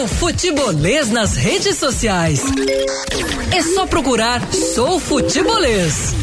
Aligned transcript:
Sou 0.00 0.08
futebolês 0.08 1.10
nas 1.10 1.36
redes 1.36 1.76
sociais. 1.76 2.42
É 3.54 3.60
só 3.60 3.84
procurar 3.84 4.40
Sou 4.50 4.98
Futebolês. 4.98 6.14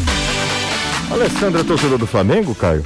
Alessandra, 1.12 1.64
torcedor 1.64 2.00
do 2.00 2.08
Flamengo, 2.08 2.56
Caio? 2.56 2.84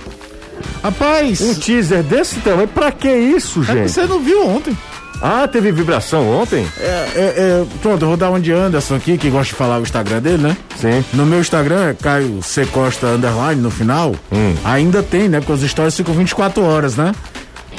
Rapaz. 0.83 1.39
Um 1.39 1.53
teaser 1.53 2.03
desse 2.03 2.41
tamanho, 2.41 2.67
pra 2.67 2.91
que 2.91 3.07
isso, 3.07 3.61
é 3.61 3.73
gente? 3.73 3.89
você 3.89 4.05
não 4.05 4.19
viu 4.19 4.45
ontem. 4.45 4.77
Ah, 5.21 5.47
teve 5.47 5.71
vibração 5.71 6.27
ontem? 6.29 6.67
É, 6.77 6.83
é, 6.83 7.21
é, 7.37 7.65
pronto, 7.81 8.01
eu 8.01 8.07
vou 8.09 8.17
dar 8.17 8.29
um 8.29 8.39
de 8.39 8.51
Anderson 8.51 8.95
aqui, 8.95 9.17
que 9.17 9.29
gosta 9.29 9.53
de 9.53 9.53
falar 9.53 9.79
o 9.79 9.83
Instagram 9.83 10.19
dele, 10.21 10.43
né? 10.43 10.57
Sim. 10.75 11.05
No 11.13 11.25
meu 11.25 11.39
Instagram 11.39 11.91
é 11.91 11.93
Caio 11.93 12.41
C. 12.43 12.65
Costa 12.65 13.07
Underline 13.07 13.61
no 13.61 13.71
final. 13.71 14.13
Hum. 14.29 14.55
Ainda 14.65 15.01
tem, 15.01 15.29
né? 15.29 15.39
Porque 15.39 15.53
as 15.53 15.61
histórias 15.61 15.95
ficam 15.95 16.13
24 16.13 16.61
horas, 16.63 16.97
né? 16.97 17.13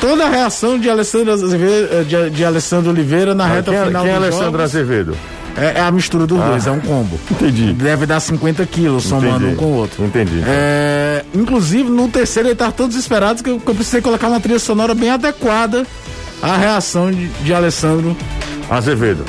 Toda 0.00 0.24
a 0.26 0.28
reação 0.28 0.78
de 0.78 0.90
Alessandro 0.90 1.32
Azevedo, 1.32 2.04
de, 2.04 2.30
de 2.30 2.44
Alessandro 2.44 2.90
Oliveira 2.90 3.34
na 3.34 3.44
Ah, 3.44 3.48
reta 3.54 3.70
quem, 3.70 3.84
final 3.86 4.02
quem 4.04 4.12
é 4.12 4.16
Alessandro 4.16 4.44
jogos. 4.46 4.60
Azevedo? 4.60 5.16
É, 5.56 5.78
é 5.78 5.80
a 5.80 5.90
mistura 5.92 6.26
dos 6.26 6.40
Ah. 6.40 6.48
dois, 6.48 6.66
é 6.66 6.70
um 6.70 6.80
combo. 6.80 7.20
Entendi. 7.30 7.72
Deve 7.74 8.06
dar 8.06 8.18
50 8.18 8.64
quilos 8.66 9.04
somando 9.04 9.46
um 9.48 9.54
com 9.54 9.66
o 9.66 9.74
outro. 9.74 10.04
Entendi. 10.04 10.42
É, 10.46 11.24
inclusive, 11.34 11.88
no 11.90 12.08
terceiro 12.08 12.48
ele 12.48 12.56
tava 12.56 12.72
tão 12.72 12.88
desesperado 12.88 13.42
que 13.42 13.50
eu, 13.50 13.60
que 13.60 13.68
eu 13.70 13.74
precisei 13.74 14.00
colocar 14.00 14.28
uma 14.28 14.40
trilha 14.40 14.58
sonora 14.58 14.94
bem 14.94 15.10
adequada 15.10 15.86
à 16.42 16.56
reação 16.56 17.10
de, 17.12 17.28
de 17.28 17.54
Alessandro 17.54 18.16
Azevedo. 18.68 19.24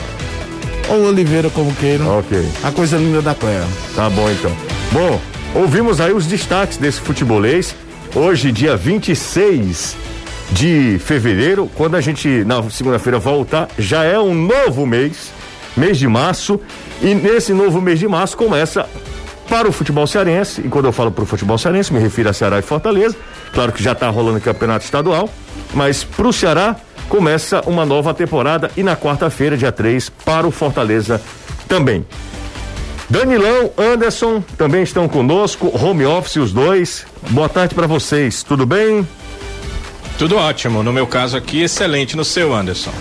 ou 0.89 1.03
Oliveira, 1.07 1.49
como 1.49 1.71
queiram. 1.75 2.19
Ok. 2.19 2.41
A 2.63 2.71
coisa 2.71 2.97
linda 2.97 3.21
da 3.21 3.35
Cléa. 3.35 3.63
Tá 3.95 4.09
bom 4.09 4.29
então. 4.31 4.51
Bom, 4.91 5.21
ouvimos 5.53 5.99
aí 6.01 6.13
os 6.13 6.25
destaques 6.25 6.77
desse 6.77 6.99
futebolês. 7.01 7.75
Hoje, 8.15 8.51
dia 8.51 8.77
26 8.77 9.95
de 10.51 10.99
fevereiro, 10.99 11.69
quando 11.75 11.95
a 11.95 12.01
gente 12.01 12.43
na 12.43 12.69
segunda-feira 12.69 13.19
voltar, 13.19 13.69
já 13.77 14.03
é 14.03 14.19
um 14.19 14.33
novo 14.33 14.85
mês, 14.85 15.31
mês 15.75 15.97
de 15.97 16.07
março, 16.07 16.59
e 17.01 17.15
nesse 17.15 17.53
novo 17.53 17.81
mês 17.81 17.99
de 17.99 18.07
março 18.07 18.37
começa 18.37 18.87
para 19.49 19.67
o 19.67 19.71
futebol 19.71 20.07
cearense, 20.07 20.61
e 20.61 20.69
quando 20.69 20.85
eu 20.85 20.91
falo 20.91 21.11
para 21.11 21.23
o 21.23 21.27
futebol 21.27 21.57
cearense, 21.57 21.93
me 21.93 21.99
refiro 21.99 22.29
a 22.29 22.33
Ceará 22.33 22.59
e 22.59 22.61
Fortaleza, 22.61 23.15
claro 23.53 23.71
que 23.71 23.83
já 23.83 23.91
está 23.91 24.09
rolando 24.09 24.37
o 24.37 24.41
campeonato 24.41 24.85
estadual, 24.85 25.29
mas 25.73 26.03
para 26.03 26.27
o 26.27 26.33
Ceará 26.33 26.75
começa 27.09 27.61
uma 27.65 27.85
nova 27.85 28.13
temporada 28.13 28.71
e 28.77 28.83
na 28.83 28.95
quarta-feira, 28.95 29.57
dia 29.57 29.71
3, 29.71 30.09
para 30.09 30.47
o 30.47 30.51
Fortaleza 30.51 31.21
também. 31.67 32.05
Danilão, 33.09 33.69
Anderson 33.77 34.41
também 34.57 34.81
estão 34.81 35.07
conosco, 35.07 35.71
home 35.73 36.05
office 36.05 36.37
os 36.37 36.53
dois. 36.53 37.05
Boa 37.29 37.49
tarde 37.49 37.75
para 37.75 37.85
vocês, 37.85 38.41
tudo 38.41 38.65
bem? 38.65 39.05
Tudo 40.17 40.35
ótimo. 40.37 40.83
No 40.83 40.93
meu 40.93 41.07
caso 41.07 41.35
aqui, 41.37 41.61
excelente. 41.61 42.15
No 42.15 42.23
seu, 42.23 42.53
Anderson. 42.53 42.91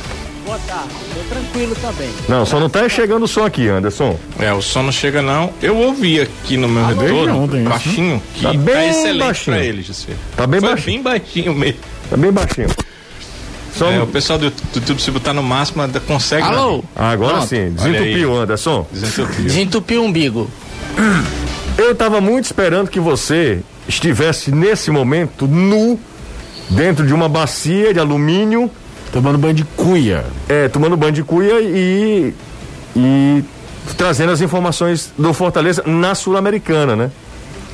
Boa 0.44 0.58
tarde, 0.66 0.88
tô 1.14 1.34
tranquilo 1.34 1.74
também. 1.76 2.10
Não, 2.28 2.44
só 2.44 2.58
não 2.58 2.68
tá 2.68 2.86
chegando 2.88 3.22
o 3.22 3.28
som 3.28 3.44
aqui, 3.44 3.68
Anderson. 3.68 4.18
É, 4.38 4.52
o 4.52 4.60
som 4.60 4.82
não 4.82 4.92
chega 4.92 5.22
não. 5.22 5.52
Eu 5.62 5.76
ouvi 5.76 6.20
aqui 6.20 6.56
no 6.56 6.68
meu 6.68 6.84
retorno, 6.84 7.44
ontem, 7.44 7.60
isso, 7.60 7.68
baixinho, 7.70 8.22
que 8.34 8.42
Tá 8.42 8.52
tá, 8.52 8.58
bem 8.58 8.90
excelente 8.90 9.18
baixinho. 9.20 9.56
pra 9.56 9.64
ele, 9.64 9.82
José. 9.82 10.12
Tá 10.36 10.46
bem 10.46 10.60
Foi 10.60 10.68
baixinho. 10.70 11.02
bem 11.02 11.02
baixinho 11.02 11.54
mesmo. 11.54 11.80
Tá 12.10 12.16
bem 12.16 12.32
baixinho. 12.32 12.68
Só 13.74 13.90
É, 13.90 13.98
um- 14.00 14.02
o 14.02 14.06
pessoal 14.08 14.38
do, 14.38 14.50
do 14.50 14.56
YouTube, 14.74 15.00
se 15.00 15.10
botar 15.10 15.32
no 15.32 15.42
máximo, 15.42 15.82
consegue. 16.06 16.42
Alô? 16.42 16.78
né? 16.78 16.82
Ah, 16.96 17.10
agora 17.10 17.34
Pronto. 17.36 17.48
sim, 17.48 17.70
desentupiu, 17.70 18.36
Anderson. 18.36 18.86
Desentupiu. 18.92 19.44
Desentupiu 19.44 20.02
o 20.02 20.04
umbigo. 20.06 20.50
Eu 21.78 21.94
tava 21.94 22.20
muito 22.20 22.44
esperando 22.44 22.90
que 22.90 23.00
você 23.00 23.60
estivesse 23.88 24.50
nesse 24.52 24.90
momento 24.90 25.46
nu, 25.46 25.98
dentro 26.74 27.06
de 27.06 27.14
uma 27.14 27.28
bacia 27.28 27.92
de 27.92 28.00
alumínio, 28.00 28.70
Tomando 29.12 29.36
banho 29.36 29.54
de 29.54 29.64
cuia. 29.64 30.24
é, 30.48 30.68
tomando 30.68 30.96
banho 30.96 31.12
de 31.12 31.22
cuia 31.22 31.60
e, 31.60 32.32
e 32.96 33.44
trazendo 33.96 34.32
as 34.32 34.40
informações 34.40 35.12
do 35.18 35.34
Fortaleza 35.34 35.82
na 35.86 36.14
Sul-Americana, 36.14 36.96
né? 36.96 37.10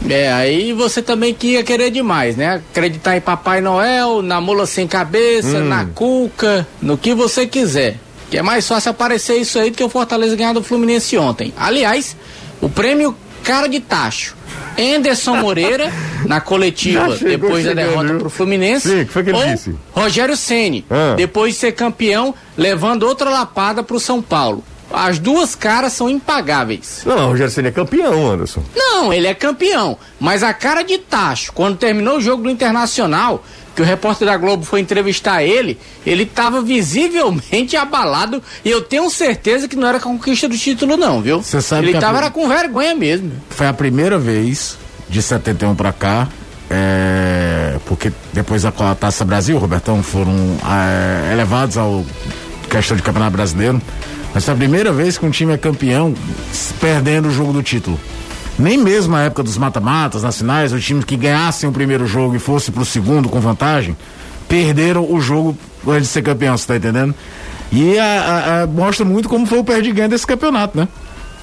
É, 0.09 0.33
aí 0.33 0.73
você 0.73 1.01
também 1.01 1.33
que 1.35 1.53
ia 1.53 1.63
querer 1.63 1.91
demais, 1.91 2.37
né? 2.37 2.61
Acreditar 2.71 3.17
em 3.17 3.21
Papai 3.21 3.61
Noel, 3.61 4.21
na 4.23 4.41
mula 4.41 4.67
sem 4.67 4.87
cabeça, 4.87 5.61
na 5.61 5.85
cuca, 5.87 6.67
no 6.83 6.97
que 6.99 7.15
você 7.15 7.47
quiser. 7.47 7.97
Que 8.31 8.39
é 8.39 8.43
mais 8.43 8.67
fácil 8.67 8.91
aparecer 8.91 9.37
isso 9.37 9.59
aí 9.59 9.71
do 9.71 9.77
que 9.77 9.83
o 9.83 9.89
Fortaleza 9.89 10.37
ganhar 10.37 10.53
do 10.53 10.63
Fluminense 10.63 11.17
ontem. 11.17 11.53
Aliás, 11.57 12.17
o 12.61 12.69
prêmio 12.69 13.15
cara 13.49 13.67
de 13.69 13.81
tacho. 13.81 14.37
Anderson 14.79 15.37
Moreira, 15.37 15.93
na 16.27 16.41
coletiva, 16.41 17.11
chegou 17.19 17.29
depois 17.31 17.65
da 17.65 17.73
derrota 17.75 18.09
viu? 18.09 18.19
pro 18.19 18.31
Fluminense. 18.31 18.89
Sim, 18.89 19.05
que 19.07 19.13
foi 19.13 19.25
que 19.25 19.31
ele 19.31 19.45
disse? 19.53 19.75
Rogério 19.93 20.37
Ceni, 20.37 20.85
Ah. 20.91 21.15
depois 21.17 21.55
de 21.55 21.61
ser 21.61 21.73
campeão, 21.73 22.35
levando 22.57 23.03
outra 23.05 23.29
lapada 23.31 23.83
pro 23.83 23.99
São 23.99 24.21
Paulo. 24.23 24.63
As 24.91 25.19
duas 25.19 25.55
caras 25.55 25.93
são 25.93 26.09
impagáveis. 26.09 27.03
Não, 27.05 27.27
o 27.27 27.31
Rogério 27.31 27.53
Ceni 27.53 27.69
é 27.69 27.73
campeão, 27.73 28.31
Anderson. 28.31 28.63
Não, 28.75 29.13
ele 29.13 29.27
é 29.27 29.35
campeão. 29.35 29.99
Mas 30.19 30.43
a 30.43 30.55
cara 30.55 30.83
de 30.83 30.97
tacho, 30.99 31.53
quando 31.53 31.77
terminou 31.77 32.17
o 32.19 32.21
jogo 32.21 32.45
do 32.45 32.51
Internacional, 32.51 33.45
que 33.79 33.83
o 33.83 33.85
repórter 33.85 34.27
da 34.27 34.37
Globo 34.37 34.65
foi 34.65 34.81
entrevistar 34.81 35.43
ele, 35.45 35.79
ele 36.05 36.25
estava 36.25 36.61
visivelmente 36.61 37.77
abalado 37.79 38.43
e 38.65 38.71
eu 38.71 38.81
tenho 38.83 39.09
certeza 39.09 39.69
que 39.69 39.77
não 39.77 39.87
era 39.87 40.01
conquista 40.01 40.49
do 40.49 40.59
título, 40.59 40.97
não, 40.97 41.23
viu? 41.23 41.41
Você 41.41 41.63
sabe 41.63 41.85
ele 41.85 41.91
que 41.93 41.99
a 41.99 42.01
tava 42.01 42.15
pri- 42.15 42.25
era 42.25 42.31
com 42.33 42.49
vergonha 42.49 42.95
mesmo. 42.95 43.31
Foi 43.51 43.69
a 43.69 43.73
primeira 43.73 44.19
vez 44.19 44.77
de 45.09 45.23
71 45.23 45.77
pra 45.77 45.93
cá. 45.93 46.27
É, 46.71 47.77
porque 47.87 48.13
depois 48.33 48.63
da 48.63 48.71
Taça 48.73 49.25
Brasil, 49.25 49.57
Robertão, 49.59 50.03
foram 50.03 50.35
é, 50.65 51.33
elevados 51.33 51.77
ao 51.79 52.05
questão 52.69 52.97
de 52.97 53.03
campeonato 53.03 53.33
brasileiro. 53.37 53.81
Mas 54.35 54.45
foi 54.45 54.55
a 54.55 54.57
primeira 54.57 54.93
vez 54.93 55.17
que 55.17 55.25
um 55.25 55.31
time 55.31 55.55
é 55.55 55.57
campeão 55.57 56.15
perdendo 56.81 57.29
o 57.29 57.31
jogo 57.31 57.53
do 57.53 57.63
título. 57.63 57.99
Nem 58.59 58.77
mesmo 58.77 59.13
na 59.13 59.23
época 59.23 59.43
dos 59.43 59.57
mata-matas, 59.57 60.23
nas 60.23 60.37
finais, 60.39 60.73
os 60.73 60.85
times 60.85 61.05
que 61.05 61.17
ganhassem 61.17 61.69
o 61.69 61.73
primeiro 61.73 62.07
jogo 62.07 62.35
e 62.35 62.39
fossem 62.39 62.75
pro 62.75 62.85
segundo 62.85 63.29
com 63.29 63.39
vantagem, 63.41 63.97
perderam 64.49 65.07
o 65.13 65.21
jogo 65.21 65.57
antes 65.87 66.03
de 66.05 66.09
ser 66.09 66.23
campeão, 66.23 66.57
você 66.57 66.67
tá 66.67 66.77
entendendo? 66.77 67.15
E 67.71 67.99
a- 67.99 68.05
a- 68.05 68.63
a- 68.63 68.67
mostra 68.67 69.05
muito 69.05 69.29
como 69.29 69.47
foi 69.47 69.59
o 69.59 69.65
perde-ganha 69.65 70.09
desse 70.09 70.27
campeonato, 70.27 70.77
né? 70.77 70.89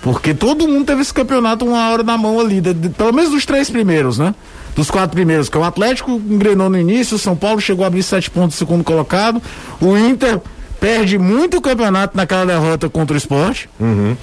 Porque 0.02 0.34
todo 0.34 0.68
mundo 0.68 0.86
teve 0.86 1.02
esse 1.02 1.14
campeonato 1.14 1.66
uma 1.66 1.90
hora 1.90 2.04
na 2.04 2.18
mão 2.18 2.40
ali, 2.40 2.60
de- 2.62 2.74
de- 2.74 2.90
pelo 2.90 3.14
menos 3.14 3.32
dos 3.32 3.46
três 3.46 3.70
primeiros, 3.70 4.18
né? 4.18 4.36
Dos 4.76 4.92
quatro 4.92 5.16
primeiros, 5.16 5.48
que 5.48 5.58
o 5.58 5.64
Atlético 5.64 6.12
engrenou 6.30 6.70
no 6.70 6.78
início, 6.78 7.16
o 7.16 7.20
São 7.20 7.36
Paulo 7.36 7.62
chegou 7.62 7.86
a 7.86 7.88
abrir 7.88 8.04
sete 8.04 8.30
pontos 8.30 8.58
segundo 8.58 8.84
colocado, 8.84 9.42
o 9.80 9.98
Inter 9.98 10.42
perde 10.82 11.18
muito 11.18 11.58
o 11.58 11.62
campeonato 11.62 12.16
naquela 12.18 12.46
derrota 12.46 12.90
contra 12.90 13.14
o 13.14 13.18
esporte. 13.18 13.70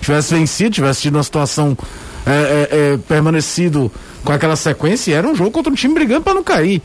Tivesse 0.02 0.34
vencido, 0.34 0.70
tivesse 0.70 1.00
tido 1.02 1.16
uma 1.16 1.22
situação 1.22 1.76
é, 2.26 2.68
é, 2.70 2.92
é, 2.94 2.98
permanecido 3.08 3.90
com 4.24 4.32
aquela 4.32 4.56
sequência, 4.56 5.14
era 5.14 5.26
um 5.26 5.34
jogo 5.34 5.50
contra 5.50 5.72
um 5.72 5.74
time 5.76 5.94
brigando 5.94 6.22
para 6.22 6.34
não 6.34 6.44
cair. 6.44 6.80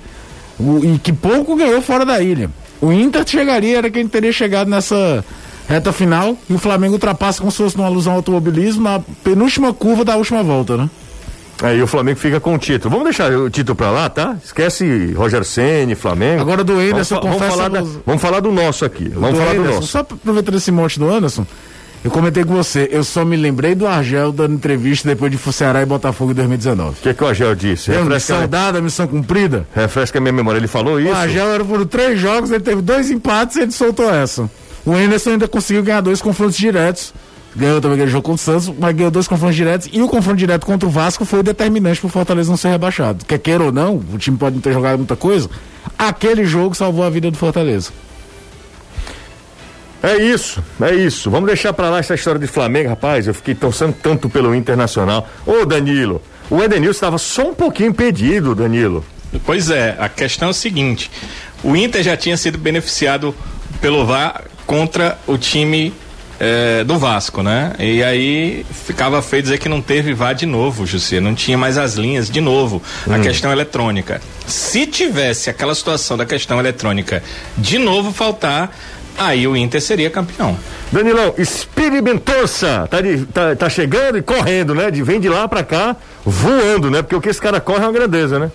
O- 0.60 0.80
e 0.84 0.98
que 0.98 1.14
pouco 1.14 1.56
ganhou 1.56 1.82
fora 1.82 2.06
da 2.06 2.20
ilha. 2.22 2.50
O 2.82 2.92
Inter 2.92 3.24
chegaria, 3.28 3.78
era 3.78 3.90
quem 3.90 4.08
teria 4.08 4.32
chegado 4.32 4.70
nessa 4.70 5.24
reta 5.68 5.92
final 5.92 6.36
e 6.50 6.54
o 6.54 6.58
Flamengo 6.58 6.94
ultrapassa 6.94 7.40
como 7.40 7.52
se 7.52 7.58
fosse 7.58 7.78
numa 7.78 7.88
alusão 7.88 8.14
ao 8.14 8.18
automobilismo 8.20 8.84
na 8.84 9.00
penúltima 9.24 9.74
curva 9.74 10.04
da 10.06 10.16
última 10.16 10.42
volta, 10.44 10.78
né? 10.78 10.90
Aí 11.62 11.82
o 11.82 11.88
Flamengo 11.88 12.20
fica 12.20 12.40
com 12.40 12.54
o 12.54 12.58
título. 12.60 12.92
Vamos 12.92 13.06
deixar 13.06 13.32
o 13.32 13.50
título 13.50 13.76
pra 13.76 13.90
lá, 13.90 14.08
tá? 14.10 14.38
Esquece 14.46 15.12
Rogério 15.14 15.44
Ceni, 15.46 15.96
Flamengo. 15.96 16.40
Agora 16.42 16.64
do 16.64 16.74
Anderson, 16.74 17.20
vamos, 17.20 17.38
fa- 17.40 17.46
vamos 17.48 17.56
falar 17.56 17.70
da- 17.70 17.84
vamos 18.06 18.22
falar 18.22 18.40
do 18.42 18.52
nosso 18.52 18.86
aqui. 18.86 19.10
Vamos 19.10 19.32
Do 19.32 19.38
falar 19.38 19.54
do 19.56 19.60
Anderson, 19.62 19.76
nosso. 19.76 19.88
Só 19.88 20.00
aproveitando 20.00 20.56
esse 20.56 20.72
monte 20.72 21.00
do 21.00 21.10
Anderson, 21.10 21.48
eu 22.08 22.12
comentei 22.12 22.46
com 22.46 22.54
você, 22.56 22.88
eu 22.90 23.04
só 23.04 23.26
me 23.26 23.36
lembrei 23.36 23.76
do 23.76 23.86
Argel 23.86 24.32
dando 24.32 24.54
entrevista 24.54 25.10
depois 25.10 25.30
de 25.30 25.38
Ceará 25.52 25.82
e 25.82 25.86
Botafogo 25.86 26.32
em 26.32 26.36
2019. 26.36 26.92
O 26.92 26.94
que, 27.02 27.10
é 27.10 27.14
que 27.14 27.22
o 27.22 27.28
Agel 27.28 27.54
disse? 27.54 27.92
Lembra? 27.92 28.16
Refresca, 28.16 28.34
Missão 28.36 28.48
dada, 28.50 28.82
missão 28.82 29.08
cumprida. 29.08 29.68
refresca 29.76 30.18
a 30.18 30.22
minha 30.22 30.32
memória. 30.32 30.58
Ele 30.58 30.68
falou 30.68 31.02
isso? 31.02 31.12
O 31.12 31.16
Argel 31.16 31.48
era 31.52 31.66
por 31.66 31.86
três 31.86 32.18
jogos, 32.18 32.50
ele 32.50 32.64
teve 32.64 32.82
dois 32.82 33.12
empates 33.12 33.58
e 33.58 33.62
ele 33.64 33.72
soltou 33.74 34.10
essa. 34.10 34.50
O 34.86 34.94
Anderson 34.94 35.32
ainda 35.32 35.50
conseguiu 35.50 35.84
ganhar 35.84 36.00
dois 36.00 36.22
confrontos 36.22 36.56
diretos. 36.56 37.14
Ganhou 37.54 37.82
também 37.82 37.96
aquele 37.96 38.12
jogo 38.12 38.24
contra 38.24 38.42
o 38.56 38.62
Santos, 38.62 38.74
mas 38.80 38.96
ganhou 38.96 39.12
dois 39.12 39.28
confrontos 39.28 39.56
diretos. 39.58 39.90
E 39.92 40.02
o 40.02 40.08
confronto 40.08 40.38
direto 40.38 40.66
contra 40.66 40.88
o 40.88 40.92
Vasco 40.92 41.26
foi 41.26 41.44
determinante 41.44 42.00
pro 42.00 42.08
Fortaleza 42.08 42.50
não 42.50 42.56
ser 42.56 42.70
rebaixado. 42.70 43.26
Quer 43.26 43.40
queira 43.40 43.66
ou 43.66 43.72
não, 43.74 43.98
o 44.14 44.18
time 44.18 44.38
pode 44.38 44.56
não 44.56 44.62
ter 44.62 44.72
jogado 44.72 44.98
muita 44.98 45.18
coisa. 45.18 45.50
Aquele 46.00 46.46
jogo 46.46 46.74
salvou 46.74 47.04
a 47.04 47.10
vida 47.10 47.30
do 47.30 47.38
Fortaleza. 47.38 47.90
É 50.08 50.24
isso, 50.24 50.64
é 50.82 50.96
isso. 50.96 51.30
Vamos 51.30 51.48
deixar 51.48 51.74
pra 51.74 51.90
lá 51.90 52.00
essa 52.00 52.16
história 52.16 52.40
de 52.40 52.48
Flamengo, 52.48 52.90
rapaz. 52.90 53.28
Eu 53.28 53.34
fiquei 53.34 53.54
torcendo 53.54 53.94
tanto 54.02 54.30
pelo 54.30 54.56
Internacional. 54.56 55.28
Ô, 55.46 55.66
Danilo, 55.66 56.22
o 56.50 56.64
Edenilson 56.64 56.92
estava 56.92 57.18
só 57.18 57.50
um 57.50 57.54
pouquinho 57.54 57.90
impedido, 57.90 58.56
Danilo. 58.56 59.04
Pois 59.46 59.70
é, 59.70 59.98
a 60.00 60.08
questão 60.08 60.48
é 60.48 60.52
o 60.52 60.54
seguinte: 60.54 61.12
o 61.62 61.76
Inter 61.76 62.02
já 62.04 62.16
tinha 62.16 62.38
sido 62.38 62.58
beneficiado 62.58 63.36
pelo 63.82 64.06
VAR 64.06 64.46
contra 64.66 65.18
o 65.28 65.38
time 65.38 65.94
eh, 66.40 66.84
do 66.84 66.98
Vasco, 66.98 67.42
né? 67.42 67.74
E 67.80 68.04
aí 68.04 68.66
ficava 68.86 69.22
feio 69.22 69.42
dizer 69.42 69.58
que 69.58 69.68
não 69.68 69.82
teve 69.82 70.14
VAR 70.14 70.36
de 70.36 70.46
novo, 70.46 70.86
José, 70.86 71.20
não 71.20 71.34
tinha 71.34 71.58
mais 71.58 71.78
as 71.78 71.96
linhas 71.96 72.30
de 72.30 72.40
novo, 72.40 72.82
a 73.10 73.20
questão 73.20 73.52
eletrônica. 73.52 74.22
Se 74.46 74.86
tivesse 74.86 75.50
aquela 75.50 75.74
situação 75.74 76.16
da 76.16 76.26
questão 76.26 76.60
eletrônica 76.60 77.24
de 77.58 77.80
novo 77.80 78.14
faltar, 78.14 78.72
aí 79.18 79.48
o 79.48 79.56
Inter 79.56 79.82
seria 79.82 80.10
campeão. 80.10 80.58
Danilão, 80.92 81.34
experimentosa, 81.38 82.88
tá, 82.90 83.02
de, 83.02 83.26
tá, 83.26 83.56
tá 83.56 83.70
chegando 83.70 84.18
e 84.18 84.22
correndo, 84.22 84.74
né? 84.74 84.90
De, 84.92 85.04
vem 85.04 85.20
de 85.20 85.28
lá 85.28 85.48
pra 85.48 85.64
cá, 85.64 85.96
voando, 86.26 86.90
né? 86.90 87.02
Porque 87.02 87.16
o 87.16 87.22
que 87.22 87.30
esse 87.30 87.42
cara 87.42 87.60
corre 87.60 87.84
é 87.84 87.88
uma 87.88 87.94
grandeza, 87.94 88.40
né? 88.40 88.52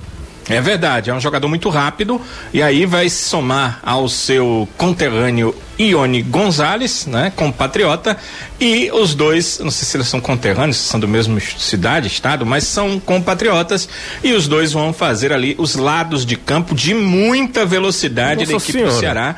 É 0.48 0.60
verdade, 0.60 1.08
é 1.08 1.14
um 1.14 1.20
jogador 1.20 1.46
muito 1.48 1.68
rápido 1.68 2.20
e 2.52 2.60
aí 2.62 2.84
vai 2.84 3.08
se 3.08 3.28
somar 3.28 3.78
ao 3.82 4.08
seu 4.08 4.68
conterrâneo 4.76 5.54
Ione 5.78 6.20
Gonzalez, 6.20 7.06
né, 7.06 7.32
compatriota, 7.34 8.16
e 8.60 8.90
os 8.92 9.14
dois, 9.14 9.60
não 9.60 9.70
sei 9.70 9.86
se 9.86 9.96
eles 9.96 10.08
são 10.08 10.20
conterrâneos, 10.20 10.76
são 10.76 10.98
do 10.98 11.06
mesmo 11.06 11.40
cidade, 11.40 12.08
estado, 12.08 12.44
mas 12.44 12.64
são 12.64 12.98
compatriotas 12.98 13.88
e 14.22 14.32
os 14.32 14.48
dois 14.48 14.72
vão 14.72 14.92
fazer 14.92 15.32
ali 15.32 15.54
os 15.58 15.76
lados 15.76 16.26
de 16.26 16.36
campo 16.36 16.74
de 16.74 16.92
muita 16.92 17.64
velocidade 17.64 18.40
Nossa 18.40 18.52
da 18.52 18.56
equipe 18.58 18.72
senhora. 18.72 18.92
do 18.92 18.98
Ceará, 18.98 19.36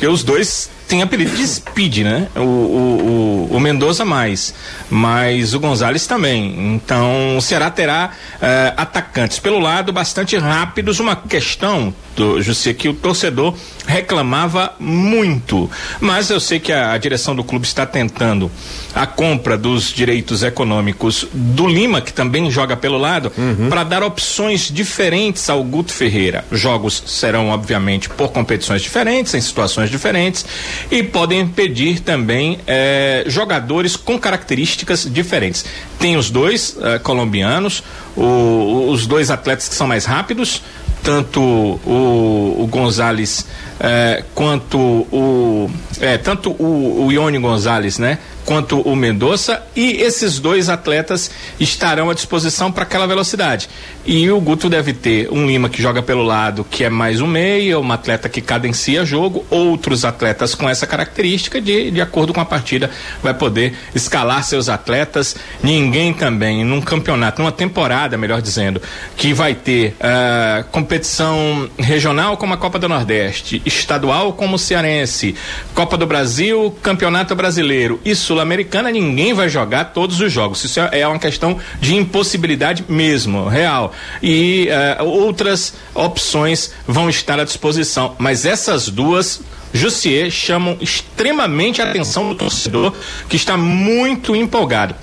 porque 0.00 0.08
os 0.08 0.24
dois 0.24 0.70
têm 0.90 1.02
apelido 1.02 1.36
de 1.36 1.46
Speed, 1.46 1.98
né? 1.98 2.26
O, 2.34 2.40
o, 2.40 3.48
o, 3.52 3.56
o 3.56 3.60
Mendoza 3.60 4.04
mais, 4.04 4.52
mas 4.90 5.54
o 5.54 5.60
Gonzalez 5.60 6.04
também. 6.04 6.74
Então 6.74 7.36
o 7.36 7.40
Ceará 7.40 7.70
terá 7.70 8.10
eh, 8.42 8.74
atacantes 8.76 9.38
pelo 9.38 9.60
lado 9.60 9.92
bastante 9.92 10.36
rápidos. 10.36 10.98
Uma 10.98 11.14
questão 11.14 11.94
do 12.16 12.42
José 12.42 12.74
que 12.74 12.88
o 12.88 12.94
torcedor 12.94 13.54
reclamava 13.86 14.74
muito, 14.80 15.70
mas 16.00 16.28
eu 16.28 16.40
sei 16.40 16.58
que 16.58 16.72
a, 16.72 16.92
a 16.92 16.98
direção 16.98 17.36
do 17.36 17.44
clube 17.44 17.64
está 17.64 17.86
tentando 17.86 18.50
a 18.94 19.06
compra 19.06 19.56
dos 19.56 19.92
direitos 19.92 20.42
econômicos 20.42 21.26
do 21.32 21.68
Lima, 21.68 22.00
que 22.00 22.12
também 22.12 22.50
joga 22.50 22.76
pelo 22.76 22.98
lado, 22.98 23.32
para 23.68 23.84
dar 23.84 24.02
opções 24.02 24.68
diferentes 24.70 25.48
ao 25.48 25.62
Guto 25.62 25.92
Ferreira. 25.92 26.44
Jogos 26.50 27.02
serão, 27.06 27.48
obviamente, 27.50 28.08
por 28.08 28.30
competições 28.32 28.82
diferentes, 28.82 29.32
em 29.34 29.40
situações 29.40 29.88
diferentes, 29.88 30.44
e 30.90 31.02
podem 31.02 31.46
pedir 31.48 32.00
também 32.00 32.58
eh, 32.66 33.24
jogadores 33.26 33.96
com 33.96 34.18
características 34.18 35.06
diferentes. 35.10 35.64
Tem 35.98 36.16
os 36.16 36.30
dois 36.30 36.76
eh, 36.80 36.98
colombianos, 37.00 37.82
o- 38.16 38.88
os 38.90 39.06
dois 39.06 39.30
atletas 39.30 39.68
que 39.68 39.74
são 39.74 39.86
mais 39.86 40.04
rápidos, 40.04 40.62
tanto 41.02 41.40
o, 41.40 42.56
o 42.62 42.66
Gonzalez 42.70 43.46
eh, 43.80 44.22
quanto 44.34 44.78
o 44.78 45.70
é, 46.00 46.18
tanto 46.18 46.50
o, 46.52 47.06
o 47.06 47.12
Ione 47.12 47.38
Gonzalez, 47.38 47.98
né? 47.98 48.18
Quanto 48.50 48.80
o 48.80 48.96
Mendonça 48.96 49.62
e 49.76 50.02
esses 50.02 50.40
dois 50.40 50.68
atletas 50.68 51.30
estarão 51.60 52.10
à 52.10 52.14
disposição 52.14 52.72
para 52.72 52.82
aquela 52.82 53.06
velocidade. 53.06 53.68
E 54.04 54.28
o 54.28 54.40
Guto 54.40 54.68
deve 54.68 54.92
ter 54.92 55.30
um 55.30 55.46
Lima 55.46 55.68
que 55.68 55.80
joga 55.80 56.02
pelo 56.02 56.24
lado, 56.24 56.66
que 56.68 56.82
é 56.82 56.90
mais 56.90 57.20
um 57.20 57.28
meia, 57.28 57.78
um 57.78 57.92
atleta 57.92 58.28
que 58.28 58.40
cadencia 58.40 59.04
jogo, 59.04 59.46
outros 59.50 60.04
atletas 60.04 60.52
com 60.52 60.68
essa 60.68 60.84
característica 60.84 61.60
de, 61.60 61.92
de 61.92 62.00
acordo 62.00 62.34
com 62.34 62.40
a 62.40 62.44
partida 62.44 62.90
vai 63.22 63.32
poder 63.32 63.72
escalar 63.94 64.42
seus 64.42 64.68
atletas. 64.68 65.36
Ninguém 65.62 66.12
também 66.12 66.64
num 66.64 66.80
campeonato, 66.80 67.40
numa 67.40 67.52
temporada, 67.52 68.18
melhor 68.18 68.42
dizendo, 68.42 68.82
que 69.16 69.32
vai 69.32 69.54
ter 69.54 69.94
ah, 70.00 70.64
competição 70.72 71.70
regional 71.78 72.36
como 72.36 72.54
a 72.54 72.56
Copa 72.56 72.80
do 72.80 72.88
Nordeste, 72.88 73.62
estadual 73.64 74.32
como 74.32 74.56
o 74.56 74.58
Cearense, 74.58 75.36
Copa 75.72 75.96
do 75.96 76.04
Brasil, 76.04 76.76
Campeonato 76.82 77.36
Brasileiro 77.36 78.00
e 78.04 78.16
Sul-Americana, 78.40 78.90
ninguém 78.90 79.34
vai 79.34 79.48
jogar 79.48 79.84
todos 79.86 80.20
os 80.20 80.32
jogos. 80.32 80.64
Isso 80.64 80.80
é 80.80 81.06
uma 81.06 81.18
questão 81.18 81.58
de 81.80 81.94
impossibilidade 81.94 82.84
mesmo, 82.88 83.46
real. 83.48 83.92
E 84.22 84.68
ah, 84.70 85.02
outras 85.02 85.74
opções 85.94 86.72
vão 86.86 87.10
estar 87.10 87.38
à 87.38 87.44
disposição. 87.44 88.14
Mas 88.18 88.46
essas 88.46 88.88
duas 88.88 89.42
Jussier 89.72 90.30
chamam 90.30 90.76
extremamente 90.80 91.80
a 91.80 91.88
atenção 91.88 92.28
do 92.28 92.34
torcedor 92.34 92.92
que 93.28 93.36
está 93.36 93.56
muito 93.56 94.34
empolgado. 94.34 94.94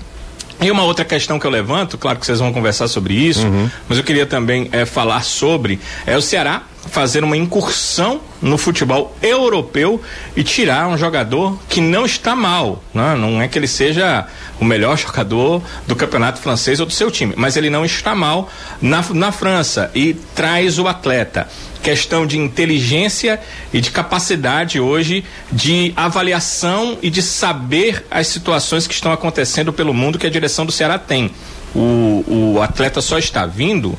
E 0.60 0.70
uma 0.70 0.82
outra 0.82 1.04
questão 1.04 1.38
que 1.38 1.46
eu 1.46 1.50
levanto, 1.50 1.96
claro 1.96 2.18
que 2.18 2.26
vocês 2.26 2.40
vão 2.40 2.52
conversar 2.52 2.88
sobre 2.88 3.14
isso, 3.14 3.46
mas 3.88 3.96
eu 3.96 4.04
queria 4.04 4.26
também 4.26 4.68
eh, 4.72 4.84
falar 4.84 5.22
sobre 5.22 5.78
é 6.04 6.16
o 6.16 6.22
Ceará 6.22 6.62
fazer 6.88 7.22
uma 7.22 7.36
incursão 7.36 8.20
no 8.40 8.56
futebol 8.56 9.14
europeu 9.22 10.00
e 10.34 10.42
tirar 10.42 10.88
um 10.88 10.96
jogador 10.96 11.58
que 11.68 11.80
não 11.80 12.04
está 12.04 12.34
mal, 12.34 12.82
né? 12.94 13.14
não 13.14 13.40
é 13.40 13.46
que 13.46 13.58
ele 13.58 13.68
seja 13.68 14.26
o 14.58 14.64
melhor 14.64 14.96
jogador 14.96 15.62
do 15.86 15.94
campeonato 15.94 16.40
francês 16.40 16.80
ou 16.80 16.86
do 16.86 16.92
seu 16.92 17.10
time, 17.10 17.34
mas 17.36 17.56
ele 17.56 17.70
não 17.70 17.84
está 17.84 18.14
mal 18.14 18.48
na, 18.80 19.04
na 19.12 19.30
França 19.30 19.90
e 19.94 20.14
traz 20.34 20.78
o 20.78 20.88
atleta 20.88 21.46
questão 21.82 22.26
de 22.26 22.38
inteligência 22.38 23.40
e 23.72 23.80
de 23.80 23.90
capacidade 23.90 24.80
hoje 24.80 25.24
de 25.50 25.92
avaliação 25.96 26.98
e 27.02 27.10
de 27.10 27.22
saber 27.22 28.04
as 28.10 28.26
situações 28.26 28.86
que 28.86 28.94
estão 28.94 29.12
acontecendo 29.12 29.72
pelo 29.72 29.94
mundo 29.94 30.18
que 30.18 30.26
a 30.26 30.30
direção 30.30 30.66
do 30.66 30.72
Ceará 30.72 30.98
tem. 30.98 31.30
O, 31.74 32.54
o 32.54 32.62
atleta 32.62 33.02
só 33.02 33.18
está 33.18 33.44
vindo 33.44 33.96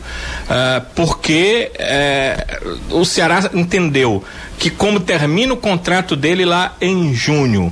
ah, 0.50 0.82
porque 0.96 1.72
eh, 1.76 2.60
o 2.90 3.06
Ceará 3.06 3.48
entendeu 3.54 4.24
que 4.58 4.72
como 4.72 5.00
termina 5.00 5.54
o 5.54 5.58
contrato 5.58 6.16
dele 6.16 6.46
lá 6.46 6.76
em 6.82 7.14
junho, 7.14 7.72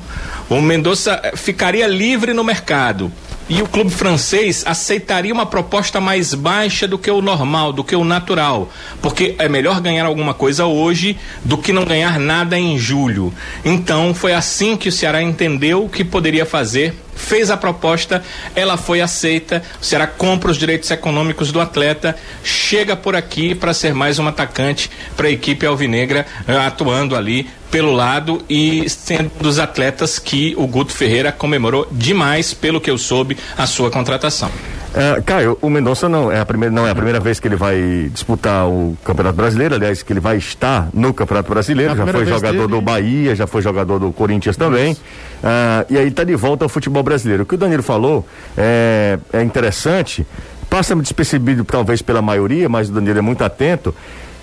o 0.49 0.61
Mendonça 0.61 1.19
ficaria 1.35 1.87
livre 1.87 2.31
no 2.31 2.43
mercado 2.43 3.11
e 3.49 3.61
o 3.61 3.67
clube 3.67 3.91
francês 3.91 4.63
aceitaria 4.65 5.33
uma 5.33 5.45
proposta 5.45 6.01
mais 6.01 6.33
baixa 6.33 6.87
do 6.87 6.97
que 6.97 7.09
o 7.09 7.21
normal, 7.21 7.71
do 7.71 7.83
que 7.83 7.95
o 7.95 8.03
natural, 8.03 8.69
porque 9.01 9.35
é 9.37 9.47
melhor 9.47 9.79
ganhar 9.79 10.05
alguma 10.05 10.33
coisa 10.33 10.65
hoje 10.65 11.17
do 11.43 11.57
que 11.57 11.71
não 11.71 11.85
ganhar 11.85 12.19
nada 12.19 12.59
em 12.59 12.77
julho. 12.77 13.33
Então 13.63 14.13
foi 14.13 14.33
assim 14.33 14.75
que 14.75 14.89
o 14.89 14.91
Ceará 14.91 15.21
entendeu 15.21 15.87
que 15.87 16.03
poderia 16.03 16.45
fazer. 16.45 16.93
Fez 17.17 17.49
a 17.49 17.57
proposta, 17.57 18.23
ela 18.55 18.77
foi 18.77 19.01
aceita. 19.01 19.61
O 19.81 19.85
Ceará 19.85 20.07
compra 20.07 20.51
os 20.51 20.57
direitos 20.57 20.89
econômicos 20.91 21.51
do 21.51 21.59
atleta, 21.59 22.15
chega 22.43 22.95
por 22.95 23.15
aqui 23.15 23.53
para 23.53 23.73
ser 23.73 23.93
mais 23.93 24.19
um 24.19 24.27
atacante 24.27 24.89
para 25.15 25.27
a 25.27 25.31
equipe 25.31 25.65
alvinegra, 25.65 26.25
eh, 26.47 26.55
atuando 26.55 27.15
ali 27.15 27.49
pelo 27.69 27.91
lado 27.91 28.43
e 28.49 28.89
sendo 28.89 29.31
dos 29.41 29.59
atletas 29.59 30.19
que 30.19 30.53
o 30.57 30.67
Guto 30.67 30.93
Ferreira 30.93 31.31
comemorou 31.31 31.87
demais, 31.91 32.53
pelo 32.53 32.79
que 32.79 32.89
eu 32.89 32.97
soube, 32.97 33.37
a 33.57 33.65
sua 33.67 33.91
contratação. 33.91 34.51
É, 34.93 35.21
Caio, 35.21 35.57
o 35.61 35.69
Mendonça 35.69 36.07
não 36.09 36.31
é 36.31 36.39
a 36.39 36.45
primeira 36.45 36.73
não 36.73 36.87
é 36.87 36.91
a 36.91 36.95
primeira 36.95 37.19
vez 37.19 37.39
que 37.39 37.47
ele 37.47 37.55
vai 37.55 38.09
disputar 38.11 38.67
o 38.67 38.97
Campeonato 39.03 39.35
Brasileiro, 39.35 39.75
aliás, 39.75 40.01
que 40.01 40.11
ele 40.11 40.19
vai 40.19 40.37
estar 40.37 40.89
no 40.93 41.13
Campeonato 41.13 41.49
Brasileiro, 41.49 41.93
É 41.93 41.95
já 41.95 42.07
foi 42.07 42.25
jogador 42.25 42.51
dele. 42.51 42.67
do 42.67 42.81
Bahia, 42.81 43.35
já 43.35 43.45
foi 43.45 43.61
jogador 43.61 43.99
do 43.99 44.11
Corinthians 44.11 44.55
também. 44.57 44.97
Ah, 45.43 45.85
e 45.89 45.97
aí 45.97 46.07
está 46.07 46.23
de 46.23 46.35
volta 46.35 46.65
ao 46.65 46.69
futebol 46.69 47.03
brasileiro. 47.03 47.43
O 47.43 47.45
que 47.45 47.55
o 47.55 47.57
Danilo 47.57 47.83
falou 47.83 48.25
é, 48.57 49.19
é 49.33 49.43
interessante, 49.43 50.25
passa 50.69 50.95
despercebido 50.95 51.63
talvez 51.63 52.01
pela 52.01 52.21
maioria, 52.21 52.67
mas 52.67 52.89
o 52.89 52.93
Danilo 52.93 53.19
é 53.19 53.21
muito 53.21 53.43
atento. 53.43 53.93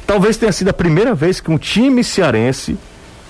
Talvez 0.06 0.36
tenha 0.36 0.52
sido 0.52 0.68
a 0.68 0.72
primeira 0.74 1.14
vez 1.14 1.40
que 1.40 1.50
um 1.50 1.58
time 1.58 2.04
cearense 2.04 2.76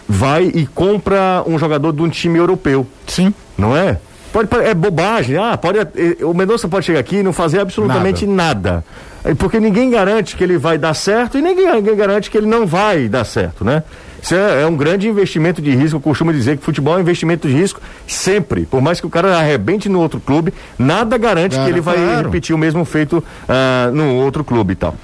vai 0.09 0.51
e 0.53 0.67
compra 0.67 1.43
um 1.47 1.59
jogador 1.59 1.93
de 1.93 2.03
um 2.03 2.09
time 2.09 2.39
europeu. 2.39 2.87
Sim. 3.07 3.33
Não 3.57 3.75
é? 3.77 3.99
Pode, 4.35 4.49
é 4.67 4.75
bobagem. 4.75 5.37
Ah, 5.39 5.57
pode, 5.57 5.79
o 6.25 6.35
Mendonça 6.35 6.67
pode 6.69 6.85
chegar 6.87 6.99
aqui 6.99 7.19
e 7.19 7.23
não 7.23 7.33
fazer 7.33 7.61
absolutamente 7.61 8.27
nada. 8.27 8.85
Eh, 9.25 9.33
Porque 9.33 9.61
ninguém 9.61 9.89
garante 9.89 10.37
que 10.37 10.43
ele 10.43 10.59
vai 10.59 10.77
dar 10.77 10.93
certo 10.93 11.39
e 11.39 11.41
ninguém, 11.41 11.73
ninguém 11.73 11.95
garante 11.95 12.29
que 12.29 12.37
ele 12.37 12.49
não 12.49 12.67
vai 12.67 13.09
dar 13.09 13.25
certo, 13.25 13.65
né? 13.65 13.85
Isso 14.21 14.35
é, 14.35 14.63
é 14.63 14.67
um 14.67 14.75
grande 14.75 15.09
investimento 15.09 15.63
de 15.63 15.71
risco. 15.71 15.99
Eu 15.99 16.01
costumo 16.01 16.33
dizer 16.33 16.57
que 16.57 16.65
futebol 16.65 16.95
é 16.95 16.97
um 16.97 17.01
investimento 17.01 17.47
de 17.47 17.55
risco 17.55 17.81
sempre. 18.09 18.67
Por 18.67 18.81
mais 18.83 19.01
que 19.01 19.07
o 19.07 19.11
cara 19.11 19.37
arrebente 19.39 19.89
no 19.89 20.01
outro 20.01 20.19
clube, 20.19 20.53
nada 20.77 21.17
garante 21.17 21.55
Claro, 21.55 21.65
que 21.67 21.73
ele 21.73 21.81
vai 21.81 21.97
claro. 21.97 22.27
repetir 22.27 22.57
o 22.57 22.59
mesmo 22.59 22.85
feito 22.85 23.23
ah, 23.49 23.89
no 23.93 24.17
outro 24.17 24.43
clube 24.43 24.73
e 24.73 24.77
tal. 24.77 24.97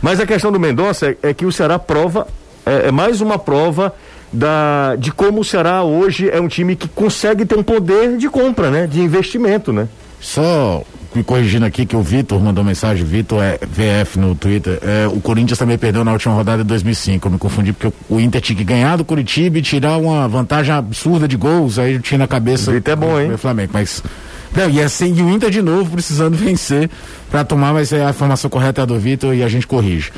Mas 0.00 0.18
a 0.18 0.26
questão 0.26 0.50
do 0.50 0.58
Mendonça 0.58 1.06
é, 1.06 1.28
é 1.30 1.32
que 1.32 1.46
o 1.46 1.52
Ceará 1.52 1.78
prova, 1.78 2.26
é, 2.66 2.88
é 2.88 2.90
mais 2.90 3.20
uma 3.20 3.38
prova 3.38 3.94
da, 4.32 4.96
de 4.96 5.12
como 5.12 5.40
o 5.40 5.44
Ceará 5.44 5.82
hoje 5.82 6.30
é 6.30 6.40
um 6.40 6.48
time 6.48 6.74
que 6.74 6.88
consegue 6.88 7.44
ter 7.44 7.56
um 7.56 7.62
poder 7.62 8.16
de 8.16 8.28
compra, 8.28 8.70
né? 8.70 8.86
De 8.86 9.00
investimento, 9.00 9.72
né? 9.72 9.88
Só 10.20 10.82
me 11.14 11.22
corrigindo 11.22 11.66
aqui 11.66 11.84
que 11.84 11.94
o 11.94 12.00
Vitor 12.00 12.40
mandou 12.40 12.64
mensagem, 12.64 13.04
Vitor 13.04 13.42
é 13.42 13.58
VF 13.58 14.18
no 14.18 14.34
Twitter. 14.34 14.78
É, 14.82 15.06
o 15.06 15.20
Corinthians 15.20 15.58
também 15.58 15.76
perdeu 15.76 16.04
na 16.04 16.12
última 16.12 16.34
rodada 16.34 16.62
de 16.62 16.68
2005. 16.68 17.26
Eu 17.26 17.32
me 17.32 17.38
confundi 17.38 17.72
porque 17.72 17.94
o, 18.08 18.20
Inter 18.20 18.40
tinha 18.40 18.56
que 18.56 18.64
ganhar 18.64 18.96
do 18.96 19.04
Curitiba 19.04 19.58
e 19.58 19.62
tirar 19.62 19.98
uma 19.98 20.26
vantagem 20.26 20.74
absurda 20.74 21.28
de 21.28 21.36
gols. 21.36 21.78
Aí 21.78 21.94
eu 21.94 22.00
tinha 22.00 22.18
na 22.18 22.26
cabeça. 22.26 22.70
O 22.70 22.74
Vitor 22.74 22.92
é 22.92 22.96
bom, 22.96 23.20
hein? 23.20 23.32
O 23.32 23.38
Flamengo, 23.38 23.72
mas. 23.74 24.02
Não, 24.54 24.68
e 24.68 24.80
assim, 24.80 25.14
e 25.14 25.22
o 25.22 25.30
Inter 25.30 25.50
de 25.50 25.62
novo 25.62 25.90
precisando 25.90 26.36
vencer 26.38 26.88
para 27.30 27.44
tomar, 27.44 27.72
mas 27.72 27.92
é 27.92 28.04
a 28.04 28.10
informação 28.10 28.48
correta 28.48 28.80
é 28.80 28.82
a 28.82 28.86
do 28.86 28.98
Vitor 28.98 29.34
e 29.34 29.42
a 29.42 29.48
gente 29.48 29.66
corrige. 29.66 30.12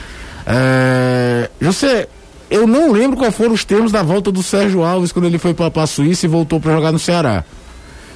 É, 0.47 1.49
José, 1.61 2.07
eu 2.55 2.67
não 2.67 2.93
lembro 2.93 3.17
qual 3.17 3.31
foram 3.33 3.53
os 3.53 3.65
termos 3.65 3.91
da 3.93 4.03
volta 4.03 4.31
do 4.31 4.43
Sérgio 4.43 4.83
Alves 4.83 5.13
quando 5.13 5.27
ele 5.27 5.39
foi 5.39 5.53
para 5.55 5.71
a 5.83 5.87
Suíça 5.87 6.27
e 6.27 6.29
voltou 6.29 6.61
para 6.61 6.73
jogar 6.73 6.93
no 6.93 6.99
Ceará. 6.99 7.45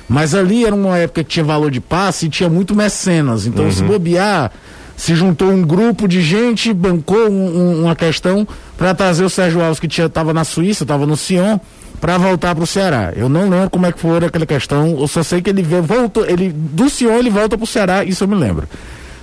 Mas 0.08 0.34
ali 0.34 0.64
era 0.64 0.74
uma 0.74 0.96
época 0.96 1.22
que 1.22 1.30
tinha 1.30 1.44
valor 1.44 1.70
de 1.70 1.80
passe 1.80 2.26
e 2.26 2.28
tinha 2.28 2.48
muito 2.48 2.74
mecenas. 2.74 3.46
Então, 3.46 3.70
se 3.70 3.82
bobear, 3.82 4.50
se 4.96 5.14
juntou 5.14 5.48
um 5.50 5.62
grupo 5.62 6.08
de 6.08 6.22
gente, 6.22 6.72
bancou 6.72 7.28
um- 7.28 7.58
um- 7.58 7.82
uma 7.84 7.94
questão 7.94 8.46
para 8.76 8.94
trazer 8.94 9.24
o 9.24 9.28
Sérgio 9.30 9.60
Alves, 9.62 9.78
que 9.78 9.86
estava 9.86 10.32
na 10.32 10.44
Suíça, 10.44 10.84
estava 10.84 11.04
no 11.04 11.16
Sion, 11.16 11.58
para 12.00 12.16
voltar 12.16 12.54
pro 12.54 12.66
Ceará. 12.66 13.12
Eu 13.16 13.28
não 13.28 13.50
lembro 13.50 13.68
como 13.70 13.84
é 13.86 13.92
que 13.92 13.98
foi 14.00 14.16
aquela 14.24 14.46
questão, 14.46 14.96
eu 14.98 15.08
só 15.08 15.22
sei 15.22 15.42
que 15.42 15.50
ele 15.50 15.62
veio, 15.62 15.82
voltou, 15.82 16.24
ele 16.24 16.50
do 16.54 16.88
Sion 16.88 17.18
ele 17.18 17.28
volta 17.28 17.58
pro 17.58 17.66
Ceará, 17.66 18.02
isso 18.04 18.24
eu 18.24 18.28
me 18.28 18.34
lembro. 18.36 18.66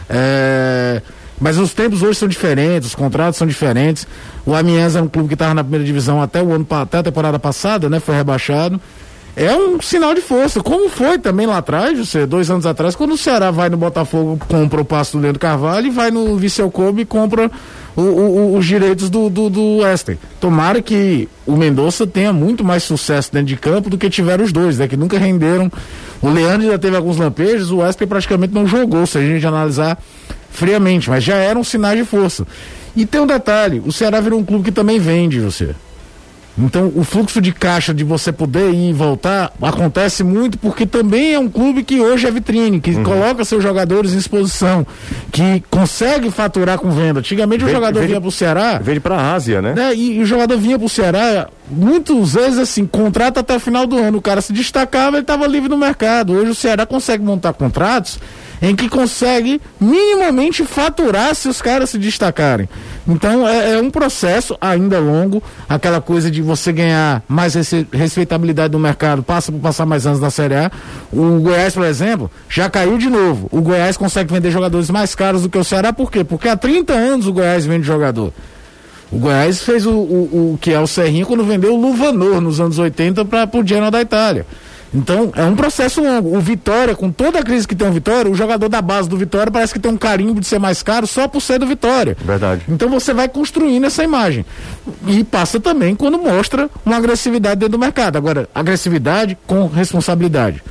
É, 0.10 1.02
mas 1.39 1.58
os 1.58 1.74
tempos 1.74 2.01
hoje 2.01 2.18
são 2.18 2.27
diferentes, 2.27 2.89
os 2.89 2.96
contratos 2.96 3.38
são 3.38 3.48
diferentes. 3.48 4.08
O 4.46 4.56
Amiens 4.56 4.96
é 4.96 5.01
um 5.01 5.08
clube 5.08 5.27
que 5.27 5.36
estava 5.36 5.54
na 5.54 5.63
primeira 5.63 5.86
divisão 5.86 6.22
até 6.22 6.42
o 6.42 6.54
ano 6.54 6.65
até 6.70 7.00
a 7.00 7.04
temporada 7.04 7.38
passada, 7.38 7.89
né? 7.89 8.00
Foi 8.00 8.15
rebaixado. 8.15 8.80
É 9.36 9.54
um 9.54 9.82
sinal 9.82 10.13
de 10.13 10.22
força, 10.22 10.62
como 10.62 10.88
foi 10.88 11.20
também 11.20 11.46
lá 11.46 11.58
atrás, 11.58 12.00
você, 12.00 12.25
dois 12.25 12.50
anos 12.50 12.65
atrás, 12.65 12.96
quando 12.96 13.15
o 13.15 13.18
Ceará 13.18 13.51
vai 13.51 13.68
no 13.68 13.75
Botafogo, 13.75 14.39
compra 14.48 14.80
o 14.80 14.86
passo 14.86 15.18
do 15.18 15.22
Leandro 15.22 15.42
Carvalho 15.42 15.88
e 15.88 15.89
vai 15.89 16.10
no 16.10 16.38
Viseu 16.38 16.72
Kobe 16.72 17.01
e 17.01 17.06
compra 17.06 17.51
o, 17.98 18.01
o, 18.01 18.58
os 18.58 18.65
direitos 18.65 19.10
do, 19.10 19.30
do, 19.30 19.50
do. 19.50 19.80
Tomara 20.39 20.82
que 20.82 21.27
o 21.46 21.58
Mendonça 21.58 22.08
tenha 22.08 22.32
muito 22.32 22.63
mais 22.63 22.84
sucesso 22.84 23.30
dentro 23.34 23.48
de 23.48 23.58
campo 23.58 23.89
do 23.89 23.98
que 23.98 24.10
tiveram 24.10 24.46
os 24.46 24.54
dois, 24.54 24.77
né? 24.77 24.88
Que 24.88 24.96
nunca 24.96 25.18
renderam. 25.18 25.70
O 26.22 26.30
Leandro 26.30 26.68
já 26.68 26.77
teve 26.77 26.96
alguns 26.96 27.18
lampejos, 27.18 27.72
o 27.72 27.80
Wesley 27.80 28.08
praticamente 28.08 28.54
não 28.54 28.65
jogou, 28.65 29.06
se 29.06 29.18
a 29.18 29.22
gente 29.22 29.46
analisar 29.46 30.01
friamente, 30.56 31.10
mas 31.10 31.24
já 31.24 31.36
eram 31.36 31.64
sinais 31.64 31.98
de 31.98 32.06
força. 32.06 32.46
E 32.96 33.06
tem 33.06 33.22
um 33.22 33.28
detalhe, 33.28 33.82
o 33.86 33.92
Ceará 33.92 34.20
virou 34.22 34.40
um 34.40 34.46
clube 34.46 34.66
que 34.66 34.72
também 34.72 35.00
vende 35.00 35.40
você. 35.40 35.76
Então, 36.58 36.90
o 36.96 37.04
fluxo 37.04 37.42
de 37.42 37.52
caixa 37.52 37.94
de 37.94 38.06
você 38.06 38.32
poder 38.32 38.72
ir 38.72 38.92
e 38.92 38.94
voltar 38.94 39.52
acontece 39.62 40.24
muito 40.24 40.58
porque 40.58 40.86
também 40.86 41.34
é 41.34 41.40
um 41.40 41.50
clube 41.50 41.84
que 41.84 42.00
hoje 42.00 42.26
é 42.26 42.32
vitrine, 42.32 42.80
que 42.80 42.92
uhum. 42.92 43.04
coloca 43.04 43.44
seus 43.44 43.62
jogadores 43.62 44.14
em 44.14 44.18
exposição, 44.18 44.88
que 45.34 45.62
consegue 45.70 46.32
faturar 46.32 46.80
com 46.80 46.90
venda. 46.92 47.20
Antigamente 47.20 47.60
vende, 47.60 47.72
o 47.72 47.76
jogador 47.76 48.00
vende, 48.00 48.08
vinha 48.08 48.22
pro 48.22 48.32
Ceará. 48.32 48.80
Vende 48.82 49.02
pra 49.02 49.34
Ásia, 49.34 49.62
né? 49.62 49.74
né? 49.74 49.94
E, 49.94 50.18
e, 50.18 50.22
o 50.22 50.26
jogador 50.26 50.58
vinha 50.58 50.80
pro 50.80 50.88
Ceará, 50.88 51.50
muitas 51.70 52.34
vezes 52.34 52.58
assim, 52.58 52.86
contrato 52.86 53.38
até 53.38 53.58
o 53.58 53.60
final 53.60 53.86
do 53.86 53.98
ano. 53.98 54.20
O 54.20 54.22
cara 54.22 54.40
se 54.40 54.54
destacava, 54.54 55.18
ele 55.18 55.24
estava 55.24 55.46
livre 55.48 55.68
no 55.68 55.78
mercado. 55.78 56.32
Hoje 56.32 56.52
o 56.52 56.56
Ceará 56.56 56.86
consegue 56.86 57.22
montar 57.22 57.52
contratos 57.52 58.18
em 58.62 58.76
que 58.76 58.90
consegue 58.90 59.62
minimamente 59.80 60.64
faturar 60.66 61.36
se 61.36 61.48
os 61.48 61.62
caras 61.62 61.90
se 61.90 61.98
destacarem. 61.98 62.68
Então 63.08 63.48
é, 63.48 63.74
é 63.74 63.82
um 63.82 63.92
processo 63.92 64.58
ainda 64.60 65.00
longo, 65.00 65.42
aquela 65.70 66.02
coisa 66.02 66.32
de 66.32 66.42
você 66.42 66.72
ganhar 66.72 67.24
mais 67.28 67.54
respeitabilidade 67.92 68.74
no 68.74 68.80
mercado, 68.80 69.22
passa 69.22 69.52
por 69.52 69.60
passar 69.60 69.86
mais 69.86 70.08
anos 70.08 70.20
na 70.20 70.30
Série 70.30 70.56
A. 70.56 70.72
O 71.12 71.40
Goiás, 71.40 71.74
por 71.74 71.86
exemplo, 71.86 72.32
já 72.50 72.70
caiu 72.70 72.98
de 72.98 73.10
novo. 73.10 73.48
O 73.52 73.62
Goiás 73.62 73.98
consegue 73.98 74.34
vender 74.34 74.52
jogadores 74.52 74.90
mais 74.90 75.14
caros 75.14 75.44
do 75.44 75.50
que 75.50 75.58
o 75.58 75.64
Ceará, 75.64 75.94
por 75.94 76.12
quê? 76.12 76.24
Porque 76.24 76.48
há 76.48 76.58
30 76.58 76.94
anos 76.94 77.28
o 77.28 77.34
Goiás 77.34 77.66
vende 77.66 77.86
jogador. 77.86 78.34
O 79.12 79.20
Goiás 79.20 79.62
fez 79.62 79.86
o, 79.86 79.92
o, 79.92 80.54
o 80.54 80.58
que 80.60 80.72
é 80.72 80.80
o 80.80 80.88
Serrinho 80.88 81.26
quando 81.26 81.44
vendeu 81.44 81.74
o 81.74 81.80
Luvanor 81.80 82.42
nos 82.42 82.60
anos 82.60 82.80
80 82.80 83.24
para 83.26 83.50
o 83.54 83.66
Genoa 83.66 83.92
da 83.92 84.02
Itália. 84.02 84.46
Então, 84.94 85.32
é 85.36 85.44
um 85.44 85.56
processo 85.56 86.01
longo. 86.01 86.36
O 86.36 86.39
Vitória, 86.39 86.96
com 86.96 87.12
toda 87.12 87.39
a 87.39 87.44
crise 87.44 87.68
que 87.68 87.75
tem 87.75 87.88
o 87.88 87.92
Vitória, 87.92 88.32
o 88.32 88.36
jogador 88.36 88.70
da 88.70 88.82
base 88.82 89.10
do 89.10 89.18
Vitória 89.18 89.51
parece 89.51 89.74
que 89.74 89.80
tem 89.80 89.92
um 89.92 89.98
carimbo 89.98 90.39
de 90.39 90.48
ser 90.48 90.60
mais 90.60 90.82
caro 90.82 91.06
só 91.06 91.27
por 91.27 91.42
ser 91.42 91.60
do 91.60 91.68
Vitória. 91.68 92.15
Verdade. 92.24 92.63
Então 92.70 92.89
você 92.89 93.13
vai 93.13 93.27
construindo 93.27 93.86
essa 93.86 94.04
imagem. 94.04 94.46
E 95.08 95.24
passa 95.24 95.60
também 95.60 95.96
quando 95.96 96.18
mostra 96.18 96.70
uma 96.86 96.96
agressividade 96.98 97.60
dentro 97.60 97.74
do 97.74 97.80
mercado. 97.80 98.18
Agora, 98.18 98.48
agressividade 98.56 99.38
com 99.46 99.68
responsabilidade. 99.68 100.63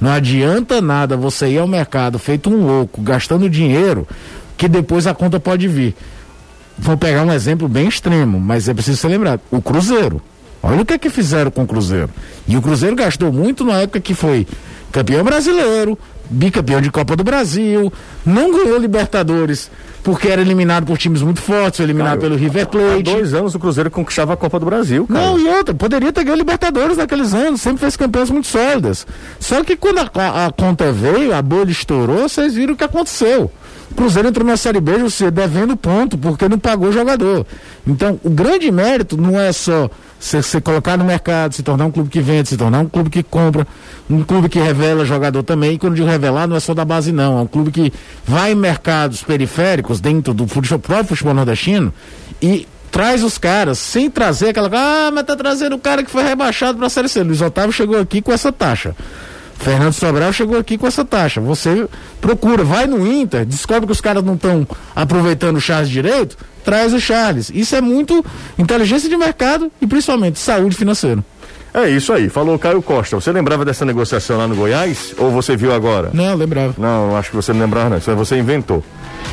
Não 0.00 0.10
adianta 0.10 0.80
nada 0.80 1.16
você 1.16 1.48
ir 1.48 1.58
ao 1.58 1.66
mercado 1.66 2.18
feito 2.18 2.50
um 2.50 2.66
louco, 2.66 3.00
gastando 3.00 3.48
dinheiro, 3.48 4.06
que 4.56 4.68
depois 4.68 5.06
a 5.06 5.14
conta 5.14 5.40
pode 5.40 5.68
vir. 5.68 5.94
Vou 6.78 6.96
pegar 6.96 7.22
um 7.22 7.32
exemplo 7.32 7.68
bem 7.68 7.88
extremo, 7.88 8.38
mas 8.38 8.68
é 8.68 8.74
preciso 8.74 8.98
ser 8.98 9.08
lembrado. 9.08 9.40
O 9.50 9.62
Cruzeiro. 9.62 10.20
Olha 10.66 10.82
o 10.82 10.84
que 10.84 10.94
é 10.94 10.98
que 10.98 11.08
fizeram 11.08 11.48
com 11.48 11.62
o 11.62 11.66
Cruzeiro. 11.66 12.10
E 12.48 12.56
o 12.56 12.62
Cruzeiro 12.62 12.96
gastou 12.96 13.32
muito 13.32 13.64
na 13.64 13.82
época 13.82 14.00
que 14.00 14.14
foi 14.14 14.44
campeão 14.90 15.22
brasileiro, 15.22 15.96
bicampeão 16.28 16.80
de 16.80 16.90
Copa 16.90 17.14
do 17.14 17.22
Brasil, 17.22 17.92
não 18.24 18.50
ganhou 18.50 18.76
Libertadores 18.76 19.70
porque 20.02 20.28
era 20.28 20.40
eliminado 20.40 20.84
por 20.84 20.98
times 20.98 21.22
muito 21.22 21.40
fortes, 21.40 21.76
foi 21.76 21.86
eliminado 21.86 22.18
pelo 22.18 22.36
River 22.36 22.66
Plate. 22.66 23.10
Há 23.10 23.14
dois 23.14 23.34
anos 23.34 23.54
o 23.54 23.58
Cruzeiro 23.60 23.90
conquistava 23.90 24.34
a 24.34 24.36
Copa 24.36 24.58
do 24.58 24.66
Brasil, 24.66 25.06
cara. 25.06 25.20
Não, 25.20 25.38
e 25.38 25.48
outra, 25.48 25.74
poderia 25.74 26.12
ter 26.12 26.24
ganho 26.24 26.36
Libertadores 26.36 26.96
naqueles 26.96 27.32
anos, 27.32 27.60
sempre 27.60 27.80
fez 27.80 27.96
campanhas 27.96 28.30
muito 28.30 28.48
sólidas. 28.48 29.06
Só 29.38 29.62
que 29.62 29.76
quando 29.76 29.98
a, 29.98 30.10
a, 30.14 30.46
a 30.46 30.52
conta 30.52 30.90
veio, 30.90 31.32
a 31.32 31.42
bolha 31.42 31.70
estourou, 31.70 32.28
vocês 32.28 32.54
viram 32.54 32.74
o 32.74 32.76
que 32.76 32.84
aconteceu. 32.84 33.50
O 33.90 33.94
Cruzeiro 33.94 34.28
entrou 34.28 34.46
na 34.46 34.56
Série 34.56 34.80
B, 34.80 34.98
você 34.98 35.28
devendo 35.30 35.76
ponto, 35.76 36.18
porque 36.18 36.48
não 36.48 36.58
pagou 36.58 36.88
o 36.88 36.92
jogador. 36.92 37.44
Então, 37.84 38.20
o 38.22 38.30
grande 38.30 38.70
mérito 38.70 39.16
não 39.16 39.40
é 39.40 39.52
só 39.52 39.90
ser, 40.18 40.42
ser 40.42 40.60
colocar 40.60 40.96
no 40.96 41.04
mercado, 41.04 41.54
se 41.54 41.62
tornar 41.62 41.86
um 41.86 41.90
clube 41.90 42.10
que 42.10 42.20
vende, 42.20 42.48
se 42.48 42.56
tornar 42.56 42.80
um 42.80 42.88
clube 42.88 43.10
que 43.10 43.22
compra, 43.22 43.66
um 44.08 44.22
clube 44.22 44.48
que 44.48 44.58
revela 44.58 45.04
jogador 45.04 45.42
também. 45.42 45.74
E 45.74 45.78
quando 45.78 45.94
digo 45.94 46.08
revelar, 46.08 46.46
não 46.46 46.56
é 46.56 46.60
só 46.60 46.74
da 46.74 46.84
base, 46.84 47.12
não. 47.12 47.38
É 47.38 47.42
um 47.42 47.46
clube 47.46 47.70
que 47.70 47.92
vai 48.24 48.52
em 48.52 48.54
mercados 48.54 49.22
periféricos, 49.22 50.00
dentro 50.00 50.32
do 50.32 50.46
futebol, 50.46 50.78
próprio 50.78 51.08
futebol 51.08 51.34
nordestino, 51.34 51.92
e 52.40 52.66
traz 52.90 53.22
os 53.22 53.36
caras, 53.38 53.78
sem 53.78 54.10
trazer 54.10 54.50
aquela. 54.50 54.70
Ah, 54.72 55.10
mas 55.12 55.24
tá 55.24 55.36
trazendo 55.36 55.76
o 55.76 55.78
cara 55.78 56.02
que 56.02 56.10
foi 56.10 56.22
rebaixado 56.22 56.78
para 56.78 56.88
Série 56.88 57.08
C. 57.08 57.22
Luiz 57.22 57.40
Otávio 57.40 57.72
chegou 57.72 58.00
aqui 58.00 58.22
com 58.22 58.32
essa 58.32 58.50
taxa. 58.50 58.94
Fernando 59.58 59.92
Sobral 59.92 60.32
chegou 60.32 60.58
aqui 60.58 60.78
com 60.78 60.86
essa 60.86 61.04
taxa. 61.04 61.40
Você 61.40 61.88
procura, 62.20 62.62
vai 62.62 62.86
no 62.86 63.06
Inter, 63.06 63.44
descobre 63.44 63.86
que 63.86 63.92
os 63.92 64.00
caras 64.00 64.22
não 64.22 64.34
estão 64.34 64.66
aproveitando 64.94 65.56
o 65.56 65.60
Charles 65.60 65.88
direito, 65.88 66.36
traz 66.64 66.92
o 66.92 67.00
Charles. 67.00 67.50
Isso 67.52 67.74
é 67.74 67.80
muito 67.80 68.24
inteligência 68.58 69.08
de 69.08 69.16
mercado 69.16 69.70
e 69.80 69.86
principalmente 69.86 70.38
saúde 70.38 70.76
financeira. 70.76 71.24
É 71.74 71.90
isso 71.90 72.12
aí, 72.12 72.30
falou 72.30 72.58
Caio 72.58 72.80
Costa. 72.80 73.16
Você 73.16 73.30
lembrava 73.30 73.62
dessa 73.64 73.84
negociação 73.84 74.38
lá 74.38 74.48
no 74.48 74.56
Goiás 74.56 75.14
ou 75.18 75.30
você 75.30 75.56
viu 75.56 75.74
agora? 75.74 76.10
Não, 76.12 76.34
lembrava. 76.34 76.74
Não, 76.78 77.14
acho 77.16 77.30
que 77.30 77.36
você 77.36 77.52
não 77.52 77.60
lembrava, 77.60 77.90
não. 77.90 77.98
Isso 77.98 78.10
aí 78.10 78.16
você 78.16 78.38
inventou. 78.38 78.82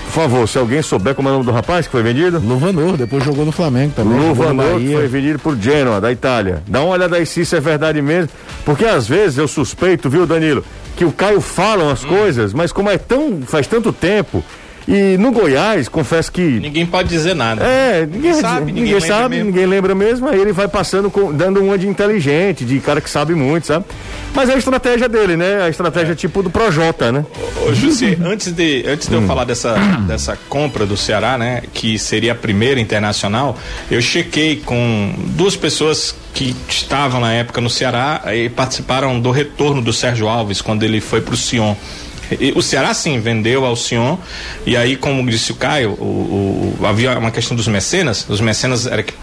Por 0.05 0.11
favor, 0.11 0.47
se 0.47 0.57
alguém 0.57 0.81
souber 0.81 1.15
como 1.15 1.27
é 1.27 1.31
o 1.31 1.35
nome 1.35 1.45
do 1.45 1.51
rapaz 1.51 1.85
que 1.87 1.91
foi 1.91 2.03
vendido? 2.03 2.39
Luvanor, 2.39 2.97
depois 2.97 3.23
jogou 3.23 3.45
no 3.45 3.51
Flamengo 3.51 3.93
também. 3.95 4.19
Luvanor 4.19 4.79
foi 4.79 5.07
vendido 5.07 5.39
por 5.39 5.57
Genoa, 5.57 5.99
da 5.99 6.11
Itália. 6.11 6.61
Dá 6.67 6.81
uma 6.81 6.93
olhada 6.93 7.15
aí 7.15 7.25
se 7.25 7.41
isso 7.41 7.55
é 7.55 7.59
verdade 7.59 8.01
mesmo. 8.01 8.29
Porque 8.63 8.85
às 8.85 9.07
vezes 9.07 9.37
eu 9.37 9.47
suspeito, 9.47 10.09
viu, 10.09 10.27
Danilo, 10.27 10.63
que 10.95 11.03
o 11.03 11.11
Caio 11.11 11.41
fala 11.41 11.85
umas 11.85 12.03
hum. 12.03 12.09
coisas, 12.09 12.53
mas 12.53 12.71
como 12.71 12.89
é 12.89 12.97
tão. 12.97 13.41
faz 13.41 13.65
tanto 13.65 13.91
tempo 13.91 14.43
e 14.87 15.17
no 15.17 15.31
Goiás, 15.31 15.87
confesso 15.87 16.31
que. 16.31 16.41
Ninguém 16.41 16.85
pode 16.85 17.09
dizer 17.09 17.35
nada. 17.35 17.63
É, 17.63 18.05
ninguém, 18.05 18.33
sabe, 18.33 18.65
ninguém, 18.65 18.83
ninguém 18.83 18.99
sabe, 18.99 19.35
mesmo. 19.35 19.51
ninguém 19.51 19.65
lembra 19.65 19.95
mesmo. 19.95 20.27
Aí 20.27 20.39
ele 20.39 20.51
vai 20.51 20.67
passando, 20.67 21.09
com, 21.09 21.33
dando 21.33 21.61
uma 21.61 21.77
de 21.77 21.87
inteligente, 21.87 22.65
de 22.65 22.79
cara 22.79 22.99
que 22.99 23.09
sabe 23.09 23.33
muito, 23.33 23.67
sabe? 23.67 23.85
Mas 24.33 24.49
é 24.49 24.53
a 24.53 24.57
estratégia 24.57 25.07
dele, 25.07 25.37
né? 25.37 25.63
A 25.63 25.69
estratégia 25.69 26.13
é. 26.13 26.15
tipo 26.15 26.43
do 26.43 26.49
Projota, 26.49 27.11
né? 27.11 27.25
Ô, 27.61 27.69
ô 27.69 27.73
Jussi, 27.73 28.17
antes 28.23 28.51
de, 28.51 28.83
antes 28.87 29.07
de 29.07 29.13
eu 29.13 29.21
hum. 29.21 29.27
falar 29.27 29.45
dessa, 29.45 29.73
dessa 30.07 30.37
compra 30.49 30.85
do 30.85 30.97
Ceará, 30.97 31.37
né? 31.37 31.63
Que 31.73 31.97
seria 31.97 32.33
a 32.33 32.35
primeira 32.35 32.79
internacional, 32.79 33.57
eu 33.89 34.01
chequei 34.01 34.57
com 34.57 35.13
duas 35.29 35.55
pessoas 35.55 36.15
que 36.33 36.55
estavam 36.67 37.21
na 37.21 37.31
época 37.31 37.61
no 37.61 37.69
Ceará 37.69 38.23
e 38.35 38.49
participaram 38.49 39.19
do 39.19 39.31
retorno 39.31 39.81
do 39.81 39.93
Sérgio 39.93 40.27
Alves 40.27 40.61
quando 40.61 40.83
ele 40.83 40.99
foi 40.99 41.21
pro 41.21 41.37
Sion. 41.37 41.75
O 42.55 42.61
Ceará 42.61 42.93
sim 42.93 43.19
vendeu 43.19 43.65
ao 43.65 43.75
Sion 43.75 44.17
e 44.65 44.75
aí, 44.75 44.95
como 44.95 45.29
disse 45.29 45.51
o 45.51 45.55
Caio, 45.55 45.91
o, 45.91 46.77
o, 46.79 46.85
havia 46.85 47.17
uma 47.17 47.31
questão 47.31 47.55
dos 47.55 47.67
mecenas. 47.67 48.25
Os 48.29 48.41
mecenas 48.41 48.85
era 48.87 49.03
que 49.03 49.13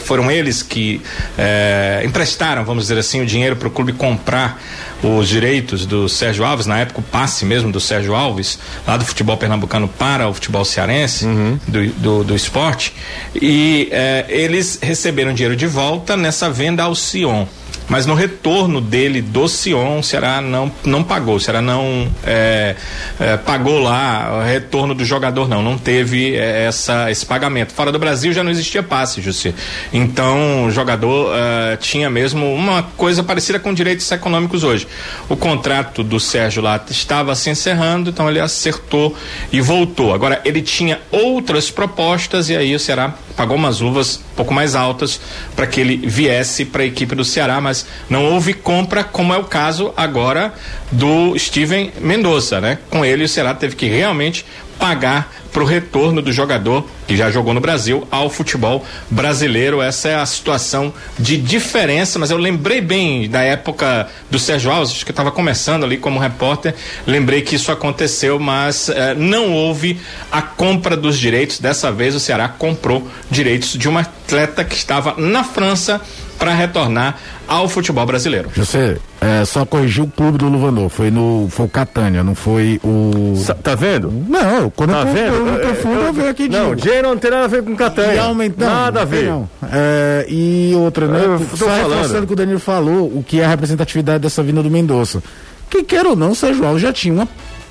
foram 0.00 0.30
eles 0.30 0.62
que 0.62 1.00
é, 1.36 2.02
emprestaram, 2.04 2.64
vamos 2.64 2.84
dizer 2.84 2.98
assim, 2.98 3.20
o 3.20 3.26
dinheiro 3.26 3.56
para 3.56 3.68
o 3.68 3.70
clube 3.70 3.92
comprar 3.92 4.60
os 5.02 5.28
direitos 5.28 5.86
do 5.86 6.08
Sérgio 6.08 6.44
Alves, 6.44 6.66
na 6.66 6.78
época 6.78 7.00
o 7.00 7.02
passe 7.02 7.44
mesmo 7.44 7.70
do 7.70 7.78
Sérgio 7.78 8.14
Alves, 8.14 8.58
lá 8.86 8.96
do 8.96 9.04
futebol 9.04 9.36
pernambucano 9.36 9.86
para 9.86 10.28
o 10.28 10.34
futebol 10.34 10.64
cearense, 10.64 11.26
uhum. 11.26 11.58
do, 11.68 11.86
do, 11.92 12.24
do, 12.24 12.34
esporte, 12.34 12.94
e 13.34 13.88
é, 13.92 14.24
eles 14.28 14.78
receberam 14.82 15.32
dinheiro 15.32 15.54
de 15.54 15.66
volta 15.66 16.16
nessa 16.16 16.50
venda 16.50 16.82
ao 16.82 16.94
Sion 16.94 17.46
mas 17.88 18.04
no 18.04 18.14
retorno 18.14 18.80
dele 18.80 19.22
do 19.22 19.48
Sion, 19.48 19.98
o 19.98 20.02
Ceará 20.02 20.40
não, 20.42 20.70
não 20.84 21.02
pagou, 21.02 21.36
o 21.36 21.40
Ceará 21.40 21.62
não 21.62 22.06
é, 22.24 22.76
é, 23.18 23.36
pagou 23.38 23.80
lá 23.80 24.40
o 24.40 24.44
retorno 24.44 24.94
do 24.94 25.04
jogador, 25.04 25.48
não, 25.48 25.62
não 25.62 25.78
teve 25.78 26.36
é, 26.36 26.66
essa, 26.66 27.10
esse 27.10 27.24
pagamento. 27.24 27.72
Fora 27.72 27.90
do 27.90 27.98
Brasil 27.98 28.32
já 28.32 28.44
não 28.44 28.50
existia 28.50 28.82
passe, 28.82 29.22
Jussi. 29.22 29.54
Então 29.90 30.66
o 30.66 30.70
jogador 30.70 31.32
é, 31.34 31.76
tinha 31.78 32.10
mesmo 32.10 32.52
uma 32.54 32.82
coisa 32.82 33.22
parecida 33.22 33.58
com 33.58 33.72
direitos 33.72 34.10
econômicos 34.12 34.64
hoje. 34.64 34.86
O 35.28 35.36
contrato 35.36 36.04
do 36.04 36.20
Sérgio 36.20 36.62
lá 36.62 36.82
estava 36.90 37.34
se 37.34 37.48
encerrando, 37.48 38.10
então 38.10 38.28
ele 38.28 38.40
acertou 38.40 39.16
e 39.50 39.62
voltou. 39.62 40.12
Agora, 40.12 40.42
ele 40.44 40.60
tinha 40.60 41.00
outras 41.10 41.70
propostas 41.70 42.50
e 42.50 42.56
aí 42.56 42.74
o 42.74 42.78
Ceará 42.78 43.14
pagou 43.38 43.56
umas 43.56 43.78
luvas 43.78 44.16
um 44.32 44.34
pouco 44.34 44.52
mais 44.52 44.74
altas 44.74 45.20
para 45.54 45.64
que 45.64 45.80
ele 45.80 45.96
viesse 45.96 46.64
para 46.64 46.82
a 46.82 46.86
equipe 46.86 47.14
do 47.14 47.24
Ceará, 47.24 47.60
mas 47.60 47.86
não 48.10 48.24
houve 48.24 48.52
compra, 48.52 49.04
como 49.04 49.32
é 49.32 49.38
o 49.38 49.44
caso 49.44 49.94
agora 49.96 50.52
do 50.90 51.38
Steven 51.38 51.92
Mendonça, 52.00 52.60
né? 52.60 52.78
Com 52.90 53.04
ele 53.04 53.22
o 53.22 53.28
Ceará 53.28 53.54
teve 53.54 53.76
que 53.76 53.86
realmente 53.86 54.44
pagar 54.78 55.32
para 55.52 55.62
o 55.62 55.66
retorno 55.66 56.22
do 56.22 56.32
jogador 56.32 56.84
que 57.06 57.16
já 57.16 57.30
jogou 57.30 57.52
no 57.54 57.60
Brasil 57.60 58.06
ao 58.10 58.30
futebol 58.30 58.84
brasileiro. 59.10 59.80
Essa 59.80 60.08
é 60.08 60.14
a 60.14 60.26
situação 60.26 60.92
de 61.18 61.36
diferença, 61.36 62.18
mas 62.18 62.30
eu 62.30 62.36
lembrei 62.36 62.80
bem 62.80 63.28
da 63.28 63.42
época 63.42 64.08
do 64.30 64.38
Sérgio 64.38 64.70
Alves, 64.70 65.02
que 65.02 65.10
estava 65.10 65.30
começando 65.30 65.84
ali 65.84 65.96
como 65.96 66.20
repórter, 66.20 66.74
lembrei 67.06 67.42
que 67.42 67.56
isso 67.56 67.72
aconteceu, 67.72 68.38
mas 68.38 68.88
eh, 68.88 69.14
não 69.14 69.52
houve 69.52 69.98
a 70.30 70.42
compra 70.42 70.96
dos 70.96 71.18
direitos. 71.18 71.58
Dessa 71.58 71.90
vez 71.90 72.14
o 72.14 72.20
Ceará 72.20 72.48
comprou 72.48 73.08
direitos 73.30 73.72
de 73.72 73.88
uma 73.88 74.00
atleta 74.00 74.64
que 74.64 74.76
estava 74.76 75.14
na 75.16 75.42
França 75.42 76.00
para 76.38 76.54
retornar 76.54 77.16
ao 77.46 77.68
futebol 77.68 78.06
brasileiro. 78.06 78.50
Você 78.54 78.98
é, 79.20 79.44
só 79.44 79.64
corrigiu 79.64 80.04
o 80.04 80.10
clube 80.10 80.38
do 80.38 80.48
Luvanor, 80.48 80.88
foi 80.88 81.10
no 81.10 81.48
foi 81.50 81.66
o 81.66 81.68
Catânia, 81.68 82.22
não 82.22 82.34
foi 82.34 82.80
o. 82.84 83.34
Tá 83.62 83.74
vendo? 83.74 84.12
Não, 84.28 84.70
quando 84.70 84.90
tá 84.90 85.00
eu, 85.00 85.06
vendo? 85.06 85.34
eu, 85.34 85.46
eu, 85.46 85.68
eu 85.68 85.74
fui, 85.74 85.92
eu, 85.92 86.12
vi 86.12 86.28
aqui 86.28 86.48
Não, 86.48 86.74
dinheiro 86.74 87.08
não 87.08 87.18
tem 87.18 87.30
nada 87.30 87.44
a 87.44 87.48
ver 87.48 87.62
com 87.62 87.74
Catânia. 87.76 88.14
E 88.14 88.18
aumentando, 88.18 88.70
nada 88.70 89.02
a 89.02 89.04
ver. 89.04 89.26
Não. 89.26 89.48
É, 89.70 90.26
e 90.28 90.72
outra, 90.76 91.06
né? 91.08 91.24
Eu 91.24 91.40
tô 91.50 91.56
só 91.56 91.66
reforçando 91.66 92.08
falando. 92.08 92.24
o 92.24 92.26
que 92.26 92.32
o 92.32 92.36
Danilo 92.36 92.60
falou, 92.60 93.06
o 93.06 93.24
que 93.26 93.40
é 93.40 93.44
a 93.44 93.48
representatividade 93.48 94.20
dessa 94.20 94.42
vinda 94.42 94.62
do 94.62 94.70
Mendonça. 94.70 95.22
Que 95.68 95.82
quer 95.82 96.06
ou 96.06 96.16
não, 96.16 96.30
o 96.30 96.34
Sérgio 96.34 96.64
Alves 96.64 96.80
já 96.80 96.92
tinha 96.92 97.12
uma 97.12 97.28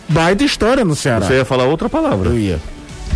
baita 0.10 0.44
história 0.44 0.84
no 0.84 0.96
Ceará. 0.96 1.26
Você 1.26 1.36
ia 1.36 1.46
falar 1.46 1.66
outra 1.66 1.90
palavra. 1.90 2.30
Eu 2.30 2.38
ia. 2.38 2.60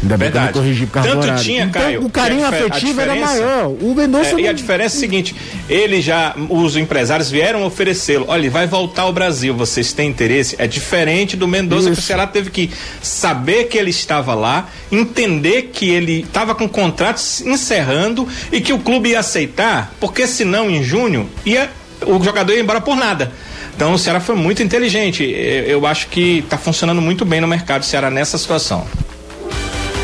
Ainda 0.01 0.17
bem 0.17 0.31
Verdade. 0.31 0.51
que 0.53 0.58
eu 0.58 0.62
não 0.62 0.67
corrigi 0.67 0.86
por 0.88 0.93
causa 0.93 1.10
Tanto 1.10 1.20
do 1.20 1.24
horário. 1.25 1.43
tinha, 1.43 1.63
então, 1.65 1.81
Caio, 1.81 2.03
o 2.05 2.10
carinho 2.10 2.46
afetivo 2.48 3.01
era 3.01 3.15
maior. 3.15 3.67
O 3.67 3.93
Mendonça 3.96 4.29
É, 4.31 4.39
e 4.41 4.43
a 4.46 4.48
não- 4.48 4.53
diferença 4.55 4.96
é 4.96 4.98
a 4.98 5.00
seguinte: 5.00 5.36
ele 5.70 6.01
já, 6.01 6.36
os 6.50 6.75
empresários 6.75 7.29
vieram 7.29 7.63
oferecê-lo. 7.63 8.25
Olha, 8.27 8.50
vai 8.50 8.65
voltar 8.65 9.03
ao 9.03 9.13
Brasil. 9.13 9.53
Vocês 9.53 9.93
têm 9.93 10.10
interesse? 10.10 10.55
É 10.58 10.65
diferente 10.65 11.38
do 11.38 11.48
Mendonça, 11.48 11.91
que 11.91 12.00
o. 12.00 12.01
Ceará 12.01 12.25
teve 12.25 12.50
que 12.50 12.72
saber 13.01 13.65
que 13.65 13.77
ele 13.77 13.91
estava 13.91 14.34
lá, 14.34 14.67
entender 14.91 15.70
que 15.72 15.88
ele 15.89 16.22
estava 16.22 16.55
com 16.55 16.67
contratos 16.67 17.41
encerrando 17.41 18.27
e 18.51 18.60
que 18.60 18.74
o 18.74 18.79
clube 18.79 19.10
ia 19.10 19.20
aceitar, 19.20 19.93
porque 20.00 20.25
senão 20.25 20.70
em 20.70 20.84
junho 20.84 21.29
ia, 21.46 21.70
o 22.08 22.22
jogador 22.24 22.53
ia 22.53 22.60
embora 22.60 22.81
por 22.81 22.96
nada. 22.96 23.31
Então 23.75 23.93
o 23.93 24.00
Ceará 24.00 24.20
foi 24.20 24.36
muito 24.36 24.62
inteligente. 24.63 25.24
Eu 25.24 25.81
eu 25.81 25.86
acho 25.86 26.08
que 26.08 26.39
está 26.39 26.58
funcionando 26.58 27.01
muito 27.01 27.24
bem 27.24 27.39
no 27.39 27.48
mercado 27.48 27.81
o 27.84 27.86
Ceará 27.86 28.10
nessa 28.12 28.38
situação. 28.38 28.86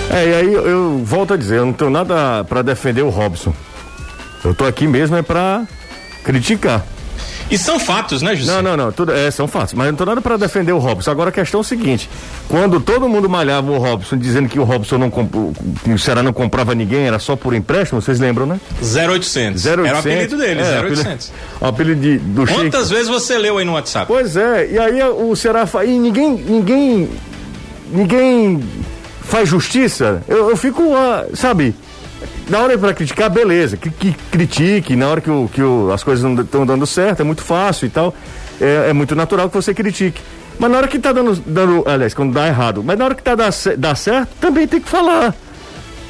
É, 0.09 0.29
e 0.29 0.33
aí 0.35 0.53
eu, 0.53 0.67
eu 0.67 1.01
volto 1.03 1.33
a 1.33 1.37
dizer, 1.37 1.57
eu 1.57 1.65
não 1.65 1.73
tenho 1.73 1.91
nada 1.91 2.43
pra 2.45 2.61
defender 2.61 3.01
o 3.01 3.09
Robson. 3.09 3.53
Eu 4.43 4.53
tô 4.53 4.65
aqui 4.65 4.87
mesmo 4.87 5.15
é 5.15 5.21
pra 5.21 5.63
criticar. 6.23 6.85
E 7.49 7.57
são 7.57 7.79
fatos, 7.79 8.21
né, 8.21 8.35
José? 8.35 8.51
Não, 8.51 8.61
não, 8.61 8.77
não, 8.77 8.91
tudo, 8.91 9.13
é, 9.13 9.31
são 9.31 9.47
fatos, 9.47 9.73
mas 9.73 9.85
eu 9.87 9.91
não 9.93 9.97
tô 9.97 10.05
nada 10.05 10.21
pra 10.21 10.35
defender 10.35 10.73
o 10.73 10.77
Robson. 10.79 11.09
Agora 11.11 11.29
a 11.29 11.31
questão 11.31 11.59
é 11.59 11.61
o 11.61 11.63
seguinte: 11.63 12.09
quando 12.49 12.79
todo 12.81 13.07
mundo 13.07 13.29
malhava 13.29 13.71
o 13.71 13.77
Robson, 13.77 14.17
dizendo 14.17 14.49
que 14.49 14.59
o 14.59 14.63
Robson 14.65 14.97
não 14.97 15.09
comprou, 15.09 15.53
que 15.83 15.91
o 15.91 15.97
Ceará 15.97 16.21
não 16.21 16.33
comprava 16.33 16.75
ninguém, 16.75 17.07
era 17.07 17.19
só 17.19 17.37
por 17.37 17.53
empréstimo, 17.53 18.01
vocês 18.01 18.19
lembram, 18.19 18.45
né? 18.45 18.59
0800. 18.81 19.65
0800. 19.65 19.65
Era 19.65 19.81
o 19.81 19.97
apelido 19.97 20.37
dele, 20.37 20.61
é, 20.61 20.81
0800. 20.81 21.31
O 21.61 21.65
apelido 21.65 22.01
de- 22.01 22.17
do. 22.19 22.45
Quantas 22.47 22.89
vezes 22.89 23.07
você 23.07 23.37
leu 23.37 23.57
aí 23.57 23.65
no 23.65 23.73
WhatsApp? 23.73 24.07
Pois 24.07 24.35
é, 24.35 24.69
e 24.71 24.77
aí 24.77 25.01
o 25.03 25.33
Ceará 25.35 25.65
fa... 25.65 25.85
e 25.85 25.97
ninguém, 25.97 26.33
ninguém, 26.33 27.09
ninguém 27.91 28.61
faz 29.27 29.47
justiça. 29.47 30.23
Eu, 30.27 30.49
eu 30.49 30.57
fico, 30.57 30.95
ah, 30.95 31.25
sabe, 31.33 31.75
na 32.49 32.59
hora 32.59 32.77
para 32.77 32.93
criticar, 32.93 33.29
beleza, 33.29 33.77
que, 33.77 33.89
que 33.89 34.13
critique, 34.31 34.95
na 34.95 35.07
hora 35.07 35.21
que, 35.21 35.29
o, 35.29 35.49
que 35.51 35.61
o, 35.61 35.91
as 35.91 36.03
coisas 36.03 36.23
não 36.23 36.41
estão 36.41 36.65
dando 36.65 36.87
certo, 36.87 37.21
é 37.21 37.23
muito 37.23 37.41
fácil 37.43 37.85
e 37.85 37.89
tal, 37.89 38.13
é, 38.59 38.89
é 38.89 38.93
muito 38.93 39.15
natural 39.15 39.49
que 39.49 39.55
você 39.55 39.73
critique. 39.73 40.21
Mas 40.57 40.71
na 40.71 40.77
hora 40.77 40.87
que 40.87 40.97
tá 40.97 41.11
dando, 41.11 41.35
dando, 41.45 41.83
aliás, 41.85 42.13
quando 42.13 42.33
dá 42.33 42.47
errado, 42.47 42.83
mas 42.83 42.97
na 42.97 43.05
hora 43.05 43.15
que 43.15 43.21
tá 43.21 43.35
dá, 43.35 43.49
dá 43.77 43.95
certo, 43.95 44.29
também 44.39 44.67
tem 44.67 44.81
que 44.81 44.89
falar. 44.89 45.35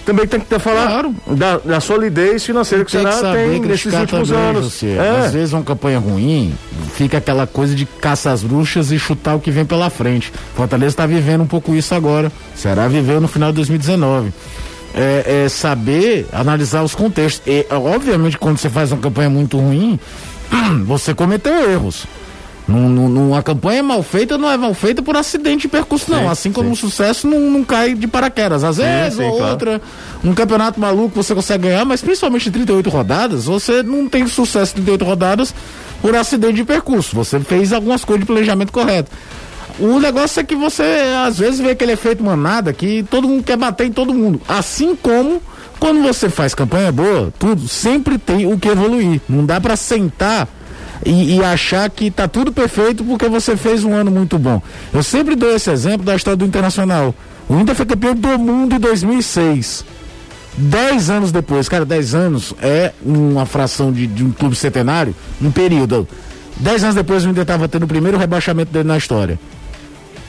Também 0.08 0.26
tem 0.26 0.40
que 0.40 0.46
ter, 0.46 0.58
falar 0.58 0.88
Claro. 0.88 1.16
da, 1.28 1.58
da 1.58 1.80
solidez 1.82 2.46
financeira 2.46 2.86
que 2.86 2.96
o 2.96 3.04
Tem 3.04 3.12
que 3.12 3.22
tem 3.22 3.60
nesses 3.60 3.94
últimos 3.94 4.30
também, 4.30 4.44
anos. 4.46 4.64
José. 4.80 4.96
É. 4.96 5.26
Às 5.26 5.34
vezes 5.34 5.52
uma 5.52 5.64
campanha 5.64 6.00
ruim, 6.00 6.54
fica 6.96 7.18
aquela 7.18 7.46
coisa 7.46 7.76
de 7.76 7.86
caça 7.86 8.32
às 8.32 8.42
bruxas 8.42 8.90
e 8.90 8.98
chutar 8.98 9.36
o 9.36 9.42
que 9.42 9.52
vem 9.52 9.66
pela 9.66 9.90
frente. 9.90 10.32
Fortaleza 10.56 10.94
está 10.94 11.06
vivendo 11.06 11.42
um 11.42 11.46
pouco 11.46 11.76
isso 11.76 11.94
agora. 11.94 12.32
Ceará 12.56 12.88
viveu 12.88 13.20
no 13.20 13.28
final 13.28 13.52
de 13.52 13.58
2019. 13.58 14.32
É, 14.96 15.44
é 15.46 15.50
saber 15.50 16.26
analisar 16.32 16.84
os 16.84 16.96
contextos. 16.96 17.42
E, 17.46 17.66
obviamente, 17.70 18.38
quando 18.38 18.58
você 18.58 18.70
faz 18.70 18.94
uma 18.94 19.02
campanha 19.02 19.30
muito 19.30 19.58
ruim, 19.60 20.00
você 20.88 21.14
cometeu 21.14 21.70
erros. 21.70 22.06
Num- 22.68 22.90
num- 22.90 23.08
Numa 23.08 23.42
campanha 23.42 23.82
mal 23.82 24.04
feita 24.04 24.38
não 24.38 24.50
é 24.52 24.58
mal 24.58 24.74
feita 24.74 25.02
por 25.02 25.16
acidente 25.16 25.62
de 25.64 25.68
percurso, 25.70 26.12
não. 26.12 26.20
Sim, 26.24 26.28
assim 26.28 26.52
como 26.52 26.68
sim. 26.68 26.74
o 26.74 26.76
sucesso 26.76 27.26
não, 27.28 27.40
não 27.40 27.64
cai 27.64 27.94
de 27.94 28.08
paraquedas. 28.08 28.64
Às 28.64 28.78
vezes, 28.78 29.18
sim, 29.18 29.24
ou 29.24 29.38
claro. 29.38 29.52
outra, 29.52 29.82
um 30.24 30.34
campeonato 30.34 30.80
maluco 30.80 31.16
você 31.24 31.34
consegue 31.34 31.64
ganhar, 31.70 31.86
mas 31.86 32.02
principalmente 32.02 32.50
em 32.50 32.52
38 32.52 32.90
rodadas, 32.90 33.46
você 33.46 33.82
não 33.84 34.10
tem 34.10 34.28
sucesso 34.28 34.74
em 34.74 34.84
38 34.84 35.06
rodadas 35.06 35.56
por 36.02 36.14
acidente 36.16 36.56
de 36.56 36.66
percurso. 36.66 37.16
Você 37.16 37.40
fez 37.40 37.72
algumas 37.72 38.04
coisas 38.04 38.22
de 38.22 38.28
planejamento 38.28 38.72
correto. 38.74 39.10
O 39.80 40.00
negócio 40.00 40.40
é 40.40 40.44
que 40.44 40.56
você, 40.56 40.84
às 41.26 41.38
vezes, 41.38 41.60
vê 41.60 41.70
aquele 41.72 41.92
efeito 41.94 42.24
manada 42.24 42.74
que 42.74 43.04
todo 43.04 43.28
mundo 43.28 43.44
quer 43.44 43.56
bater 43.58 43.88
em 43.88 43.92
todo 43.92 44.14
mundo. 44.14 44.42
Assim 44.48 44.96
como 44.96 45.42
quando 45.80 46.02
você 46.02 46.30
faz 46.30 46.56
campanha 46.56 46.92
boa, 46.92 47.32
tudo 47.38 47.68
sempre 47.68 48.18
tem 48.18 48.52
o 48.52 48.58
que 48.58 48.68
evoluir. 48.68 49.22
Não 49.30 49.46
dá 49.46 49.62
pra 49.62 49.76
sentar 49.76 50.48
e, 51.06 51.36
e 51.36 51.44
achar 51.44 51.90
que 51.90 52.10
tá 52.10 52.28
tudo 52.28 52.52
perfeito 52.52 53.04
porque 53.04 53.28
você 53.28 53.56
fez 53.56 53.84
um 53.84 53.94
ano 53.94 54.12
muito 54.12 54.38
bom. 54.38 54.62
Eu 54.94 55.04
sempre 55.04 55.36
dou 55.36 55.56
esse 55.56 55.70
exemplo 55.70 56.06
da 56.06 56.16
história 56.16 56.38
do 56.38 56.46
Internacional. 56.46 57.14
O 57.50 57.60
Inter 57.60 57.76
foi 57.76 57.86
campeão 57.86 58.16
do 58.16 58.38
mundo 58.38 58.76
em 58.76 58.80
2006. 58.80 59.86
Dez 60.58 61.10
anos 61.10 61.32
depois, 61.32 61.70
cara, 61.70 61.86
dez 61.86 62.16
anos 62.16 62.54
é 62.62 62.92
uma 63.06 63.46
fração 63.46 63.92
de, 63.92 64.08
de 64.08 64.24
um 64.24 64.32
clube 64.32 64.56
centenário, 64.56 65.16
um 65.42 65.52
período. 65.52 66.08
Dez 66.58 66.84
anos 66.84 66.96
depois 66.96 67.26
o 67.26 67.30
Inter 67.30 67.44
estava 67.44 67.68
tendo 67.68 67.84
o 67.84 67.88
primeiro 67.88 68.18
rebaixamento 68.18 68.72
dele 68.72 68.88
na 68.88 68.98
história. 68.98 69.40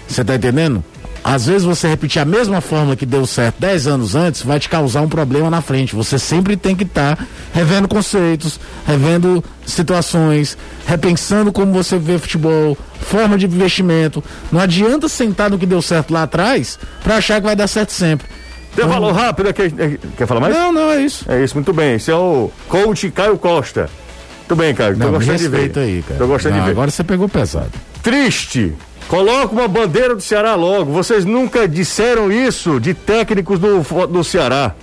Você 0.06 0.24
tá 0.24 0.34
entendendo? 0.34 0.84
Às 1.28 1.44
vezes 1.46 1.62
você 1.64 1.86
repetir 1.86 2.22
a 2.22 2.24
mesma 2.24 2.62
fórmula 2.62 2.96
que 2.96 3.04
deu 3.04 3.26
certo 3.26 3.56
10 3.60 3.86
anos 3.86 4.14
antes 4.14 4.42
vai 4.42 4.58
te 4.58 4.66
causar 4.66 5.02
um 5.02 5.08
problema 5.10 5.50
na 5.50 5.60
frente. 5.60 5.94
Você 5.94 6.18
sempre 6.18 6.56
tem 6.56 6.74
que 6.74 6.84
estar 6.84 7.22
revendo 7.52 7.86
conceitos, 7.86 8.58
revendo 8.86 9.44
situações, 9.66 10.56
repensando 10.86 11.52
como 11.52 11.70
você 11.70 11.98
vê 11.98 12.16
futebol, 12.16 12.78
forma 13.02 13.36
de 13.36 13.44
investimento. 13.44 14.24
Não 14.50 14.58
adianta 14.58 15.06
sentar 15.06 15.50
no 15.50 15.58
que 15.58 15.66
deu 15.66 15.82
certo 15.82 16.14
lá 16.14 16.22
atrás 16.22 16.78
para 17.04 17.16
achar 17.16 17.42
que 17.42 17.46
vai 17.46 17.54
dar 17.54 17.66
certo 17.66 17.92
sempre. 17.92 18.26
Dê 18.74 18.84
valor 18.86 19.12
rápido 19.12 19.50
aqui. 19.50 19.70
Quer 20.16 20.26
falar 20.26 20.40
mais? 20.40 20.54
Não, 20.54 20.72
não 20.72 20.90
é 20.90 21.02
isso. 21.02 21.30
É 21.30 21.44
isso, 21.44 21.54
muito 21.54 21.74
bem. 21.74 21.96
Esse 21.96 22.10
é 22.10 22.16
o 22.16 22.50
coach 22.70 23.10
Caio 23.10 23.36
Costa. 23.36 23.90
Muito 24.38 24.56
bem, 24.56 24.74
Caio. 24.74 24.94
Tô 24.96 25.00
Não, 25.00 25.12
me 25.12 25.18
gostando 25.18 25.38
de 25.38 25.48
ver. 25.48 25.78
aí, 25.78 26.02
cara. 26.08 26.18
Tô 26.18 26.26
gostando 26.26 26.54
Não, 26.54 26.60
de 26.62 26.66
ver. 26.68 26.72
Agora 26.72 26.90
você 26.90 27.04
pegou 27.04 27.28
pesado. 27.28 27.70
Triste. 28.02 28.72
Coloca 29.08 29.52
uma 29.54 29.66
bandeira 29.66 30.14
do 30.14 30.20
Ceará 30.20 30.54
logo. 30.54 30.92
Vocês 30.92 31.24
nunca 31.24 31.66
disseram 31.66 32.30
isso 32.30 32.78
de 32.78 32.92
técnicos 32.92 33.58
do, 33.58 33.80
do 34.06 34.22
Ceará. 34.22 34.74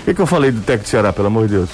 O 0.00 0.04
que, 0.04 0.14
que 0.14 0.20
eu 0.20 0.26
falei 0.26 0.50
do 0.50 0.60
técnico 0.60 0.84
do 0.84 0.90
Ceará, 0.90 1.12
pelo 1.12 1.28
amor 1.28 1.46
de 1.46 1.54
Deus? 1.54 1.70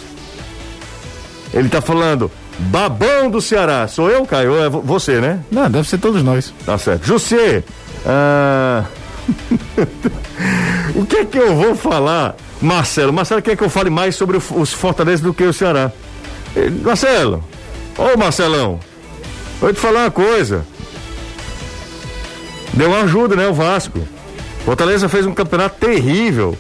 Ele 1.55 1.69
tá 1.71 1.81
falando 1.81 2.31
babão 2.59 3.31
do 3.31 3.41
Ceará. 3.41 3.89
Sou 3.89 4.11
eu, 4.11 4.27
Caio? 4.27 4.53
Ou 4.53 4.65
é 4.65 4.69
vo- 4.69 4.83
você, 4.83 5.19
né? 5.19 5.41
Não, 5.51 5.71
deve 5.71 5.89
ser 5.89 5.97
todos 5.99 6.23
nós. 6.23 6.53
Tá 6.67 6.77
certo. 6.77 7.07
José, 7.07 7.65
ah, 8.05 8.85
o 10.95 11.07
que 11.07 11.17
é 11.17 11.25
que 11.25 11.39
eu 11.39 11.55
vou 11.57 11.75
falar, 11.75 12.37
Marcelo? 12.61 13.15
Marcelo 13.15 13.41
quer 13.41 13.57
que 13.57 13.65
eu 13.65 13.71
fale 13.71 13.89
mais 13.89 14.15
sobre 14.15 14.37
os 14.37 14.73
Fortaleza 14.75 15.23
do 15.23 15.33
que 15.33 15.45
o 15.45 15.55
Ceará. 15.55 15.91
Eh, 16.55 16.69
Marcelo, 16.83 17.43
ô 17.97 18.19
Marcelão, 18.19 18.79
vou 19.59 19.73
te 19.73 19.81
falar 19.81 20.01
uma 20.01 20.11
coisa. 20.11 20.67
Deu 22.79 22.89
uma 22.91 23.01
ajuda, 23.03 23.35
né, 23.35 23.49
o 23.49 23.53
Vasco. 23.53 23.99
Fortaleza 24.65 25.09
fez 25.09 25.27
um 25.27 25.35
campeonato 25.35 25.77
terrível. 25.81 26.57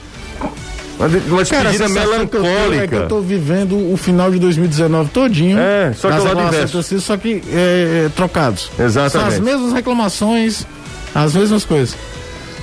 Uma, 0.98 1.06
uma 1.06 1.44
Cara, 1.44 1.68
a 1.68 1.72
despedida 1.72 1.88
sensação 1.88 2.26
que 2.26 2.38
melancólica. 2.38 2.82
é 2.84 2.88
que 2.88 2.94
eu 2.96 3.06
tô 3.08 3.20
vivendo 3.20 3.92
o 3.92 3.96
final 3.96 4.28
de 4.32 4.40
2019 4.40 5.10
todinho. 5.10 5.56
É, 5.56 5.92
só 5.96 6.10
que 6.10 6.18
lado 6.18 6.40
inverso. 6.42 6.72
torcida, 6.72 7.00
Só 7.00 7.16
que 7.16 7.40
é, 7.52 8.06
é, 8.06 8.10
trocados. 8.16 8.68
Exatamente. 8.76 9.12
São 9.12 9.24
as 9.26 9.38
mesmas 9.38 9.72
reclamações, 9.72 10.66
as 11.14 11.34
mesmas 11.34 11.64
coisas. 11.64 11.96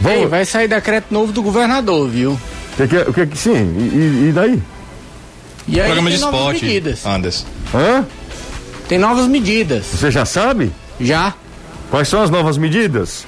Ei, 0.06 0.26
vai 0.28 0.44
sair 0.44 0.68
decreto 0.68 1.06
novo 1.14 1.32
do 1.32 1.42
governador, 1.42 2.10
viu? 2.10 2.32
O 2.34 2.40
que, 2.76 2.88
que, 2.90 2.96
é- 2.98 3.04
o 3.08 3.14
que, 3.14 3.26
que- 3.26 3.38
sim, 3.38 3.54
e, 3.54 4.28
e 4.28 4.32
daí? 4.36 4.62
E 5.70 5.80
aí 5.80 5.86
Programa 5.86 6.10
de 6.10 6.16
esporte, 6.18 6.66
medidas. 6.66 7.06
Anderson. 7.06 7.46
Hã? 7.74 8.06
Tem 8.90 9.00
novas 9.00 9.28
medidas. 9.28 9.86
Você 9.94 10.12
já 10.12 10.26
sabe? 10.26 10.74
Já. 11.00 11.34
Quais 11.90 12.10
são 12.10 12.22
as 12.22 12.30
novas 12.30 12.58
medidas? 12.58 13.26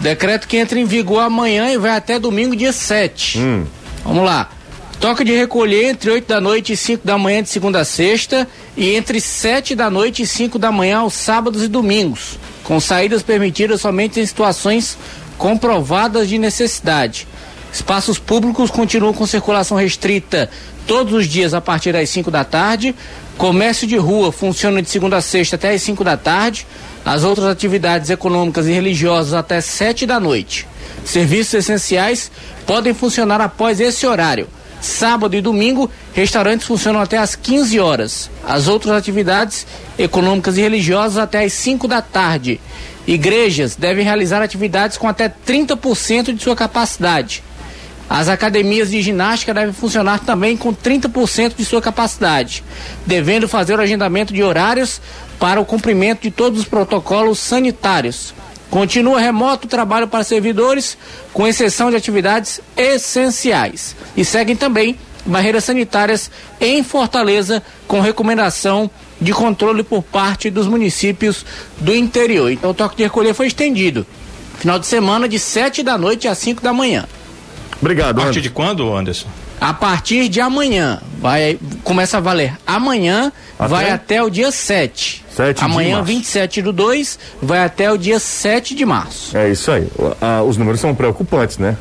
Decreto 0.00 0.46
que 0.46 0.56
entra 0.56 0.78
em 0.78 0.84
vigor 0.84 1.20
amanhã 1.20 1.70
e 1.70 1.78
vai 1.78 1.92
até 1.92 2.18
domingo, 2.18 2.54
dia 2.54 2.72
7. 2.72 3.38
Hum. 3.38 3.66
Vamos 4.04 4.24
lá. 4.24 4.50
Toca 5.00 5.24
de 5.24 5.32
recolher 5.32 5.90
entre 5.90 6.10
8 6.10 6.26
da 6.26 6.40
noite 6.40 6.72
e 6.72 6.76
5 6.76 7.06
da 7.06 7.18
manhã 7.18 7.42
de 7.42 7.48
segunda 7.48 7.80
a 7.80 7.84
sexta 7.84 8.48
e 8.76 8.94
entre 8.94 9.20
7 9.20 9.74
da 9.74 9.90
noite 9.90 10.22
e 10.22 10.26
5 10.26 10.58
da 10.58 10.72
manhã 10.72 10.98
aos 10.98 11.14
sábados 11.14 11.62
e 11.62 11.68
domingos, 11.68 12.38
com 12.64 12.80
saídas 12.80 13.22
permitidas 13.22 13.82
somente 13.82 14.20
em 14.20 14.26
situações 14.26 14.96
comprovadas 15.36 16.28
de 16.28 16.38
necessidade. 16.38 17.28
Espaços 17.72 18.18
públicos 18.18 18.70
continuam 18.70 19.12
com 19.12 19.26
circulação 19.26 19.76
restrita 19.76 20.48
todos 20.86 21.12
os 21.12 21.26
dias 21.26 21.52
a 21.52 21.60
partir 21.60 21.92
das 21.92 22.08
5 22.08 22.30
da 22.30 22.42
tarde. 22.42 22.94
Comércio 23.36 23.86
de 23.86 23.96
rua 23.96 24.32
funciona 24.32 24.80
de 24.80 24.88
segunda 24.88 25.18
a 25.18 25.20
sexta 25.20 25.56
até 25.56 25.74
as 25.74 25.82
5 25.82 26.02
da 26.02 26.16
tarde. 26.16 26.66
As 27.04 27.22
outras 27.22 27.46
atividades 27.46 28.08
econômicas 28.08 28.66
e 28.66 28.72
religiosas 28.72 29.34
até 29.34 29.60
7 29.60 30.06
da 30.06 30.18
noite. 30.18 30.66
Serviços 31.04 31.54
essenciais 31.54 32.30
podem 32.66 32.94
funcionar 32.94 33.40
após 33.40 33.78
esse 33.78 34.06
horário. 34.06 34.48
Sábado 34.80 35.36
e 35.36 35.40
domingo, 35.40 35.90
restaurantes 36.14 36.66
funcionam 36.66 37.00
até 37.00 37.18
às 37.18 37.34
15 37.36 37.78
horas. 37.78 38.30
As 38.44 38.68
outras 38.68 38.94
atividades 38.94 39.66
econômicas 39.98 40.56
e 40.56 40.62
religiosas 40.62 41.18
até 41.18 41.44
às 41.44 41.52
5 41.52 41.86
da 41.86 42.00
tarde. 42.00 42.60
Igrejas 43.06 43.76
devem 43.76 44.04
realizar 44.04 44.42
atividades 44.42 44.96
com 44.96 45.06
até 45.06 45.28
30% 45.28 46.32
de 46.32 46.42
sua 46.42 46.56
capacidade. 46.56 47.42
As 48.08 48.28
academias 48.28 48.90
de 48.90 49.02
ginástica 49.02 49.52
devem 49.52 49.72
funcionar 49.72 50.20
também 50.20 50.56
com 50.56 50.72
30% 50.72 51.56
de 51.56 51.64
sua 51.64 51.82
capacidade, 51.82 52.62
devendo 53.04 53.48
fazer 53.48 53.78
o 53.78 53.82
agendamento 53.82 54.32
de 54.32 54.42
horários 54.42 55.00
para 55.38 55.60
o 55.60 55.64
cumprimento 55.64 56.22
de 56.22 56.30
todos 56.30 56.60
os 56.60 56.66
protocolos 56.66 57.38
sanitários. 57.38 58.32
Continua 58.70 59.20
remoto 59.20 59.66
o 59.66 59.70
trabalho 59.70 60.08
para 60.08 60.24
servidores, 60.24 60.96
com 61.32 61.46
exceção 61.46 61.90
de 61.90 61.96
atividades 61.96 62.60
essenciais. 62.76 63.96
E 64.16 64.24
seguem 64.24 64.56
também 64.56 64.96
barreiras 65.24 65.64
sanitárias 65.64 66.30
em 66.60 66.82
Fortaleza, 66.82 67.62
com 67.88 68.00
recomendação 68.00 68.90
de 69.20 69.32
controle 69.32 69.82
por 69.82 70.02
parte 70.02 70.50
dos 70.50 70.66
municípios 70.66 71.44
do 71.78 71.94
interior. 71.94 72.50
Então 72.50 72.70
o 72.70 72.74
toque 72.74 72.96
de 72.96 73.02
recolher 73.02 73.34
foi 73.34 73.46
estendido. 73.46 74.06
Final 74.58 74.78
de 74.78 74.86
semana 74.86 75.28
de 75.28 75.38
7 75.38 75.82
da 75.82 75.98
noite 75.98 76.28
às 76.28 76.38
5 76.38 76.62
da 76.62 76.72
manhã. 76.72 77.04
Obrigado, 77.80 78.18
A 78.20 78.24
partir 78.24 78.38
Anderson. 78.38 78.40
de 78.40 78.50
quando, 78.50 78.96
Anderson? 78.96 79.28
A 79.60 79.72
partir 79.74 80.28
de 80.28 80.40
amanhã, 80.40 81.00
vai 81.18 81.58
começa 81.82 82.16
a 82.18 82.20
valer 82.20 82.54
amanhã, 82.66 83.32
Até? 83.58 83.68
vai 83.68 83.90
até 83.90 84.22
o 84.22 84.28
dia 84.30 84.50
7. 84.50 85.24
7 85.30 85.58
de 85.58 85.64
amanhã, 85.64 85.96
março. 85.96 86.12
27 86.12 86.62
do 86.62 86.72
2, 86.72 87.18
vai 87.42 87.64
até 87.64 87.90
o 87.92 87.96
dia 87.98 88.18
7 88.18 88.74
de 88.74 88.84
março. 88.84 89.36
É 89.36 89.50
isso 89.50 89.70
aí. 89.70 89.86
O- 89.98 90.12
a- 90.24 90.42
os 90.42 90.56
números 90.56 90.80
são 90.80 90.94
preocupantes, 90.94 91.58
né? 91.58 91.76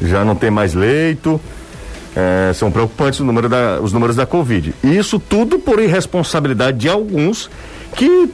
Já 0.00 0.24
não 0.24 0.34
tem 0.34 0.50
mais 0.50 0.74
leito. 0.74 1.40
é, 2.14 2.52
são 2.52 2.70
preocupantes 2.70 3.20
o 3.20 3.24
número 3.24 3.48
da- 3.48 3.80
os 3.80 3.90
números 3.90 4.14
da 4.14 4.26
Covid. 4.26 4.74
E 4.84 4.98
isso 4.98 5.18
tudo 5.18 5.58
por 5.58 5.80
irresponsabilidade 5.80 6.76
de 6.76 6.86
alguns 6.86 7.48
que 7.96 8.28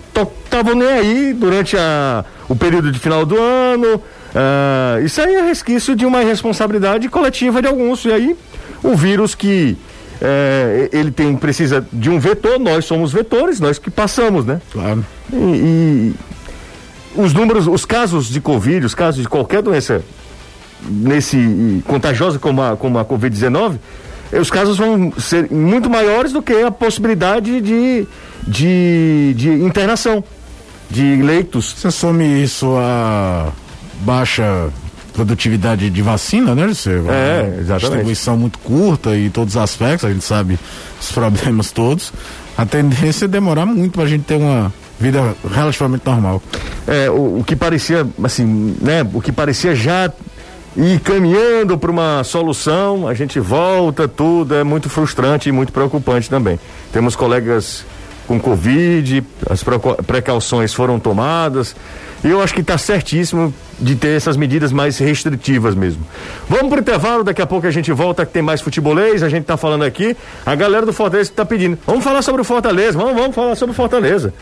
estavam 0.45 0.75
nem 0.75 0.89
aí 0.89 1.33
durante 1.33 1.77
a- 1.77 2.25
o 2.49 2.57
período 2.57 2.91
de 2.91 2.99
final 2.99 3.25
do 3.25 3.41
ano. 3.41 4.03
Ah, 4.35 5.01
isso 5.03 5.21
aí 5.21 5.35
é 5.35 5.43
resquício 5.43 5.95
de 5.97 6.05
uma 6.05 6.23
irresponsabilidade 6.23 7.09
coletiva 7.09 7.61
de 7.63 7.69
alguns. 7.69 8.05
E 8.05 8.13
aí, 8.13 8.37
o 8.83 8.95
vírus 8.95 9.35
que 9.35 9.77
é, 10.21 10.89
ele 10.93 11.11
tem 11.11 11.37
precisa 11.37 11.87
de 11.93 12.11
um 12.11 12.19
vetor, 12.19 12.59
nós 12.59 12.85
somos 12.85 13.13
vetores, 13.13 13.61
nós 13.61 13.79
que 13.79 13.91
passamos, 13.91 14.45
né? 14.45 14.61
Claro. 14.73 15.05
E, 15.33 15.37
e 15.37 16.15
os 17.15 17.33
números, 17.33 17.67
os 17.67 17.85
casos 17.85 18.29
de 18.29 18.41
Covid, 18.41 18.85
os 18.85 18.95
casos 18.95 19.23
de 19.23 19.29
qualquer 19.29 19.63
doença 19.63 20.03
nesse 20.89 21.83
contagiosa 21.87 22.39
como 22.39 22.63
a, 22.63 22.77
como 22.77 22.99
a 22.99 23.05
Covid-19, 23.05 23.79
eh, 24.33 24.39
os 24.39 24.51
casos 24.51 24.77
vão 24.77 25.13
ser 25.19 25.51
muito 25.51 25.91
maiores 25.91 26.33
do 26.33 26.43
que 26.43 26.53
a 26.53 26.71
possibilidade 26.71 27.61
de, 27.61 28.07
de, 28.47 29.35
de 29.35 29.51
internação, 29.51 30.23
de 30.91 31.17
leitos. 31.17 31.75
Você 31.77 31.91
some 31.91 32.43
isso 32.43 32.77
a 32.77 33.53
baixa 34.01 34.71
produtividade 35.13 35.91
de 35.91 36.03
vacina, 36.03 36.55
né, 36.55 36.69
Você 36.69 36.91
É, 36.91 37.57
exatamente. 37.61 37.81
Distribuição 37.81 38.37
muito 38.37 38.59
curta 38.61 39.17
e 39.17 39.29
todos 39.31 39.57
os 39.57 39.63
aspectos, 39.63 40.05
a 40.05 40.13
gente 40.13 40.25
sabe 40.25 40.59
os 41.01 41.11
problemas 41.11 41.73
todos. 41.73 42.13
A 42.57 42.65
tendência 42.65 43.25
é 43.25 43.29
demorar 43.29 43.67
muito 43.67 43.93
para 43.93 44.05
a 44.05 44.07
gente 44.07 44.25
ter 44.25 44.37
uma 44.37 44.73
vida 44.99 45.35
relativamente 45.53 46.05
normal. 46.07 46.43
É, 46.87 47.11
o, 47.11 47.39
o 47.39 47.45
que 47.45 47.57
parecia, 47.57 48.07
assim, 48.23 48.77
né? 48.81 49.07
O 49.13 49.21
que 49.21 49.33
parecia 49.33 49.75
já 49.75 50.11
ir 50.77 51.01
caminhando 51.01 51.77
para 51.77 51.91
uma 51.91 52.23
solução, 52.23 53.09
a 53.09 53.15
gente 53.15 53.41
volta, 53.41 54.07
tudo 54.07 54.55
é 54.55 54.63
muito 54.63 54.89
frustrante 54.89 55.49
e 55.49 55.53
muito 55.53 55.73
preocupante 55.73 56.31
também. 56.31 56.59
Temos 56.93 57.17
colegas 57.17 57.85
com 58.27 58.39
Covid, 58.39 59.25
as 59.49 59.65
precauções 60.07 60.75
foram 60.75 61.01
tomadas, 61.01 61.75
e 62.25 62.29
eu 62.31 62.43
acho 62.43 62.53
que 62.55 62.61
está 62.61 62.77
certíssimo 62.77 63.53
de 63.79 63.95
ter 63.95 64.17
essas 64.17 64.37
medidas 64.37 64.73
mais 64.73 64.99
restritivas 64.99 65.75
mesmo. 65.75 66.03
Vamos 66.49 66.69
pro 66.69 66.81
intervalo, 66.81 67.23
daqui 67.23 67.41
a 67.41 67.47
pouco 67.47 67.67
a 67.67 67.71
gente 67.71 67.93
volta, 67.93 68.27
que 68.27 68.33
tem 68.33 68.43
mais 68.43 68.61
futebolês, 68.61 69.23
a 69.23 69.29
gente 69.29 69.45
tá 69.45 69.57
falando 69.57 69.85
aqui, 69.85 70.17
a 70.45 70.55
galera 70.55 70.85
do 70.85 70.93
Fortaleza 70.93 71.31
que 71.31 71.37
tá 71.37 71.45
pedindo, 71.45 71.79
vamos 71.87 72.03
falar 72.03 72.23
sobre 72.23 72.43
o 72.43 72.45
Fortaleza, 72.45 72.99
vamos, 72.99 73.15
vamos 73.15 73.35
falar 73.35 73.55
sobre 73.55 73.73
o 73.73 73.75
Fortaleza 73.77 74.33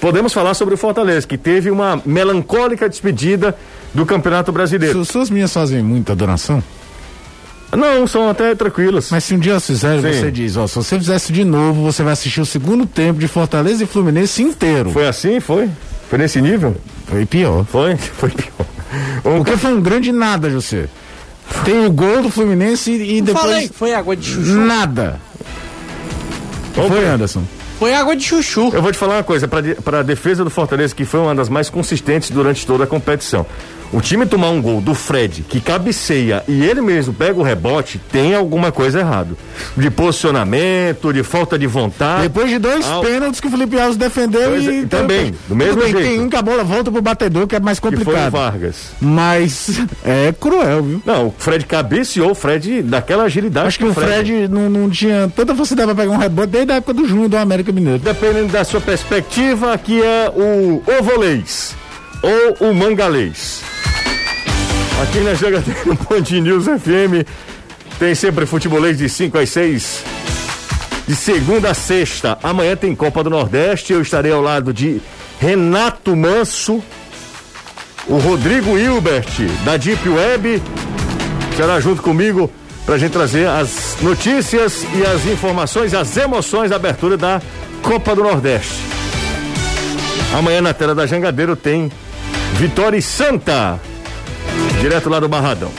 podemos 0.00 0.32
falar 0.32 0.54
sobre 0.54 0.72
o 0.72 0.78
Fortaleza, 0.78 1.26
que 1.26 1.36
teve 1.36 1.70
uma 1.70 2.00
melancólica 2.06 2.88
despedida 2.88 3.54
do 3.92 4.06
Campeonato 4.06 4.50
Brasileiro. 4.50 5.04
Su- 5.04 5.12
Suas 5.12 5.28
minhas 5.28 5.52
fazem 5.52 5.82
muita 5.82 6.16
donação? 6.16 6.62
Não, 7.76 8.06
são 8.06 8.26
até 8.28 8.54
tranquilas. 8.54 9.10
Mas 9.10 9.24
se 9.24 9.34
um 9.34 9.38
dia 9.38 9.60
fizerem, 9.60 10.00
Sim. 10.00 10.18
você 10.20 10.30
diz, 10.30 10.56
ó, 10.56 10.66
se 10.66 10.74
você 10.76 10.98
fizesse 10.98 11.32
de 11.34 11.44
novo, 11.44 11.82
você 11.82 12.02
vai 12.02 12.14
assistir 12.14 12.40
o 12.40 12.46
segundo 12.46 12.86
tempo 12.86 13.20
de 13.20 13.28
Fortaleza 13.28 13.84
e 13.84 13.86
Fluminense 13.86 14.42
inteiro. 14.42 14.90
Foi 14.90 15.06
assim? 15.06 15.38
Foi? 15.38 15.68
Foi 16.10 16.18
nesse 16.18 16.42
nível? 16.42 16.74
Foi 17.06 17.24
pior. 17.24 17.64
Foi? 17.64 17.94
Foi 18.18 18.30
pior. 18.30 18.66
Porque 19.22 19.56
foi 19.56 19.72
um 19.72 19.80
grande 19.80 20.10
nada, 20.10 20.50
José. 20.50 20.88
Tem 21.64 21.86
o 21.86 21.92
gol 21.92 22.22
do 22.22 22.30
Fluminense 22.30 22.90
e, 22.90 23.18
e 23.18 23.22
depois 23.22 23.44
Falei, 23.44 23.70
foi 23.72 23.94
água 23.94 24.16
de 24.16 24.26
chuchu. 24.26 24.50
nada. 24.56 25.20
Foi, 26.74 27.06
Anderson. 27.06 27.44
Foi 27.78 27.94
água 27.94 28.16
de 28.16 28.24
chuchu. 28.24 28.72
Eu 28.74 28.82
vou 28.82 28.90
te 28.90 28.98
falar 28.98 29.18
uma 29.18 29.22
coisa, 29.22 29.46
para 29.46 30.00
a 30.00 30.02
defesa 30.02 30.42
do 30.42 30.50
Fortaleza, 30.50 30.92
que 30.92 31.04
foi 31.04 31.20
uma 31.20 31.34
das 31.34 31.48
mais 31.48 31.70
consistentes 31.70 32.30
durante 32.30 32.66
toda 32.66 32.82
a 32.82 32.86
competição. 32.86 33.46
O 33.92 34.00
time 34.00 34.24
tomar 34.24 34.50
um 34.50 34.62
gol 34.62 34.80
do 34.80 34.94
Fred, 34.94 35.42
que 35.48 35.60
cabeceia 35.60 36.44
e 36.46 36.62
ele 36.62 36.80
mesmo 36.80 37.12
pega 37.12 37.38
o 37.38 37.42
rebote, 37.42 38.00
tem 38.12 38.34
alguma 38.34 38.70
coisa 38.70 39.00
errado. 39.00 39.36
De 39.76 39.90
posicionamento, 39.90 41.12
de 41.12 41.24
falta 41.24 41.58
de 41.58 41.66
vontade. 41.66 42.22
Depois 42.22 42.48
de 42.48 42.58
dois 42.58 42.86
pênaltis 43.02 43.40
que 43.40 43.48
o 43.48 43.50
Felipe 43.50 43.78
Alves 43.78 43.96
defendeu 43.96 44.50
Pois 44.50 44.68
é, 44.68 44.70
e. 44.70 44.86
também, 44.86 45.34
do 45.48 45.56
mesmo 45.56 45.82
bem, 45.82 45.90
jeito. 45.90 46.06
Tem 46.06 46.20
um 46.20 46.28
que 46.28 46.36
a 46.36 46.42
bola 46.42 46.62
volta 46.62 46.90
pro 46.90 47.02
batedor, 47.02 47.48
que 47.48 47.56
é 47.56 47.60
mais 47.60 47.80
que 47.80 47.88
foi 47.88 47.96
o 47.96 47.98
complicado. 47.98 48.30
Vargas. 48.30 48.92
Mas 49.00 49.80
é 50.04 50.32
cruel, 50.38 50.82
viu? 50.82 51.02
Não, 51.04 51.26
o 51.26 51.34
Fred 51.36 51.66
cabeceou, 51.66 52.30
o 52.30 52.34
Fred 52.34 52.82
daquela 52.82 53.24
agilidade. 53.24 53.66
Acho 53.66 53.78
que 53.78 53.84
o 53.86 53.94
Fred 53.94 54.46
não, 54.48 54.70
não 54.70 54.88
tinha 54.88 55.30
tanta 55.34 55.52
facilidade 55.54 55.92
pra 55.92 56.04
pegar 56.04 56.14
um 56.14 56.18
rebote 56.18 56.48
desde 56.48 56.72
a 56.72 56.76
época 56.76 56.94
do 56.94 57.08
Júnior 57.08 57.28
do 57.28 57.36
América 57.36 57.72
Mineiro. 57.72 57.98
Dependendo 57.98 58.48
da 58.52 58.62
sua 58.62 58.80
perspectiva, 58.80 59.72
aqui 59.72 60.00
é 60.00 60.30
o 60.34 60.80
ovolês 60.98 61.74
ou 62.22 62.68
o 62.70 62.74
mangalês. 62.74 63.62
Aqui 65.02 65.20
na 65.20 65.34
Jogadeira 65.34 65.80
Band 66.08 66.24
News 66.40 66.64
FM 66.64 67.26
tem 67.98 68.14
sempre 68.14 68.46
futebolês 68.46 68.98
de 68.98 69.08
5 69.08 69.38
às 69.38 69.50
6. 69.50 70.04
De 71.06 71.16
segunda 71.16 71.70
a 71.70 71.74
sexta. 71.74 72.38
Amanhã 72.42 72.76
tem 72.76 72.94
Copa 72.94 73.24
do 73.24 73.30
Nordeste. 73.30 73.92
Eu 73.92 74.00
estarei 74.00 74.30
ao 74.32 74.40
lado 74.40 74.72
de 74.72 75.00
Renato 75.40 76.14
Manso, 76.14 76.82
o 78.06 78.18
Rodrigo 78.18 78.78
Hilbert, 78.78 79.26
da 79.64 79.76
Deep 79.76 80.08
Web. 80.08 80.62
Será 81.56 81.80
junto 81.80 82.02
comigo 82.02 82.50
para 82.86 82.94
a 82.94 82.98
gente 82.98 83.12
trazer 83.12 83.48
as 83.48 83.96
notícias 84.00 84.86
e 84.94 85.02
as 85.04 85.26
informações, 85.26 85.94
as 85.94 86.16
emoções 86.16 86.70
da 86.70 86.76
abertura 86.76 87.16
da 87.16 87.40
Copa 87.82 88.14
do 88.14 88.22
Nordeste. 88.22 88.74
Amanhã 90.36 90.60
na 90.60 90.72
tela 90.72 90.94
da 90.94 91.06
Jangadeiro 91.06 91.56
tem 91.56 91.90
Vitória 92.54 92.96
e 92.96 93.02
Santa, 93.02 93.80
direto 94.80 95.10
lá 95.10 95.20
do 95.20 95.28
Barradão. 95.28 95.70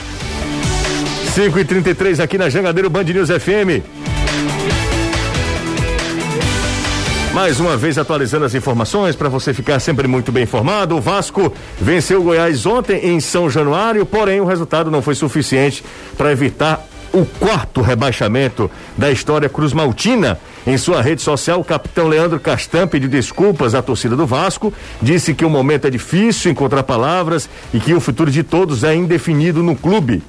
5 1.34 1.58
e 1.58 1.64
33 1.64 2.20
aqui 2.20 2.38
na 2.38 2.48
Jangadeiro 2.48 2.88
Band 2.88 3.02
News 3.04 3.28
FM. 3.30 3.82
Mais 7.34 7.58
uma 7.58 7.76
vez 7.76 7.98
atualizando 7.98 8.44
as 8.44 8.54
informações 8.54 9.16
para 9.16 9.28
você 9.28 9.52
ficar 9.52 9.80
sempre 9.80 10.06
muito 10.06 10.30
bem 10.30 10.44
informado. 10.44 10.96
O 10.96 11.00
Vasco 11.00 11.52
venceu 11.80 12.20
o 12.20 12.24
Goiás 12.24 12.64
ontem 12.64 13.08
em 13.08 13.18
São 13.18 13.50
Januário, 13.50 14.06
porém 14.06 14.40
o 14.40 14.44
resultado 14.44 14.90
não 14.90 15.02
foi 15.02 15.16
suficiente 15.16 15.82
para 16.16 16.30
evitar 16.30 16.86
o 17.12 17.26
quarto 17.26 17.80
rebaixamento 17.80 18.70
da 18.96 19.10
história 19.10 19.48
Cruz 19.48 19.72
Maltina 19.72 20.38
Em 20.64 20.78
sua 20.78 21.02
rede 21.02 21.20
social, 21.20 21.60
o 21.60 21.64
capitão 21.64 22.06
Leandro 22.06 22.38
Castan 22.38 22.86
pediu 22.86 23.08
desculpas 23.08 23.74
à 23.74 23.82
torcida 23.82 24.14
do 24.14 24.24
Vasco, 24.24 24.72
disse 25.00 25.34
que 25.34 25.44
o 25.44 25.50
momento 25.50 25.88
é 25.88 25.90
difícil 25.90 26.52
encontrar 26.52 26.84
palavras 26.84 27.48
e 27.74 27.80
que 27.80 27.92
o 27.92 28.00
futuro 28.00 28.30
de 28.30 28.44
todos 28.44 28.84
é 28.84 28.94
indefinido 28.94 29.60
no 29.60 29.74
clube. 29.74 30.22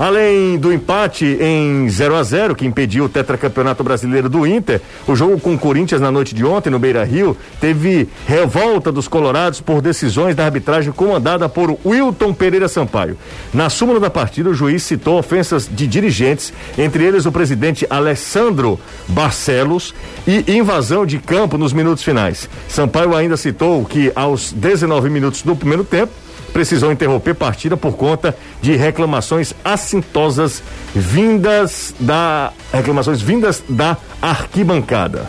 Além 0.00 0.56
do 0.56 0.72
empate 0.72 1.26
em 1.38 1.86
0 1.86 2.16
a 2.16 2.22
0 2.22 2.54
que 2.54 2.64
impediu 2.64 3.04
o 3.04 3.08
tetracampeonato 3.10 3.84
brasileiro 3.84 4.30
do 4.30 4.46
Inter, 4.46 4.80
o 5.06 5.14
jogo 5.14 5.38
com 5.38 5.52
o 5.52 5.58
Corinthians 5.58 6.00
na 6.00 6.10
noite 6.10 6.34
de 6.34 6.42
ontem 6.42 6.70
no 6.70 6.78
Beira 6.78 7.04
Rio 7.04 7.36
teve 7.60 8.08
revolta 8.26 8.90
dos 8.90 9.06
colorados 9.06 9.60
por 9.60 9.82
decisões 9.82 10.34
da 10.34 10.46
arbitragem 10.46 10.90
comandada 10.90 11.50
por 11.50 11.76
Wilton 11.84 12.32
Pereira 12.32 12.66
Sampaio. 12.66 13.18
Na 13.52 13.68
súmula 13.68 14.00
da 14.00 14.08
partida, 14.08 14.48
o 14.48 14.54
juiz 14.54 14.84
citou 14.84 15.18
ofensas 15.18 15.68
de 15.70 15.86
dirigentes, 15.86 16.50
entre 16.78 17.04
eles 17.04 17.26
o 17.26 17.32
presidente 17.32 17.86
Alessandro 17.90 18.80
Barcelos 19.06 19.94
e 20.26 20.50
invasão 20.50 21.04
de 21.04 21.18
campo 21.18 21.58
nos 21.58 21.74
minutos 21.74 22.02
finais. 22.02 22.48
Sampaio 22.70 23.14
ainda 23.14 23.36
citou 23.36 23.84
que 23.84 24.10
aos 24.14 24.50
19 24.50 25.10
minutos 25.10 25.42
do 25.42 25.54
primeiro 25.54 25.84
tempo, 25.84 26.10
precisou 26.52 26.92
interromper 26.92 27.34
partida 27.34 27.76
por 27.76 27.96
conta 27.96 28.36
de 28.60 28.76
reclamações 28.76 29.54
assintosas 29.64 30.62
vindas 30.94 31.94
da 31.98 32.52
reclamações 32.72 33.20
vindas 33.20 33.62
da 33.68 33.96
arquibancada. 34.20 35.26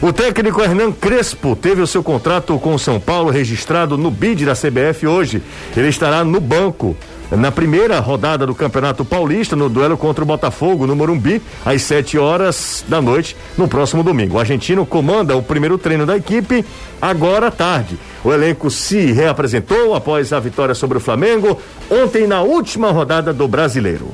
O 0.00 0.12
técnico 0.12 0.62
Hernan 0.62 0.92
Crespo 0.92 1.56
teve 1.56 1.82
o 1.82 1.86
seu 1.86 2.04
contrato 2.04 2.56
com 2.60 2.72
o 2.72 2.78
São 2.78 3.00
Paulo 3.00 3.30
registrado 3.30 3.98
no 3.98 4.12
BID 4.12 4.44
da 4.44 4.54
CBF 4.54 5.08
hoje. 5.08 5.42
Ele 5.76 5.88
estará 5.88 6.22
no 6.22 6.40
banco 6.40 6.96
na 7.30 7.52
primeira 7.52 8.00
rodada 8.00 8.46
do 8.46 8.54
Campeonato 8.54 9.04
Paulista, 9.04 9.54
no 9.54 9.68
duelo 9.68 9.96
contra 9.96 10.24
o 10.24 10.26
Botafogo, 10.26 10.86
no 10.86 10.96
Morumbi, 10.96 11.42
às 11.64 11.82
7 11.82 12.18
horas 12.18 12.84
da 12.88 13.02
noite, 13.02 13.36
no 13.56 13.68
próximo 13.68 14.02
domingo. 14.02 14.36
O 14.36 14.40
argentino 14.40 14.86
comanda 14.86 15.36
o 15.36 15.42
primeiro 15.42 15.76
treino 15.76 16.06
da 16.06 16.16
equipe 16.16 16.64
agora 17.00 17.48
à 17.48 17.50
tarde. 17.50 17.98
O 18.24 18.32
elenco 18.32 18.70
se 18.70 19.12
reapresentou 19.12 19.94
após 19.94 20.32
a 20.32 20.40
vitória 20.40 20.74
sobre 20.74 20.98
o 20.98 21.00
Flamengo 21.00 21.60
ontem 21.90 22.26
na 22.26 22.42
última 22.42 22.90
rodada 22.90 23.32
do 23.32 23.46
Brasileiro. 23.46 24.12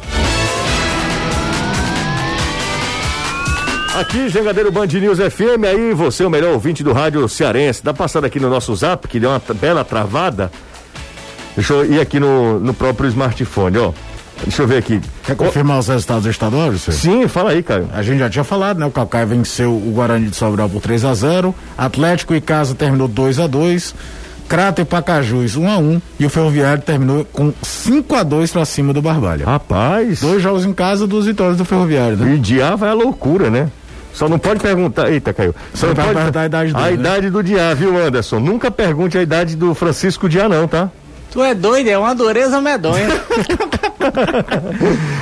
Aqui, 3.95 4.29
Jangadeiro 4.29 4.73
Band 4.73 4.87
News 4.87 5.19
FM, 5.19 5.63
aí 5.71 5.95
você, 5.95 6.25
o 6.25 6.31
melhor 6.31 6.53
ouvinte 6.53 6.83
do 6.83 6.93
rádio 6.93 7.29
cearense. 7.29 7.85
Dá 7.85 7.95
passada 7.95 8.27
aqui 8.27 8.41
no 8.41 8.51
nosso 8.51 8.75
zap, 8.75 9.07
que 9.07 9.21
deu 9.21 9.31
uma 9.31 9.41
bela 9.55 9.85
travada. 9.85 10.51
Deixa 11.57 11.73
eu 11.75 11.93
ir 11.93 12.01
aqui 12.01 12.19
no, 12.19 12.59
no 12.59 12.75
próprio 12.75 13.09
smartphone, 13.09 13.79
ó. 13.79 13.93
Deixa 14.43 14.63
eu 14.63 14.67
ver 14.67 14.79
aqui. 14.79 15.01
Quer 15.25 15.37
confirmar 15.37 15.79
os 15.79 15.89
resultados 15.89 16.27
estaduais? 16.27 16.83
Senhor? 16.83 17.23
Sim, 17.23 17.29
fala 17.29 17.51
aí, 17.51 17.63
Caio. 17.63 17.89
A 17.93 18.03
gente 18.03 18.19
já 18.19 18.29
tinha 18.29 18.45
falado, 18.45 18.79
né? 18.79 18.87
O 18.87 18.91
Calcaia 18.91 19.25
venceu 19.25 19.71
o 19.71 19.93
Guarani 19.95 20.29
de 20.29 20.37
Sobral 20.37 20.69
por 20.69 20.83
3 20.83 21.05
a 21.05 21.15
0 21.15 21.55
Atlético 21.79 22.35
e 22.35 22.41
Casa 22.41 22.75
terminou 22.75 23.07
2 23.07 23.39
a 23.39 23.47
2 23.47 23.95
Crato 24.49 24.83
e 24.83 24.85
Pacajus 24.85 25.57
1 25.57 25.63
um 25.63 25.71
a 25.71 25.79
1 25.79 26.03
e 26.21 26.27
o 26.27 26.31
Ferroviário 26.31 26.83
terminou 26.83 27.25
com 27.25 27.53
5 27.63 28.15
a 28.15 28.23
2 28.23 28.51
para 28.51 28.65
cima 28.65 28.93
do 28.93 29.01
Barbalha. 29.01 29.47
Rapaz. 29.47 30.21
Dois 30.21 30.43
jogos 30.43 30.67
em 30.67 30.73
casa, 30.73 31.07
duas 31.07 31.25
vitórias 31.25 31.57
do 31.57 31.65
Ferroviário, 31.65 32.17
né? 32.17 32.35
E 32.35 32.39
Diá 32.39 32.77
vai 32.77 32.91
a 32.91 32.95
loucura, 32.95 33.49
né? 33.49 33.71
Só 34.13 34.29
não 34.29 34.39
pode 34.39 34.61
perguntar. 34.61 35.11
Eita, 35.11 35.33
caiu. 35.33 35.55
Só 35.73 35.87
não, 35.87 35.95
não 35.95 36.03
pode 36.03 36.15
perguntar 36.15 36.41
a 36.43 36.47
idade 36.47 36.73
dele. 36.73 36.85
A 36.85 36.89
né? 36.89 36.95
idade 36.95 37.31
do 37.31 37.43
Diá, 37.43 37.75
viu, 37.75 37.99
Anderson? 37.99 38.39
Nunca 38.39 38.71
pergunte 38.71 39.17
a 39.17 39.23
idade 39.23 39.57
do 39.57 39.75
Francisco 39.75 40.29
Diá, 40.29 40.49
não, 40.49 40.69
tá? 40.69 40.91
Tu 41.35 41.43
é 41.43 41.53
doido, 41.53 41.89
é 41.89 41.99
uma 41.99 42.15
dureza 42.15 42.61
medonha. 42.61 43.09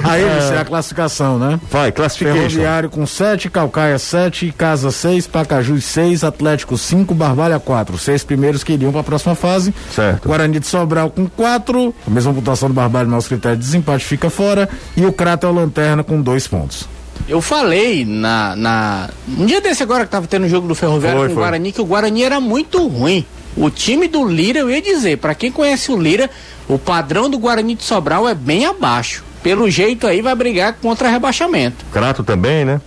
Aí 0.04 0.22
é. 0.22 0.58
a 0.58 0.64
classificação, 0.64 1.38
né? 1.38 1.58
Vai, 1.70 1.90
classificação. 1.90 2.38
Ferroviário 2.38 2.90
com 2.90 3.06
7, 3.06 3.48
Calcaia 3.48 3.98
7, 3.98 4.52
Casa 4.52 4.90
6, 4.90 5.26
Pacajus 5.26 5.82
6, 5.86 6.22
Atlético 6.22 6.76
5, 6.76 7.14
Barbalha 7.14 7.58
4. 7.58 7.96
Seis 7.96 8.22
primeiros 8.22 8.62
que 8.62 8.74
iriam 8.74 8.92
para 8.92 9.00
a 9.00 9.04
próxima 9.04 9.34
fase. 9.34 9.72
Certo. 9.90 10.28
Guarani 10.28 10.60
de 10.60 10.66
Sobral 10.66 11.08
com 11.08 11.26
4, 11.26 11.94
a 12.06 12.10
mesma 12.10 12.34
pontuação 12.34 12.68
do 12.68 12.74
Barbalha, 12.74 13.08
nosso 13.08 13.28
critério 13.28 13.56
de 13.56 13.64
desempate 13.64 14.04
fica 14.04 14.28
fora. 14.28 14.68
E 14.94 15.06
o 15.06 15.12
Crato 15.14 15.46
é 15.46 15.48
o 15.48 15.54
Lanterna 15.54 16.04
com 16.04 16.20
dois 16.20 16.46
pontos. 16.46 16.86
Eu 17.26 17.40
falei 17.40 18.04
na, 18.04 18.54
na. 18.54 19.08
Um 19.38 19.46
dia 19.46 19.62
desse 19.62 19.82
agora 19.82 20.04
que 20.04 20.10
tava 20.10 20.26
tendo 20.26 20.44
o 20.44 20.48
jogo 20.48 20.68
do 20.68 20.74
Ferroviário 20.74 21.20
Foi, 21.20 21.28
com 21.28 21.34
o. 21.34 21.38
Guarani, 21.38 21.72
que 21.72 21.80
o 21.80 21.86
Guarani 21.86 22.22
era 22.22 22.38
muito 22.38 22.86
ruim. 22.86 23.24
O 23.56 23.68
time 23.70 24.08
do 24.08 24.26
Lira, 24.26 24.60
eu 24.60 24.70
ia 24.70 24.80
dizer, 24.80 25.18
para 25.18 25.34
quem 25.34 25.52
conhece 25.52 25.90
o 25.92 25.96
Lira, 26.00 26.30
o 26.68 26.78
padrão 26.78 27.28
do 27.28 27.38
Guarani 27.38 27.74
de 27.74 27.82
Sobral 27.84 28.28
é 28.28 28.34
bem 28.34 28.64
abaixo. 28.66 29.22
Pelo 29.42 29.68
jeito 29.70 30.06
aí 30.06 30.22
vai 30.22 30.34
brigar 30.34 30.74
contra 30.80 31.08
rebaixamento. 31.10 31.84
Crato 31.92 32.22
também, 32.22 32.64
né? 32.64 32.80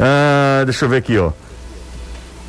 Ah, 0.00 0.62
deixa 0.64 0.84
eu 0.84 0.88
ver 0.88 0.98
aqui, 0.98 1.18
ó. 1.18 1.32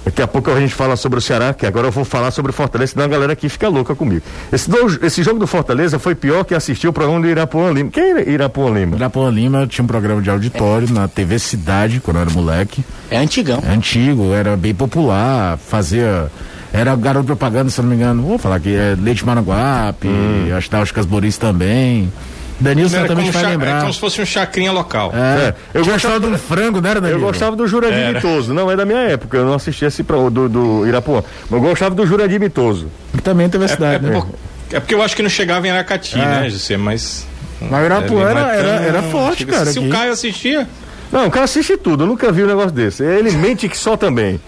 Daqui 0.05 0.21
a 0.21 0.27
pouco 0.27 0.49
a 0.49 0.59
gente 0.59 0.73
fala 0.73 0.95
sobre 0.95 1.19
o 1.19 1.21
Ceará, 1.21 1.53
que 1.53 1.65
agora 1.65 1.87
eu 1.87 1.91
vou 1.91 2.05
falar 2.05 2.31
sobre 2.31 2.49
o 2.51 2.53
Fortaleza, 2.53 2.93
senão 2.93 3.05
a 3.05 3.07
galera 3.07 3.33
aqui 3.33 3.47
fica 3.49 3.67
louca 3.67 3.93
comigo. 3.93 4.23
Esse, 4.51 4.67
do- 4.69 5.05
esse 5.05 5.21
jogo 5.21 5.37
do 5.39 5.45
Fortaleza 5.45 5.99
foi 5.99 6.15
pior 6.15 6.43
que 6.45 6.55
assistir 6.55 6.87
o 6.87 6.93
programa 6.93 7.19
do 7.21 7.27
Irapuã 7.27 7.69
Lima. 7.71 7.91
Quem 7.91 8.03
é 8.17 8.29
Irapuã 8.29 8.71
Lima? 8.71 8.95
Irapuã 8.95 9.29
Lima 9.29 9.67
tinha 9.67 9.83
um 9.83 9.87
programa 9.87 10.21
de 10.21 10.29
auditório 10.29 10.91
na 10.91 11.07
TV 11.07 11.37
Cidade, 11.37 11.99
quando 11.99 12.17
eu 12.17 12.21
era 12.21 12.31
moleque. 12.31 12.83
É 13.11 13.17
antigão. 13.17 13.61
É 13.63 13.71
antigo, 13.71 14.33
era 14.33 14.55
bem 14.57 14.73
popular, 14.73 15.57
fazia. 15.57 16.31
Era 16.71 16.95
garoto 16.95 17.25
propaganda, 17.25 17.69
se 17.69 17.79
eu 17.79 17.83
não 17.83 17.89
me 17.89 17.95
engano. 17.95 18.21
Vou 18.21 18.37
falar 18.37 18.59
que 18.59 18.75
é 18.75 18.95
Leite 18.99 19.25
Maranguape, 19.25 20.07
acho 20.55 20.67
que 20.69 20.75
da 20.75 20.81
Oscar 20.81 21.05
Boris 21.05 21.37
também. 21.37 22.11
Danilson 22.59 22.97
Era 22.97 23.07
também 23.07 23.31
vai 23.31 23.41
cha- 23.41 23.47
é 23.47 23.51
lembrar. 23.51 23.79
como 23.81 23.93
se 23.93 23.99
fosse 23.99 24.21
um 24.21 24.25
chacrinha 24.25 24.71
local. 24.71 25.13
É, 25.15 25.47
É, 25.47 25.53
eu 25.73 25.81
eu 25.81 25.85
gostava 25.85 26.27
um 26.27 26.37
frango, 26.37 26.81
não 26.81 26.89
era, 26.89 26.99
Eu 26.99 27.03
Danilo? 27.03 27.21
gostava 27.21 27.55
do 27.55 27.65
Jurandir 27.65 27.97
Era. 27.99 28.13
Mitoso, 28.13 28.53
não 28.53 28.69
é 28.69 28.75
da 28.75 28.85
minha 28.85 28.99
época, 28.99 29.37
eu 29.37 29.45
não 29.45 29.53
assisti 29.53 29.85
esse 29.85 30.03
pro, 30.03 30.29
do, 30.29 30.49
do 30.49 30.85
Irapuã. 30.85 31.23
Mas 31.49 31.63
eu 31.63 31.67
gostava 31.69 31.95
do 31.95 32.05
Jurandir 32.05 32.37
Mitoso. 32.39 32.87
Que 33.13 33.21
também 33.21 33.47
teve 33.49 33.63
a 33.63 33.67
É, 33.67 33.71
é 33.71 33.73
cidade, 33.73 34.05
né? 34.05 34.11
por- 34.11 34.27
é 34.71 34.79
porque 34.81 34.93
eu 34.93 35.01
acho 35.01 35.15
que 35.15 35.21
não 35.23 35.29
chegava 35.29 35.65
em 35.67 35.71
Aracati, 35.71 36.17
né, 36.17 36.49
José? 36.49 36.75
Mas. 36.77 37.25
Mas 37.61 37.81
o 37.81 37.85
Irapuã 37.85 38.27
É, 38.27 38.31
era, 38.31 38.39
era, 38.53 38.69
era 38.83 39.03
forte, 39.03 39.39
chega- 39.39 39.53
cara. 39.53 39.71
Se 39.71 39.79
aqui. 39.79 39.87
o 39.87 39.91
Caio 39.91 40.11
assistia. 40.11 40.67
Não, 41.11 41.27
o 41.27 41.31
cara 41.31 41.45
assiste 41.45 41.75
tudo, 41.77 42.03
eu 42.03 42.07
nunca 42.07 42.29
vi 42.31 42.43
um 42.43 42.47
negócio 42.47 42.71
desse. 42.71 43.03
Ele 43.03 43.31
mente 43.31 43.67
que 43.69 43.77
só 43.77 43.95
também. 43.97 44.39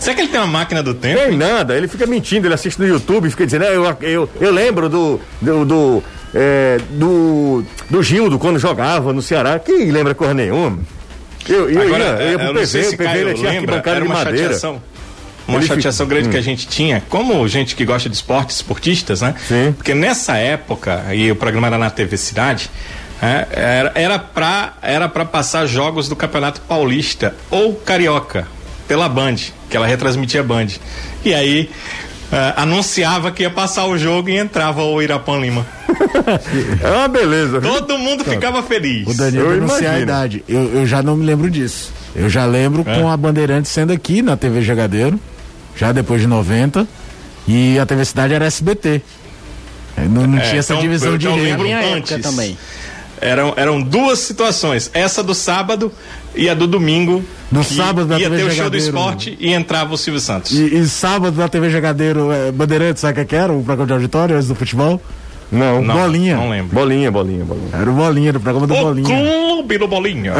Será 0.00 0.14
que 0.14 0.22
ele 0.22 0.28
tem 0.28 0.40
uma 0.40 0.46
máquina 0.46 0.82
do 0.82 0.94
tempo? 0.94 1.20
Tem 1.20 1.36
nada, 1.36 1.76
ele 1.76 1.88
fica 1.88 2.06
mentindo, 2.06 2.46
ele 2.46 2.54
assiste 2.54 2.78
no 2.78 2.86
YouTube, 2.86 3.30
fica 3.30 3.44
dizendo, 3.44 3.64
"É, 3.64 3.76
eu, 3.76 3.96
eu, 4.02 4.28
eu 4.40 4.50
lembro 4.52 4.88
do. 4.88 5.20
do, 5.40 5.64
do 5.64 6.02
é, 6.34 6.78
do, 6.90 7.64
do 7.88 8.02
Gildo 8.02 8.38
quando 8.38 8.58
jogava 8.58 9.12
no 9.12 9.22
Ceará. 9.22 9.58
Quem 9.58 9.90
lembra 9.90 10.14
cor 10.14 10.34
nenhuma? 10.34 10.78
Eu, 11.48 11.68
eu 11.70 11.82
Agora, 11.82 12.04
ia, 12.04 12.10
eu 12.10 12.26
ia 12.26 12.32
eu 12.32 12.38
pro 12.38 12.46
não 12.48 12.54
PV, 12.54 12.78
o 12.88 12.96
PV 12.96 13.04
ele 13.18 13.34
tinha 13.34 13.50
lembra, 13.50 13.76
arquibancada 13.76 13.90
era 13.96 14.00
de 14.00 14.06
uma 14.06 14.14
madeira. 14.16 14.38
chateação. 14.44 14.82
Uma 15.46 15.58
Ele 15.58 15.62
fica- 15.64 15.74
chateação 15.76 16.06
grande 16.06 16.28
que 16.30 16.36
a 16.38 16.40
gente 16.40 16.66
tinha, 16.66 17.02
como 17.10 17.46
gente 17.46 17.76
que 17.76 17.84
gosta 17.84 18.08
de 18.08 18.16
esportes, 18.16 18.56
esportistas, 18.56 19.20
né? 19.20 19.34
Sim. 19.46 19.72
Porque 19.76 19.92
nessa 19.94 20.38
época, 20.38 21.04
e 21.14 21.30
o 21.30 21.36
programa 21.36 21.66
era 21.66 21.76
na 21.76 21.90
TV 21.90 22.16
Cidade, 22.16 22.70
né, 23.20 23.46
era, 23.52 23.92
era 23.94 24.18
pra 24.18 24.72
era 24.80 25.06
pra 25.06 25.24
passar 25.26 25.66
jogos 25.66 26.08
do 26.08 26.16
Campeonato 26.16 26.62
Paulista 26.62 27.34
ou 27.50 27.74
Carioca, 27.74 28.48
pela 28.88 29.08
Band, 29.08 29.36
que 29.70 29.76
ela 29.76 29.86
retransmitia 29.86 30.40
a 30.40 30.44
Band. 30.44 30.68
E 31.24 31.32
aí. 31.34 31.70
eh, 32.32 32.52
anunciava 32.56 33.30
que 33.30 33.42
ia 33.42 33.50
passar 33.50 33.84
o 33.86 33.96
jogo 33.98 34.28
e 34.28 34.36
entrava 34.36 34.82
o 34.82 35.00
Irapã 35.00 35.38
Lima. 35.38 35.64
É 36.82 36.90
uma 36.90 37.06
beleza, 37.08 37.60
viu? 37.60 37.72
Todo 37.72 37.98
mundo 37.98 38.24
ficava 38.24 38.62
feliz. 38.62 39.06
O 39.06 39.14
Danilo, 39.14 39.44
Eu 39.44 39.52
eu 39.54 39.60
não 39.60 39.68
sei 39.68 39.86
a 39.86 39.98
idade. 40.00 40.42
Eu, 40.48 40.62
eu 40.80 40.86
já 40.86 41.02
não 41.02 41.16
me 41.16 41.24
lembro 41.24 41.48
disso. 41.50 41.92
Eu 42.16 42.28
já 42.28 42.44
lembro 42.46 42.82
É. 42.86 42.98
com 42.98 43.08
a 43.08 43.16
Bandeirante 43.16 43.68
sendo 43.68 43.92
aqui 43.92 44.22
na 44.22 44.36
TV 44.36 44.62
Jogadeiro, 44.62 45.18
já 45.76 45.92
depois 45.92 46.20
de 46.20 46.26
90. 46.26 46.86
E 47.46 47.78
a 47.78 47.84
TV 47.86 48.04
Cidade 48.04 48.32
era 48.34 48.46
SBT. 48.46 49.02
Não, 50.10 50.26
não 50.26 50.38
É, 50.38 50.40
tinha 50.42 50.58
essa 50.58 50.72
então, 50.72 50.82
divisão 50.82 51.12
eu 51.12 51.18
de 51.18 51.28
rede. 51.28 51.40
lembro 51.42 51.62
minha 51.64 51.78
antes. 51.94 52.10
época 52.12 52.28
também. 52.30 52.56
Eram, 53.24 53.54
eram 53.56 53.80
duas 53.80 54.18
situações, 54.18 54.90
essa 54.92 55.22
do 55.22 55.34
sábado 55.34 55.90
e 56.34 56.48
a 56.48 56.54
do 56.54 56.66
domingo. 56.66 57.24
No 57.50 57.64
sábado 57.64 58.06
da 58.06 58.18
ia 58.18 58.28
TV 58.28 58.36
ter 58.36 58.42
o 58.42 58.46
show 58.46 58.68
do 58.70 58.78
Jogadeiro. 58.78 58.86
esporte 58.86 59.36
e 59.40 59.52
entrava 59.52 59.94
o 59.94 59.96
Silvio 59.96 60.20
Santos. 60.20 60.52
E, 60.52 60.76
e 60.76 60.84
sábado 60.88 61.36
na 61.36 61.48
TV 61.48 61.70
Jogadeiro, 61.70 62.30
é, 62.30 62.52
Bandeirante, 62.52 63.00
sabe 63.00 63.12
o 63.12 63.22
que 63.22 63.28
que 63.30 63.36
era? 63.36 63.52
O 63.52 63.62
programa 63.64 63.86
de 63.86 63.92
auditório 63.94 64.36
antes 64.36 64.48
do 64.48 64.54
futebol? 64.54 65.00
Não, 65.52 65.80
Não, 65.82 65.94
Bolinha. 65.94 66.36
Não 66.36 66.50
lembro. 66.50 66.74
Bolinha, 66.74 67.10
bolinha, 67.12 67.44
bolinha. 67.44 67.68
Era 67.72 67.88
o 67.90 67.94
Bolinha, 67.94 68.32
do 68.32 68.40
programa 68.40 68.66
do 68.66 68.74
O 68.74 68.80
Bolinha. 68.80 69.06
clube 69.06 69.78
do 69.78 69.86
Bolinha. 69.88 70.32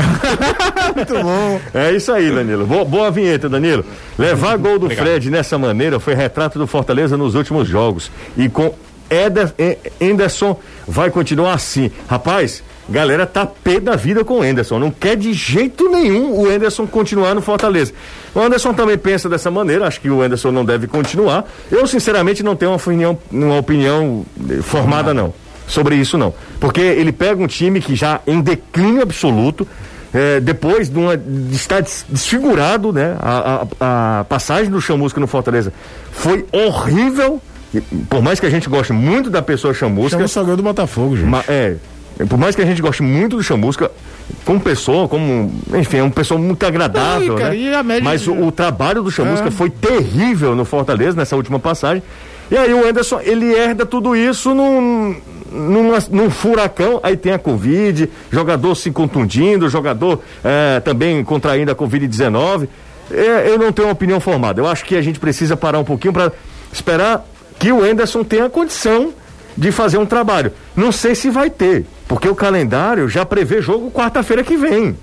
Muito 0.97 1.15
bom. 1.23 1.61
É 1.73 1.93
isso 1.93 2.13
aí, 2.13 2.31
Danilo. 2.31 2.67
Boa, 2.67 2.85
boa 2.85 3.11
vinheta, 3.11 3.49
Danilo. 3.49 3.85
Levar 4.19 4.57
gol 4.59 4.79
do 4.79 4.87
Obrigado. 4.87 5.05
Fred 5.07 5.31
nessa 5.31 5.57
maneira 5.57 6.01
foi 6.01 6.15
retrato 6.15 6.59
do 6.59 6.67
Fortaleza 6.67 7.17
nos 7.17 7.35
últimos 7.35 7.69
jogos. 7.69 8.11
E 8.37 8.49
com 8.49 8.75
Eder, 9.09 9.53
E- 9.59 9.79
Enderson 10.01 10.59
vai 10.89 11.11
continuar 11.11 11.55
assim. 11.55 11.91
Rapaz, 12.09 12.63
galera 12.89 13.27
tá 13.27 13.47
pé 13.47 13.81
da 13.81 13.97
vida 13.97 14.25
com 14.25 14.41
o 14.41 14.45
Enderson. 14.45 14.79
Não 14.79 14.91
quer 14.91 15.17
de 15.17 15.33
jeito 15.33 15.89
nenhum 15.89 16.33
o 16.39 16.51
Enderson 16.51 16.87
continuar 16.87 17.35
no 17.35 17.41
Fortaleza. 17.41 17.93
O 18.35 18.41
Anderson 18.41 18.75
também 18.75 18.99
pensa 18.99 19.29
dessa 19.29 19.51
maneira. 19.51 19.87
Acho 19.87 20.01
que 20.01 20.11
o 20.11 20.25
Enderson 20.25 20.51
não 20.51 20.65
deve 20.65 20.87
continuar. 20.87 21.45
Eu, 21.71 21.87
sinceramente, 21.87 22.43
não 22.43 22.57
tenho 22.57 22.73
uma 22.73 22.77
opinião, 22.77 23.19
uma 23.31 23.59
opinião 23.59 24.25
eh, 24.51 24.63
formada, 24.63 25.15
não. 25.15 25.33
Sobre 25.67 25.97
isso, 25.97 26.19
não. 26.19 26.35
Porque 26.61 26.81
ele 26.81 27.11
pega 27.11 27.43
um 27.43 27.47
time 27.47 27.81
que 27.81 27.95
já 27.95 28.21
em 28.27 28.41
declínio 28.41 29.03
absoluto 29.03 29.67
é, 30.13 30.39
depois 30.39 30.89
de, 30.89 30.97
uma, 30.97 31.17
de 31.17 31.57
estar 31.57 31.83
desfigurado, 31.83 32.93
né? 32.93 33.17
A, 33.19 33.67
a, 33.81 34.21
a 34.21 34.25
passagem 34.25 34.71
do 34.71 34.81
Chamusca 34.81 35.19
no 35.19 35.27
Fortaleza 35.27 35.73
foi 36.13 36.47
horrível. 36.53 37.43
Por 38.09 38.23
mais 38.23 38.39
que 38.39 38.47
a 38.47 38.51
gente 38.51 38.69
goste 38.69 38.93
muito 38.93 39.29
da 39.29 39.43
pessoa 39.43 39.75
Chamusca. 39.75 40.17
Chamusca 40.17 40.43
ganhou 40.43 40.57
do 40.57 40.63
Botafogo, 40.63 41.17
gente. 41.17 41.35
É, 41.49 41.75
por 42.29 42.39
mais 42.39 42.55
que 42.55 42.63
a 42.63 42.67
gente 42.67 42.81
goste 42.81 43.03
muito 43.03 43.37
do 43.37 43.43
Chamusca, 43.43 43.91
como 44.45 44.61
pessoa, 44.61 45.09
como. 45.09 45.53
Enfim, 45.75 45.99
é 45.99 46.03
uma 46.03 46.11
pessoa 46.11 46.39
muito 46.39 46.65
agradável, 46.65 47.35
cara, 47.35 47.55
né? 47.83 48.01
Mas 48.03 48.27
o, 48.27 48.35
o, 48.35 48.53
trabalho 48.53 49.03
do 49.03 49.11
Chamusca 49.11 49.49
é. 49.49 49.51
foi 49.51 49.71
terrível 49.71 50.55
no 50.55 50.65
Fortaleza, 50.65 51.17
nessa 51.17 51.37
última 51.37 51.59
passagem. 51.59 52.03
E 52.51 52.57
aí 52.57 52.73
o 52.73 52.87
Anderson, 52.87 53.21
ele 53.23 53.53
herda 53.55 53.87
tudo 53.87 54.15
isso 54.15 54.55
num, 54.55 55.17
numa, 55.51 55.99
num 56.11 56.31
furacão, 56.31 57.01
aí 57.03 57.17
tem 57.17 57.33
a 57.33 57.39
Covid, 57.39 58.09
jogador 58.31 58.75
se 58.75 58.91
contundindo, 58.91 59.69
jogador 59.69 60.21
é, 60.45 60.81
também 60.81 61.25
contraindo 61.25 61.73
a 61.73 61.75
Covid-19. 61.75 62.69
É, 63.11 63.49
eu 63.49 63.59
não 63.59 63.73
tenho 63.73 63.89
uma 63.89 63.93
opinião 63.93 64.21
formada. 64.21 64.61
Eu 64.61 64.67
acho 64.67 64.85
que 64.85 64.97
a 64.97 65.03
gente 65.03 65.19
precisa 65.19 65.57
parar 65.57 65.79
um 65.79 65.85
pouquinho 65.85 66.13
para 66.13 66.33
esperar 66.73 67.27
que 67.59 67.73
o 67.73 67.83
Anderson 67.83 68.23
tenha 68.23 68.49
condição 68.51 69.13
de 69.57 69.71
fazer 69.71 69.99
um 69.99 70.07
trabalho. 70.07 70.53
Não 70.77 70.93
sei 70.93 71.15
se 71.15 71.31
vai 71.31 71.49
ter, 71.49 71.87
porque 72.07 72.29
o 72.29 72.35
calendário 72.35 73.09
já 73.09 73.25
prevê 73.25 73.61
jogo 73.61 73.91
quarta-feira 73.91 74.43
que 74.43 74.57
vem. 74.57 74.97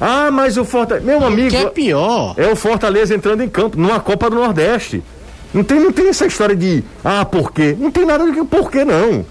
Ah, 0.00 0.30
mas 0.30 0.56
o 0.56 0.64
Fortaleza. 0.64 1.06
Meu 1.06 1.24
amigo. 1.24 1.50
Que 1.50 1.56
é 1.56 1.68
pior. 1.68 2.34
É 2.36 2.48
o 2.48 2.56
Fortaleza 2.56 3.14
entrando 3.14 3.42
em 3.42 3.48
campo 3.48 3.78
numa 3.78 4.00
Copa 4.00 4.28
do 4.28 4.36
Nordeste. 4.36 5.02
Não 5.52 5.62
tem, 5.62 5.78
não 5.78 5.92
tem 5.92 6.08
essa 6.08 6.26
história 6.26 6.56
de. 6.56 6.82
Ah, 7.04 7.24
por 7.24 7.52
quê? 7.52 7.76
Não 7.78 7.90
tem 7.90 8.04
nada 8.04 8.30
de 8.30 8.44
por 8.44 8.70
quê, 8.70 8.84
não. 8.84 9.24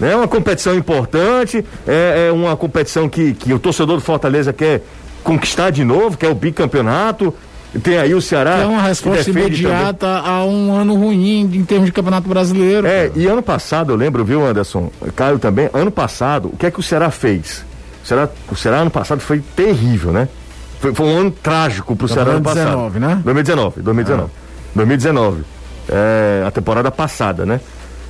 É 0.00 0.16
uma 0.16 0.26
competição 0.26 0.74
importante, 0.74 1.64
é, 1.86 2.28
é 2.28 2.32
uma 2.32 2.56
competição 2.56 3.08
que, 3.08 3.34
que 3.34 3.52
o 3.52 3.58
torcedor 3.58 3.96
do 3.96 4.02
Fortaleza 4.02 4.50
quer 4.50 4.82
conquistar 5.22 5.70
de 5.70 5.84
novo, 5.84 6.16
que 6.16 6.24
é 6.24 6.28
o 6.28 6.34
bicampeonato. 6.34 7.34
Tem 7.82 7.98
aí 7.98 8.14
o 8.14 8.20
Ceará. 8.20 8.56
Que 8.56 8.62
é 8.62 8.66
uma 8.66 8.82
resposta 8.82 9.30
imediata 9.30 9.92
também. 9.94 10.30
a 10.30 10.44
um 10.44 10.74
ano 10.74 10.94
ruim 10.94 11.40
em 11.40 11.64
termos 11.64 11.86
de 11.86 11.92
campeonato 11.92 12.28
brasileiro. 12.28 12.86
É, 12.86 13.08
cara. 13.08 13.12
e 13.14 13.26
ano 13.26 13.42
passado, 13.42 13.92
eu 13.92 13.96
lembro, 13.96 14.24
viu, 14.24 14.44
Anderson? 14.44 14.90
Caio 15.14 15.38
também, 15.38 15.70
ano 15.72 15.90
passado, 15.90 16.50
o 16.52 16.56
que 16.56 16.66
é 16.66 16.70
que 16.70 16.80
o 16.80 16.82
Ceará 16.82 17.10
fez? 17.10 17.64
O 18.02 18.06
Ceará, 18.06 18.28
o 18.50 18.56
Ceará 18.56 18.78
ano 18.78 18.90
passado 18.90 19.20
foi 19.20 19.40
terrível, 19.54 20.12
né? 20.12 20.28
Foi, 20.80 20.94
foi 20.94 21.06
um 21.06 21.18
ano 21.18 21.30
trágico 21.30 21.94
pro 21.94 22.08
Ceará 22.08 22.32
ano 22.32 22.42
passado. 22.42 22.76
2019, 22.76 22.98
né? 22.98 23.20
2019, 23.24 23.82
2019. 23.82 24.30
Ah. 24.34 24.40
2019. 24.74 25.42
É, 25.88 26.44
a 26.46 26.50
temporada 26.50 26.90
passada, 26.90 27.46
né? 27.46 27.60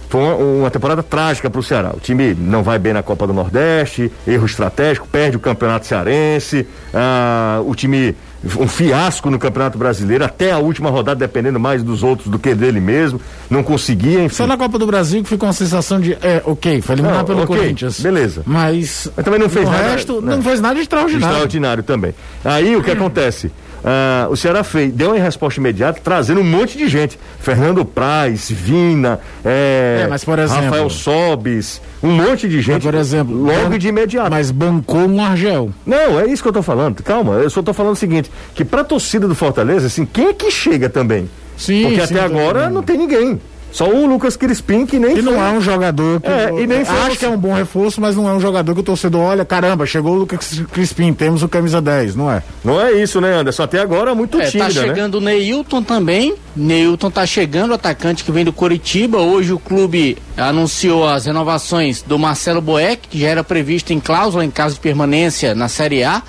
Foi 0.09 0.20
uma, 0.20 0.35
uma 0.35 0.70
temporada 0.70 1.03
trágica 1.03 1.49
para 1.49 1.61
o 1.61 1.62
Ceará. 1.62 1.92
O 1.94 2.01
time 2.01 2.35
não 2.35 2.62
vai 2.62 2.79
bem 2.79 2.92
na 2.92 3.03
Copa 3.03 3.27
do 3.27 3.33
Nordeste, 3.33 4.11
erro 4.27 4.46
estratégico, 4.46 5.07
perde 5.07 5.37
o 5.37 5.40
Campeonato 5.40 5.87
Cearense, 5.87 6.66
ah, 6.92 7.61
o 7.64 7.75
time 7.75 8.16
um 8.59 8.66
fiasco 8.66 9.29
no 9.31 9.38
Campeonato 9.38 9.76
Brasileiro, 9.76 10.24
até 10.24 10.50
a 10.50 10.59
última 10.59 10.90
rodada 10.90 11.20
dependendo 11.20 11.61
mais 11.61 11.83
dos 11.83 12.03
outros 12.03 12.29
do 12.29 12.38
que 12.38 12.55
dele 12.55 12.81
mesmo, 12.81 13.20
não 13.50 13.62
conseguia, 13.62 14.22
enfim. 14.24 14.37
Só 14.37 14.46
na 14.46 14.57
Copa 14.57 14.79
do 14.79 14.87
Brasil 14.87 15.22
que 15.22 15.29
ficou 15.29 15.46
uma 15.46 15.53
sensação 15.53 16.00
de, 16.00 16.14
é, 16.14 16.42
ok, 16.44 16.81
foi 16.81 16.94
eliminado 16.94 17.26
pelo 17.26 17.42
okay, 17.42 17.57
Corinthians. 17.57 18.00
Beleza. 18.00 18.42
Mas, 18.46 19.11
Mas 19.14 19.24
também 19.24 19.40
não 19.40 19.48
fez 19.48 19.68
o 19.68 19.70
nada. 19.70 19.90
resto, 19.90 20.20
não, 20.20 20.37
não 20.37 20.42
fez 20.42 20.61
nada 20.61 20.74
de 20.74 20.81
extraordinário. 20.83 21.26
Extraordinário 21.26 21.83
também. 21.83 22.14
Aí 22.44 22.76
o 22.76 22.83
que 22.83 22.90
acontece? 22.90 23.53
Ah, 23.85 24.27
o 24.31 24.37
Ceará 24.37 24.62
fez, 24.62 24.93
deu 24.93 25.11
uma 25.11 25.19
resposta 25.19 25.59
imediata, 25.61 26.01
trazendo 26.03 26.40
um 26.40 26.45
monte 26.45 26.77
de 26.77 26.88
gente. 26.88 27.19
Fernando 27.40 27.85
Praz, 27.85 28.51
Vina, 28.51 29.21
é, 29.45 30.03
é, 30.05 30.07
mas 30.09 30.25
por 30.25 30.38
exemplo, 30.38 30.64
Rafael 30.64 30.90
Sobis, 30.90 31.81
um 32.03 32.11
monte 32.11 32.49
de 32.49 32.61
gente. 32.61 32.85
Mas 32.85 32.85
por 32.85 32.95
exemplo, 32.95 33.35
logo 33.35 33.79
de 33.79 33.88
imediato. 33.88 34.31
Mas 34.31 34.51
bancou 34.51 35.07
um 35.07 35.23
Argel. 35.23 35.71
Não, 35.87 36.21
é 36.21 36.27
isso 36.27 36.43
que 36.43 36.49
eu 36.49 36.53
tô 36.53 36.62
falando. 36.62 37.03
Calma, 37.03 37.35
eu 37.35 37.51
só 37.51 37.62
tô 37.62 37.73
falando 37.73 37.95
o 37.95 37.97
seguinte: 37.97 38.31
que 38.55 38.64
pra 38.64 38.85
torcida 38.85 39.27
do 39.27 39.35
Fortaleza, 39.35 39.87
assim, 39.87 40.05
quem 40.05 40.29
é 40.29 40.33
que 40.33 40.51
chega 40.51 40.88
também? 40.88 41.29
Sim, 41.57 41.83
Porque 41.83 42.07
sim, 42.07 42.14
até 42.14 42.25
agora 42.25 42.71
não 42.71 42.83
tem 42.83 42.97
ninguém. 42.97 43.40
Só 43.73 43.89
o 43.89 44.07
Lucas 44.07 44.37
Crispim, 44.37 44.85
que 44.87 44.99
nem. 44.99 45.15
Que 45.15 45.23
foi. 45.23 45.33
não 45.33 45.43
é 45.43 45.51
um 45.51 45.61
jogador. 45.61 46.21
Que 46.21 46.29
é, 46.29 46.51
e 46.63 46.67
nem 46.67 46.85
foi 46.85 46.99
acho 47.01 47.19
que 47.19 47.25
é 47.25 47.29
um 47.29 47.37
bom 47.37 47.55
reforço, 47.55 48.01
mas 48.01 48.17
não 48.17 48.29
é 48.29 48.33
um 48.33 48.41
jogador 48.41 48.75
que 48.75 48.81
o 48.81 48.85
torcedor 48.85 49.21
olha, 49.23 49.45
caramba, 49.45 49.87
chegou 49.87 50.15
o 50.15 50.19
Lucas 50.19 50.63
Crispim, 50.73 51.13
temos 51.13 51.43
o 51.43 51.49
camisa 51.49 51.81
10, 51.81 52.17
não 52.17 52.31
é? 52.31 52.43
Não 52.65 52.81
é 52.81 52.93
isso, 52.93 53.21
né, 53.21 53.35
Anderson? 53.35 53.63
Até 53.63 53.79
agora 53.79 54.15
muito 54.15 54.39
é, 54.39 54.45
tá 54.45 54.51
tímida, 54.51 54.75
Tá 54.75 54.81
chegando 54.81 55.21
né? 55.21 55.33
o 55.33 55.35
Neilton 55.35 55.83
também. 55.83 56.35
Neilton 56.57 57.11
tá 57.11 57.25
chegando, 57.27 57.75
atacante 57.75 58.25
que 58.25 58.33
vem 58.33 58.45
do 58.45 58.53
Curitiba. 58.53 59.19
Hoje 59.19 59.53
o 59.53 59.59
clube 59.59 60.17
anunciou 60.37 61.07
as 61.07 61.27
renovações 61.27 62.03
do 62.03 62.19
Marcelo 62.19 62.61
Boeck, 62.61 63.09
que 63.09 63.21
já 63.21 63.29
era 63.29 63.45
previsto 63.45 63.93
em 63.93 64.01
cláusula 64.01 64.45
em 64.45 64.51
caso 64.51 64.75
de 64.75 64.81
permanência 64.81 65.55
na 65.55 65.69
Série 65.69 66.03
A 66.03 66.23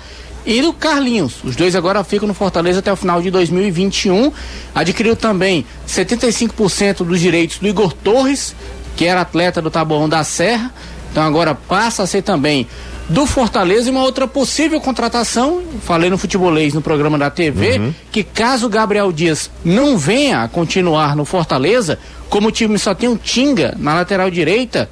e 0.44 0.60
do 0.60 0.72
Carlinhos. 0.72 1.42
Os 1.44 1.56
dois 1.56 1.74
agora 1.76 2.02
ficam 2.04 2.28
no 2.28 2.34
Fortaleza 2.34 2.80
até 2.80 2.92
o 2.92 2.96
final 2.96 3.20
de 3.22 3.30
2021. 3.30 4.32
Adquiriu 4.74 5.16
também 5.16 5.64
75% 5.86 7.04
dos 7.04 7.20
direitos 7.20 7.58
do 7.58 7.68
Igor 7.68 7.92
Torres, 7.92 8.54
que 8.96 9.04
era 9.04 9.20
atleta 9.20 9.62
do 9.62 9.70
Taboão 9.70 10.08
da 10.08 10.24
Serra. 10.24 10.72
Então 11.10 11.22
agora 11.22 11.54
passa 11.54 12.02
a 12.02 12.06
ser 12.06 12.22
também 12.22 12.66
do 13.08 13.26
Fortaleza 13.26 13.88
e 13.88 13.90
uma 13.90 14.02
outra 14.02 14.26
possível 14.26 14.80
contratação, 14.80 15.62
falei 15.82 16.08
no 16.08 16.16
futebolês 16.16 16.72
no 16.72 16.80
programa 16.80 17.18
da 17.18 17.28
TV, 17.28 17.78
uhum. 17.78 17.94
que 18.10 18.22
caso 18.22 18.66
o 18.66 18.70
Gabriel 18.70 19.12
Dias 19.12 19.50
não 19.64 19.98
venha 19.98 20.42
a 20.42 20.48
continuar 20.48 21.14
no 21.14 21.24
Fortaleza, 21.24 21.98
como 22.30 22.48
o 22.48 22.52
time 22.52 22.78
só 22.78 22.94
tem 22.94 23.08
um 23.08 23.16
Tinga 23.16 23.74
na 23.78 23.94
lateral 23.94 24.30
direita, 24.30 24.88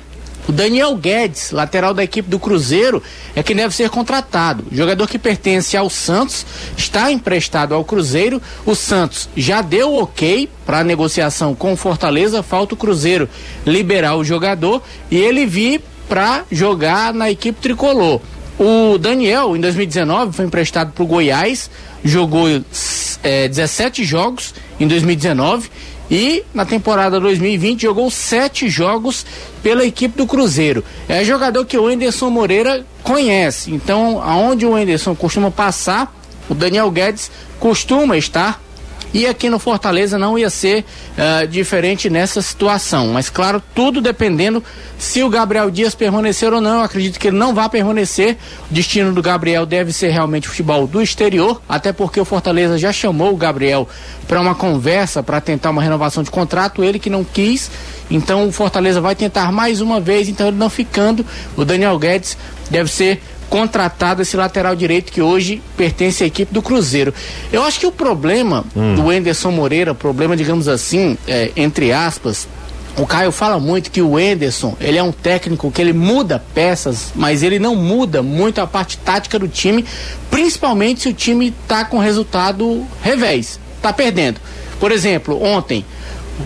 o 0.48 0.53
Daniel 0.53 0.96
Guedes, 0.96 1.50
lateral 1.50 1.94
da 1.94 2.03
equipe 2.03 2.29
do 2.29 2.38
Cruzeiro, 2.38 3.03
é 3.35 3.42
quem 3.42 3.55
deve 3.55 3.74
ser 3.74 3.88
contratado. 3.90 4.64
Jogador 4.72 5.07
que 5.07 5.18
pertence 5.18 5.76
ao 5.76 5.88
Santos 5.88 6.44
está 6.76 7.12
emprestado 7.12 7.74
ao 7.74 7.85
Cruzeiro. 7.85 8.40
O 8.66 8.74
Santos 8.74 9.29
já 9.37 9.62
deu 9.62 9.94
ok 9.94 10.48
para 10.66 10.81
a 10.81 10.85
negociação 10.85 11.55
com 11.55 11.72
o 11.72 11.76
Fortaleza. 11.76 12.42
Falta 12.42 12.74
o 12.74 12.76
Cruzeiro 12.76 13.29
liberar 13.66 14.16
o 14.16 14.24
jogador 14.24 14.83
e 15.11 15.16
ele 15.16 15.46
vir 15.46 15.83
para 16.09 16.44
jogar 16.50 17.14
na 17.14 17.31
equipe 17.31 17.61
tricolor. 17.61 18.20
O 18.59 18.98
Daniel, 18.98 19.57
em 19.57 19.61
2019, 19.61 20.33
foi 20.33 20.44
emprestado 20.44 20.92
para 20.92 21.03
o 21.03 21.07
Goiás, 21.07 21.70
jogou 22.05 22.46
é, 23.22 23.48
17 23.48 24.05
jogos 24.05 24.55
em 24.79 24.87
2019 24.87 25.70
e 26.11 26.42
na 26.53 26.66
temporada 26.66 27.20
2020 27.20 27.83
jogou 27.83 28.11
sete 28.11 28.68
jogos 28.68 29.25
pela 29.62 29.85
equipe 29.85 30.16
do 30.16 30.27
Cruzeiro. 30.27 30.85
É 31.09 31.25
jogador 31.25 31.64
que 31.64 31.79
o 31.79 31.87
Anderson 31.87 32.31
Moreira 32.31 32.85
conhece. 33.03 33.73
Então, 33.73 34.20
aonde 34.23 34.66
o 34.66 34.75
Anderson 34.75 35.14
costuma 35.14 35.51
passar, 35.51 36.12
o 36.49 36.55
Daniel 36.55 36.90
Guedes 36.90 37.31
costuma 37.61 38.16
estar 38.16 38.61
e 39.12 39.27
aqui 39.27 39.51
no 39.51 39.59
Fortaleza 39.59 40.18
não 40.18 40.38
ia 40.38 40.49
ser 40.49 40.85
uh, 41.16 41.46
diferente 41.46 42.09
nessa 42.09 42.40
situação. 42.40 43.09
Mas 43.09 43.29
claro, 43.29 43.62
tudo 43.75 44.01
dependendo 44.01 44.62
se 44.99 45.23
o 45.23 45.29
Gabriel 45.29 45.70
Dias 45.70 45.94
permanecer 45.94 46.53
ou 46.53 46.61
não. 46.61 46.79
Eu 46.79 46.85
acredito 46.85 47.18
que 47.18 47.29
ele 47.29 47.37
não 47.37 47.55
vai 47.55 47.68
permanecer. 47.68 48.37
O 48.70 48.75
destino 48.75 49.12
do 49.12 49.23
Gabriel 49.23 49.66
deve 49.66 49.92
ser 49.92 50.11
realmente 50.11 50.46
futebol 50.46 50.87
do 50.87 51.03
exterior, 51.03 51.61
até 51.68 51.92
porque 51.92 52.20
o 52.20 52.25
Fortaleza 52.25 52.79
já 52.79 52.92
chamou 52.92 53.33
o 53.33 53.37
Gabriel 53.37 53.88
para 54.29 54.40
uma 54.40 54.55
conversa 54.55 55.23
para 55.23 55.40
tentar 55.40 55.70
uma 55.70 55.83
renovação 55.83 56.23
de 56.23 56.31
contrato, 56.31 56.85
ele 56.85 56.99
que 56.99 57.11
não 57.11 57.25
quis. 57.25 57.70
Então 58.11 58.46
o 58.46 58.53
Fortaleza 58.53 59.01
vai 59.01 59.14
tentar 59.14 59.51
mais 59.51 59.81
uma 59.81 60.01
vez, 60.01 60.29
então 60.29 60.49
ele 60.49 60.57
não 60.57 60.70
ficando. 60.70 61.25
O 61.57 61.64
Daniel 61.64 61.99
Guedes 61.99 62.37
deve 62.70 62.90
ser 62.90 63.23
contratado 63.51 64.23
esse 64.23 64.37
lateral 64.37 64.77
direito 64.77 65.13
que 65.13 65.21
hoje 65.21 65.61
pertence 65.77 66.23
à 66.23 66.27
equipe 66.27 66.55
do 66.55 66.63
Cruzeiro. 66.63 67.13
Eu 67.53 67.65
acho 67.65 67.81
que 67.81 67.87
o 67.87 67.93
problema 67.93 68.65
hum. 68.75 68.95
do 68.95 69.13
Enderson 69.13 69.51
Moreira, 69.51 69.93
problema, 69.93 70.37
digamos 70.37 70.69
assim, 70.69 71.19
é, 71.27 71.51
entre 71.57 71.93
aspas, 71.93 72.49
o 72.97 73.05
Caio 73.07 73.33
fala 73.33 73.59
muito 73.59 73.91
que 73.91 74.01
o 74.01 74.19
Enderson, 74.19 74.77
ele 74.81 74.99
é 74.99 75.03
um 75.03 75.11
técnico 75.11 75.71
que 75.71 75.81
ele 75.81 75.93
muda 75.93 76.43
peças, 76.55 77.13
mas 77.15 77.43
ele 77.43 77.59
não 77.59 77.75
muda 77.75 78.23
muito 78.23 78.61
a 78.61 78.67
parte 78.67 78.97
tática 78.99 79.39
do 79.39 79.49
time, 79.49 79.85
principalmente 80.31 81.03
se 81.03 81.09
o 81.09 81.15
time 81.15 81.53
tá 81.67 81.85
com 81.85 81.99
resultado 81.99 82.87
revés, 83.03 83.59
tá 83.83 83.93
perdendo. 83.93 84.41
Por 84.79 84.93
exemplo, 84.93 85.43
ontem, 85.43 85.85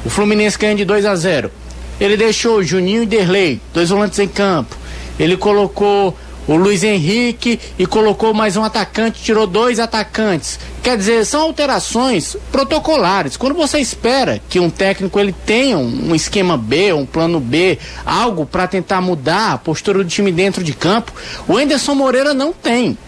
o 0.04 0.10
Fluminense 0.10 0.58
ganha 0.58 0.74
de 0.74 0.84
2 0.84 1.04
a 1.04 1.14
0. 1.14 1.50
Ele 2.00 2.16
deixou 2.16 2.62
Juninho 2.62 3.02
e 3.02 3.06
Derlei, 3.06 3.60
dois 3.72 3.90
volantes 3.90 4.18
em 4.18 4.26
campo. 4.26 4.76
Ele 5.18 5.36
colocou 5.36 6.16
o 6.46 6.56
Luiz 6.56 6.82
Henrique 6.84 7.58
e 7.78 7.86
colocou 7.86 8.34
mais 8.34 8.56
um 8.56 8.62
atacante, 8.62 9.22
tirou 9.22 9.46
dois 9.46 9.78
atacantes. 9.78 10.58
Quer 10.82 10.96
dizer, 10.96 11.24
são 11.24 11.42
alterações 11.42 12.36
protocolares. 12.52 13.36
Quando 13.36 13.54
você 13.54 13.78
espera 13.78 14.40
que 14.48 14.60
um 14.60 14.68
técnico 14.68 15.18
ele 15.18 15.34
tenha 15.46 15.78
um, 15.78 16.14
esquema 16.14 16.56
B, 16.56 16.92
um 16.92 17.06
plano 17.06 17.40
B, 17.40 17.78
algo 18.04 18.44
para 18.44 18.66
tentar 18.66 19.00
mudar 19.00 19.52
a 19.52 19.58
postura 19.58 19.98
do 19.98 20.08
time 20.08 20.30
dentro 20.30 20.62
de 20.62 20.74
campo, 20.74 21.12
o 21.48 21.58
Enderson 21.58 21.94
Moreira 21.94 22.34
não 22.34 22.52
tem. 22.52 22.98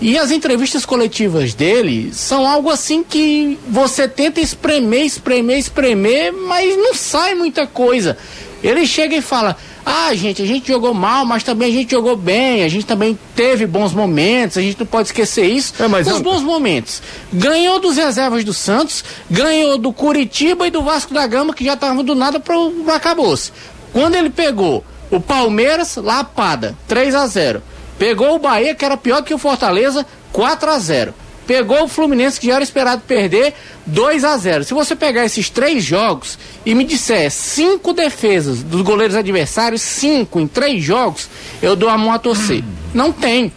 E 0.00 0.16
as 0.16 0.30
entrevistas 0.30 0.86
coletivas 0.86 1.54
dele 1.54 2.10
são 2.12 2.46
algo 2.46 2.70
assim 2.70 3.02
que 3.02 3.58
você 3.68 4.06
tenta 4.06 4.40
espremer, 4.40 5.04
espremer, 5.04 5.58
espremer, 5.58 6.32
mas 6.32 6.76
não 6.76 6.94
sai 6.94 7.34
muita 7.34 7.66
coisa. 7.66 8.16
Ele 8.62 8.86
chega 8.86 9.16
e 9.16 9.20
fala: 9.20 9.56
Ah, 9.90 10.14
gente, 10.14 10.42
a 10.42 10.46
gente 10.46 10.68
jogou 10.68 10.92
mal, 10.92 11.24
mas 11.24 11.42
também 11.42 11.70
a 11.70 11.72
gente 11.72 11.90
jogou 11.92 12.14
bem, 12.16 12.62
a 12.62 12.68
gente 12.68 12.84
também 12.84 13.18
teve 13.34 13.66
bons 13.66 13.94
momentos, 13.94 14.58
a 14.58 14.60
gente 14.60 14.78
não 14.78 14.86
pode 14.86 15.08
esquecer 15.08 15.46
isso. 15.46 15.72
É, 15.80 15.88
mas 15.88 16.06
Os 16.06 16.14
eu- 16.14 16.22
bons 16.22 16.42
momentos. 16.42 17.00
Ganhou 17.32 17.80
dos 17.80 17.96
reservas 17.96 18.44
do 18.44 18.52
Santos, 18.52 19.02
ganhou 19.30 19.78
do 19.78 19.92
Curitiba 19.92 20.66
e 20.66 20.70
do 20.70 20.82
Vasco 20.82 21.14
da 21.14 21.26
Gama, 21.26 21.54
que 21.54 21.64
já 21.64 21.72
estavam 21.74 22.04
do 22.04 22.14
nada 22.14 22.38
pro 22.38 22.72
acabou-se. 22.88 23.50
Quando 23.92 24.14
ele 24.14 24.28
pegou 24.28 24.84
o 25.10 25.18
Palmeiras, 25.18 25.96
lapada, 25.96 26.76
3 26.86 27.14
a 27.14 27.26
0 27.26 27.62
Pegou 27.98 28.34
o 28.36 28.38
Bahia, 28.38 28.74
que 28.74 28.84
era 28.84 28.96
pior 28.96 29.22
que 29.22 29.34
o 29.34 29.38
Fortaleza, 29.38 30.06
4 30.32 30.70
a 30.70 30.78
0 30.78 31.14
Pegou 31.48 31.84
o 31.84 31.88
Fluminense, 31.88 32.38
que 32.38 32.48
já 32.48 32.56
era 32.56 32.62
esperado 32.62 33.00
perder, 33.06 33.54
2 33.86 34.22
a 34.22 34.36
0 34.36 34.64
Se 34.64 34.74
você 34.74 34.94
pegar 34.94 35.24
esses 35.24 35.48
três 35.48 35.82
jogos 35.82 36.38
e 36.66 36.74
me 36.74 36.84
disser 36.84 37.30
cinco 37.30 37.94
defesas 37.94 38.62
dos 38.62 38.82
goleiros 38.82 39.16
adversários, 39.16 39.80
cinco 39.80 40.38
em 40.38 40.46
três 40.46 40.84
jogos, 40.84 41.26
eu 41.62 41.74
dou 41.74 41.88
a 41.88 41.96
mão 41.96 42.12
a 42.12 42.18
torcer. 42.18 42.62
Não 42.92 43.10
tem. 43.10 43.50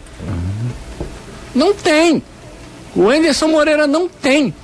Não 1.54 1.74
tem. 1.74 2.22
O 2.96 3.10
Anderson 3.10 3.48
Moreira 3.48 3.86
não 3.86 4.08
tem. 4.08 4.54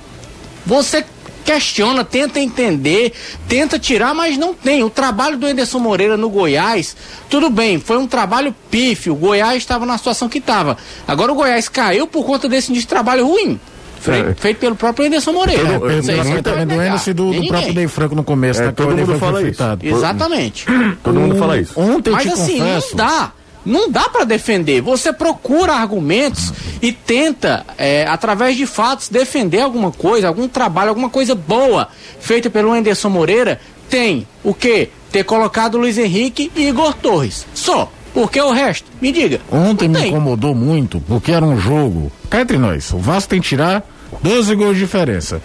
Você 0.65 1.05
questiona, 1.53 2.05
tenta 2.05 2.39
entender, 2.39 3.13
tenta 3.49 3.79
tirar, 3.79 4.13
mas 4.15 4.37
não 4.37 4.53
tem. 4.53 4.85
O 4.85 4.91
trabalho 4.91 5.39
do 5.39 5.47
Anderson 5.47 5.79
Moreira 5.79 6.15
no 6.17 6.29
Goiás, 6.29 6.95
tudo 7.31 7.49
bem, 7.49 7.81
foi 7.81 7.97
um 7.97 8.07
trabalho 8.07 8.55
pífio. 8.71 9.15
O 9.15 9.17
Goiás 9.17 9.57
estava 9.57 9.87
na 9.87 9.97
situação 9.97 10.29
que 10.29 10.39
estava. 10.39 10.77
Agora 11.07 11.33
o 11.33 11.35
Goiás 11.35 11.67
caiu 11.69 12.07
por 12.07 12.27
conta 12.27 12.49
desse 12.51 12.71
de 12.71 12.87
trabalho 12.87 13.27
ruim. 13.27 13.59
Fe- 13.99 14.11
É. 14.13 14.35
Feito 14.35 14.59
pelo 14.59 14.77
próprio 14.77 15.07
Anderson 15.07 15.33
Moreira. 15.33 15.79
Você 15.79 16.13
não 16.17 16.43
também 16.43 16.67
pode 16.67 16.67
do. 16.67 16.83
Enes 16.83 17.07
e 17.07 17.13
do, 17.15 17.33
do 17.33 17.47
próprio 17.47 17.75
Ney 17.75 17.89
Franco 17.89 18.15
no 18.15 18.23
começo, 18.25 18.61
É, 18.61 18.67
né? 18.67 18.73
todo 18.73 18.95
mundo 18.95 19.19
fala 19.19 19.43
isso. 19.43 19.63
Exatamente. 19.83 20.67
Todo 21.03 21.19
mundo 21.19 21.35
O- 21.35 21.39
fala 21.39 21.59
isso. 21.59 21.73
Ontem 21.81 22.11
eu 22.11 22.15
Mas 22.15 22.23
te 22.25 22.29
assim, 22.29 22.59
confesso. 22.59 22.89
não 22.91 22.97
dá. 22.97 23.33
Não 23.65 23.91
dá 23.91 24.09
para 24.09 24.25
defender. 24.25 24.81
Você 24.81 25.13
procura 25.13 25.75
argumentos 25.75 26.53
e 26.81 26.93
tenta, 26.93 27.65
é, 27.77 28.07
através 28.07 28.57
de 28.57 28.67
fatos, 28.67 29.09
defender 29.09 29.61
alguma 29.61 29.91
coisa, 29.91 30.29
algum 30.29 30.49
trabalho, 30.49 30.91
alguma 30.91 31.11
coisa 31.11 31.35
boa 31.35 31.89
feita 32.21 32.49
pelo 32.49 32.73
Anderson 32.73 33.09
Moreira. 33.11 33.61
Tem 33.91 34.27
o 34.45 34.55
quê? 34.55 34.91
Ter 35.11 35.25
colocado 35.25 35.79
Luiz 35.79 35.97
Henrique 35.99 36.51
e 36.55 36.69
Igor 36.69 36.95
Torres. 36.95 37.47
Só. 37.55 37.91
Porque 38.15 38.41
o 38.41 38.51
resto? 38.51 38.87
Me 39.01 39.13
diga. 39.13 39.41
Ontem 39.51 39.87
me 39.89 40.09
incomodou 40.09 40.55
muito, 40.55 41.01
porque 41.07 41.31
era 41.31 41.45
um 41.45 41.59
jogo. 41.61 42.11
Cá 42.29 42.41
entre 42.41 42.59
nós, 42.59 42.91
o 42.93 42.99
Vasco 42.99 43.29
tem 43.31 43.41
que 43.41 43.49
tirar 43.49 43.85
12 44.23 44.55
gols 44.57 44.75
de 44.75 44.81
diferença. 44.81 45.41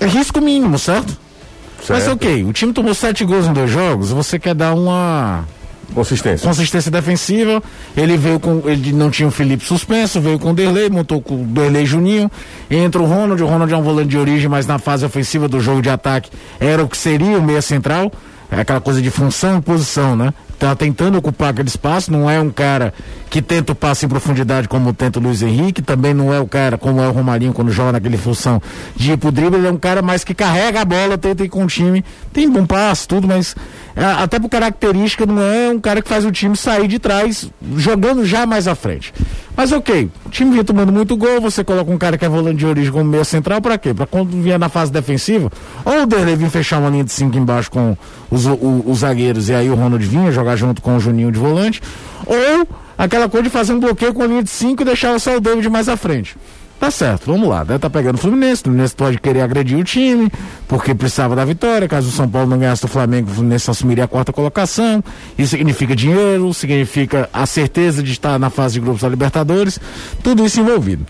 É 0.00 0.06
risco 0.06 0.40
mínimo, 0.40 0.78
certo? 0.78 1.16
Mas 1.88 2.02
Certo. 2.02 2.12
ok, 2.14 2.44
o 2.44 2.52
time 2.52 2.72
tomou 2.72 2.94
7 2.94 3.24
gols 3.24 3.46
em 3.46 3.52
dois 3.52 3.70
jogos, 3.70 4.10
você 4.10 4.38
quer 4.38 4.54
dar 4.54 4.74
uma 4.74 5.46
Consistência. 5.94 6.46
consistência 6.46 6.90
defensiva. 6.90 7.62
Ele 7.96 8.16
veio 8.16 8.38
com. 8.40 8.62
Ele 8.66 8.92
não 8.92 9.10
tinha 9.10 9.28
o 9.28 9.30
Felipe 9.30 9.64
suspenso, 9.64 10.20
veio 10.20 10.38
com 10.38 10.50
o 10.50 10.54
Derlei, 10.54 10.90
montou 10.90 11.20
com 11.20 11.42
o 11.42 11.44
Derlei 11.46 11.86
Juninho. 11.86 12.30
Entra 12.70 13.00
o 13.00 13.06
Ronald, 13.06 13.42
o 13.42 13.46
Ronald 13.46 13.72
é 13.72 13.76
um 13.76 13.82
volante 13.82 14.08
de 14.08 14.18
origem, 14.18 14.48
mas 14.48 14.66
na 14.66 14.78
fase 14.78 15.04
ofensiva 15.04 15.48
do 15.48 15.60
jogo 15.60 15.80
de 15.80 15.88
ataque 15.88 16.30
era 16.60 16.82
o 16.82 16.88
que 16.88 16.96
seria 16.96 17.38
o 17.38 17.42
meia 17.42 17.62
central. 17.62 18.12
É 18.50 18.60
aquela 18.60 18.80
coisa 18.80 19.02
de 19.02 19.10
função 19.10 19.58
e 19.58 19.60
posição, 19.60 20.14
né? 20.14 20.32
Tá 20.58 20.74
tentando 20.74 21.18
ocupar 21.18 21.50
aquele 21.50 21.68
espaço, 21.68 22.10
não 22.10 22.30
é 22.30 22.40
um 22.40 22.48
cara 22.48 22.94
que 23.28 23.42
tenta 23.42 23.72
o 23.72 23.74
passe 23.74 24.06
em 24.06 24.08
profundidade 24.08 24.68
como 24.68 24.92
tenta 24.94 25.18
o 25.18 25.22
Luiz 25.22 25.42
Henrique, 25.42 25.82
também 25.82 26.14
não 26.14 26.32
é 26.32 26.40
o 26.40 26.46
cara 26.46 26.78
como 26.78 27.02
é 27.02 27.08
o 27.08 27.12
Romarinho 27.12 27.52
quando 27.52 27.70
joga 27.70 27.92
naquele 27.92 28.16
função 28.16 28.62
de 28.94 29.12
ir 29.12 29.18
pro 29.18 29.30
drible, 29.30 29.58
ele 29.58 29.66
é 29.66 29.70
um 29.70 29.76
cara 29.76 30.00
mais 30.00 30.24
que 30.24 30.32
carrega 30.32 30.80
a 30.80 30.84
bola, 30.84 31.18
tenta 31.18 31.44
ir 31.44 31.50
com 31.50 31.64
o 31.64 31.66
time, 31.66 32.02
tem 32.32 32.48
bom 32.48 32.64
passe, 32.64 33.06
tudo, 33.06 33.28
mas 33.28 33.54
é, 33.94 34.04
até 34.04 34.38
por 34.38 34.48
característica 34.48 35.26
não 35.26 35.42
é 35.42 35.70
um 35.70 35.80
cara 35.80 36.00
que 36.00 36.08
faz 36.08 36.24
o 36.24 36.32
time 36.32 36.56
sair 36.56 36.88
de 36.88 36.98
trás, 36.98 37.50
jogando 37.76 38.24
já 38.24 38.46
mais 38.46 38.66
à 38.66 38.74
frente. 38.74 39.12
Mas 39.56 39.72
ok, 39.72 40.10
o 40.26 40.28
time 40.28 40.50
vinha 40.50 40.64
tomando 40.64 40.92
muito 40.92 41.16
gol, 41.16 41.40
você 41.40 41.64
coloca 41.64 41.90
um 41.90 41.96
cara 41.96 42.18
que 42.18 42.24
é 42.24 42.28
volante 42.28 42.58
de 42.58 42.66
origem 42.66 42.92
como 42.92 43.04
meia 43.04 43.24
central, 43.24 43.60
pra 43.60 43.78
quê? 43.78 43.94
Pra 43.94 44.06
quando 44.06 44.30
vier 44.42 44.58
na 44.58 44.68
fase 44.68 44.92
defensiva, 44.92 45.50
ou 45.82 46.02
o 46.02 46.06
Derlei 46.06 46.36
vir 46.36 46.50
fechar 46.50 46.78
uma 46.78 46.90
linha 46.90 47.04
de 47.04 47.12
cinco 47.12 47.38
embaixo 47.38 47.70
com 47.70 47.96
os, 48.30 48.44
os 48.46 48.98
zagueiros 48.98 49.48
e 49.48 49.54
aí 49.54 49.70
o 49.70 49.74
Ronald 49.74 50.04
vinha 50.04 50.32
jogar 50.32 50.56
junto 50.56 50.82
com 50.82 50.96
o 50.96 51.00
Juninho 51.00 51.30
de 51.30 51.38
volante, 51.38 51.82
ou 52.24 52.68
aquela 52.96 53.28
coisa 53.28 53.44
de 53.44 53.50
fazer 53.50 53.72
um 53.72 53.80
bloqueio 53.80 54.14
com 54.14 54.22
a 54.22 54.26
linha 54.26 54.42
de 54.42 54.50
cinco 54.50 54.82
e 54.82 54.84
deixar 54.84 55.18
só 55.18 55.36
o 55.36 55.40
David 55.40 55.68
mais 55.68 55.88
à 55.88 55.96
frente. 55.96 56.36
Tá 56.78 56.90
certo, 56.90 57.32
vamos 57.32 57.48
lá. 57.48 57.64
Deve 57.64 57.78
tá 57.78 57.88
pegando 57.88 58.16
o 58.16 58.18
Fluminense. 58.18 58.60
O 58.60 58.64
Fluminense 58.64 58.94
pode 58.94 59.18
querer 59.18 59.40
agredir 59.40 59.78
o 59.78 59.84
time, 59.84 60.30
porque 60.68 60.94
precisava 60.94 61.34
da 61.34 61.42
vitória. 61.42 61.88
Caso 61.88 62.08
o 62.08 62.12
São 62.12 62.28
Paulo 62.28 62.50
não 62.50 62.58
ganhasse 62.58 62.82
do 62.82 62.88
Flamengo, 62.88 63.30
o 63.30 63.34
Fluminense 63.34 63.70
assumiria 63.70 64.04
a 64.04 64.08
quarta 64.08 64.30
colocação. 64.30 65.02
Isso 65.38 65.52
significa 65.52 65.96
dinheiro, 65.96 66.52
significa 66.52 67.30
a 67.32 67.46
certeza 67.46 68.02
de 68.02 68.12
estar 68.12 68.38
na 68.38 68.50
fase 68.50 68.74
de 68.74 68.80
grupos 68.80 69.00
da 69.00 69.08
Libertadores. 69.08 69.80
Tudo 70.22 70.44
isso 70.44 70.60
envolvido. 70.60 71.06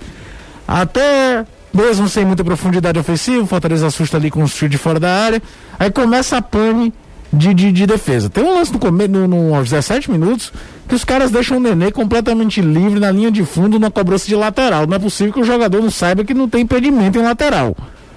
Até 0.68 1.44
mesmo 1.74 2.08
sem 2.08 2.24
muita 2.24 2.44
profundidade 2.44 2.98
ofensiva, 2.98 3.42
o 3.42 3.46
Fortaleza 3.46 3.88
assusta 3.88 4.16
ali 4.16 4.30
com 4.30 4.42
um 4.42 4.46
chute 4.46 4.68
de 4.68 4.78
fora 4.78 5.00
da 5.00 5.12
área. 5.12 5.42
Aí 5.78 5.90
começa 5.90 6.36
a 6.36 6.42
pane 6.42 6.94
de, 7.36 7.54
de, 7.54 7.72
de 7.72 7.86
defesa. 7.86 8.28
Tem 8.30 8.42
um 8.42 8.54
lance 8.54 8.72
no 8.72 8.78
começo, 8.78 9.10
no, 9.10 9.26
no, 9.28 9.54
aos 9.54 9.68
17 9.70 10.10
minutos, 10.10 10.52
que 10.88 10.94
os 10.94 11.04
caras 11.04 11.30
deixam 11.30 11.56
o 11.58 11.60
Nenê 11.60 11.90
completamente 11.92 12.60
livre 12.60 12.98
na 12.98 13.10
linha 13.10 13.30
de 13.30 13.44
fundo 13.44 13.78
na 13.78 13.90
cobrança 13.90 14.26
de 14.26 14.34
lateral. 14.34 14.86
Não 14.86 14.96
é 14.96 14.98
possível 14.98 15.32
que 15.32 15.40
o 15.40 15.44
jogador 15.44 15.82
não 15.82 15.90
saiba 15.90 16.24
que 16.24 16.34
não 16.34 16.48
tem 16.48 16.62
impedimento 16.62 17.18
em 17.18 17.22
lateral. 17.22 17.76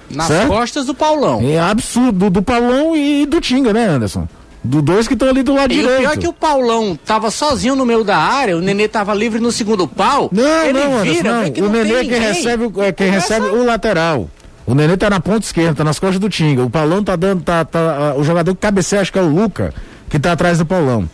Nas 0.09 0.27
certo? 0.27 0.47
costas 0.47 0.85
do 0.87 0.95
Paulão. 0.95 1.39
É 1.43 1.59
absurdo, 1.59 2.29
do, 2.29 2.41
Paulão 2.41 2.95
e 2.95 3.25
do 3.25 3.39
Tinga, 3.39 3.71
né, 3.71 3.85
Anderson? 3.87 4.27
Do 4.63 4.81
dois 4.81 5.07
que 5.07 5.13
estão 5.13 5.29
ali 5.29 5.41
do 5.43 5.53
lado 5.53 5.71
E 5.71 5.77
o 5.77 5.81
direito. 5.81 5.99
pior 6.01 6.13
é 6.13 6.17
que 6.17 6.27
o 6.27 6.33
Paulão 6.33 6.97
tava 7.05 7.31
sozinho 7.31 7.75
no 7.75 7.85
meio 7.85 8.03
da 8.03 8.17
área, 8.17 8.57
o 8.57 8.59
Nenê 8.59 8.87
tava 8.87 9.13
livre 9.13 9.39
no 9.39 9.51
segundo 9.51 9.87
pau. 9.87 10.29
Não, 10.33 10.63
ele 10.65 10.73
não, 10.79 10.97
Anderson, 10.97 11.13
vira, 11.13 11.33
não. 11.33 11.43
vê 11.43 11.51
que 11.51 11.61
o 11.61 11.65
não 11.65 11.71
Nenê 11.71 11.89
é 11.93 11.93
quem 11.99 12.03
ninguém. 12.11 12.19
recebe, 12.21 12.63
o- 12.65 12.81
é 12.81 12.91
quem 12.91 13.07
Começa- 13.07 13.35
recebe 13.35 13.55
o 13.55 13.63
lateral. 13.65 14.29
O 14.69 14.75
Nenê 14.75 14.95
tá 14.95 15.09
na 15.09 15.19
ponta 15.19 15.43
esquerda, 15.43 15.73
tá 15.73 15.83
nas 15.83 15.97
costas 15.97 16.19
do 16.19 16.29
Tinga. 16.29 16.63
O 16.63 16.69
Paulão 16.69 17.03
tá 17.03 17.15
dando, 17.15 17.41
tá, 17.41 17.65
tá, 17.65 18.13
o 18.15 18.23
jogador 18.23 18.53
que 18.53 18.61
cabeceia, 18.61 19.01
acho 19.01 19.11
que 19.11 19.17
é 19.17 19.21
o 19.21 19.27
Luca, 19.27 19.73
que 20.07 20.19
tá 20.19 20.33
atrás 20.33 20.59
do 20.59 20.65
Paulão. 20.65 21.09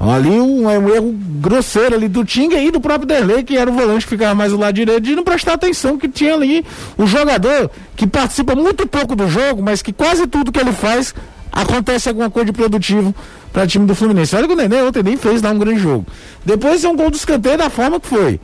Ali 0.00 0.30
um, 0.30 0.70
é 0.70 0.78
um 0.78 0.88
erro 0.88 1.12
grosseiro 1.12 1.94
ali 1.94 2.08
do 2.08 2.24
Tinga 2.24 2.58
e 2.58 2.70
do 2.70 2.80
próprio 2.80 3.06
Derlei, 3.06 3.42
que 3.42 3.54
era 3.54 3.70
o 3.70 3.74
volante 3.74 4.06
que 4.06 4.08
ficava 4.08 4.34
mais 4.34 4.50
do 4.50 4.56
lado 4.56 4.74
direito, 4.74 5.02
de 5.02 5.14
não 5.14 5.24
prestar 5.24 5.52
atenção 5.52 5.98
que 5.98 6.08
tinha 6.08 6.32
ali 6.32 6.64
o 6.96 7.06
jogador 7.06 7.70
que 7.94 8.06
participa 8.06 8.54
muito 8.54 8.86
pouco 8.86 9.14
do 9.14 9.28
jogo, 9.28 9.62
mas 9.62 9.82
que 9.82 9.92
quase 9.92 10.26
tudo 10.26 10.50
que 10.50 10.58
ele 10.58 10.72
faz 10.72 11.14
acontece 11.52 12.08
alguma 12.08 12.30
coisa 12.30 12.46
de 12.46 12.52
produtivo 12.52 13.14
para 13.52 13.66
time 13.66 13.84
do 13.84 13.94
Fluminense. 13.94 14.34
Olha 14.34 14.46
que 14.46 14.54
o 14.54 14.56
Nenê 14.56 14.80
ontem 14.80 15.02
nem 15.02 15.18
fez 15.18 15.42
dar 15.42 15.52
um 15.52 15.58
grande 15.58 15.80
jogo. 15.80 16.06
Depois 16.46 16.82
é 16.82 16.88
um 16.88 16.96
gol 16.96 17.10
do 17.10 17.16
escanteio 17.16 17.58
da 17.58 17.68
forma 17.68 18.00
que 18.00 18.06
foi. 18.06 18.40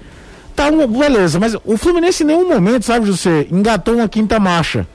Tá, 0.54 0.68
um- 0.68 0.86
beleza, 0.86 1.40
mas 1.40 1.54
o 1.64 1.76
Fluminense 1.76 2.22
em 2.22 2.26
nenhum 2.26 2.48
momento, 2.48 2.84
sabe, 2.84 3.06
José, 3.06 3.46
engatou 3.50 3.94
uma 3.94 4.08
quinta 4.08 4.38
marcha. 4.38 4.86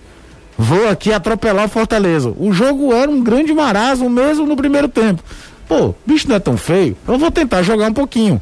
Vou 0.58 0.88
aqui 0.90 1.12
atropelar 1.14 1.66
o 1.66 1.70
Fortaleza. 1.70 2.34
O 2.38 2.52
jogo 2.52 2.94
era 2.94 3.10
um 3.10 3.22
grande 3.24 3.54
marasmo 3.54 4.10
mesmo 4.10 4.46
no 4.46 4.56
primeiro 4.56 4.88
tempo. 4.88 5.24
Pô, 5.68 5.94
bicho 6.06 6.28
não 6.30 6.36
é 6.36 6.40
tão 6.40 6.58
feio. 6.58 6.96
Eu 7.08 7.18
vou 7.18 7.30
tentar 7.30 7.62
jogar 7.62 7.90
um 7.90 7.94
pouquinho. 7.94 8.42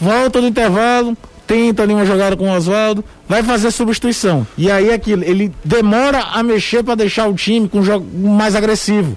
Volta 0.00 0.40
no 0.40 0.48
intervalo, 0.48 1.16
tenta 1.46 1.82
ali 1.82 1.94
uma 1.94 2.04
jogada 2.04 2.36
com 2.36 2.50
o 2.50 2.52
Oswaldo, 2.54 3.02
vai 3.28 3.42
fazer 3.42 3.68
a 3.68 3.70
substituição. 3.70 4.46
E 4.58 4.70
aí 4.70 4.90
é 4.90 4.94
aquilo, 4.94 5.22
ele 5.24 5.50
demora 5.64 6.18
a 6.20 6.42
mexer 6.42 6.82
para 6.82 6.94
deixar 6.96 7.26
o 7.28 7.34
time 7.34 7.68
com 7.68 7.78
um 7.78 7.82
jogo 7.84 8.06
mais 8.28 8.54
agressivo. 8.54 9.16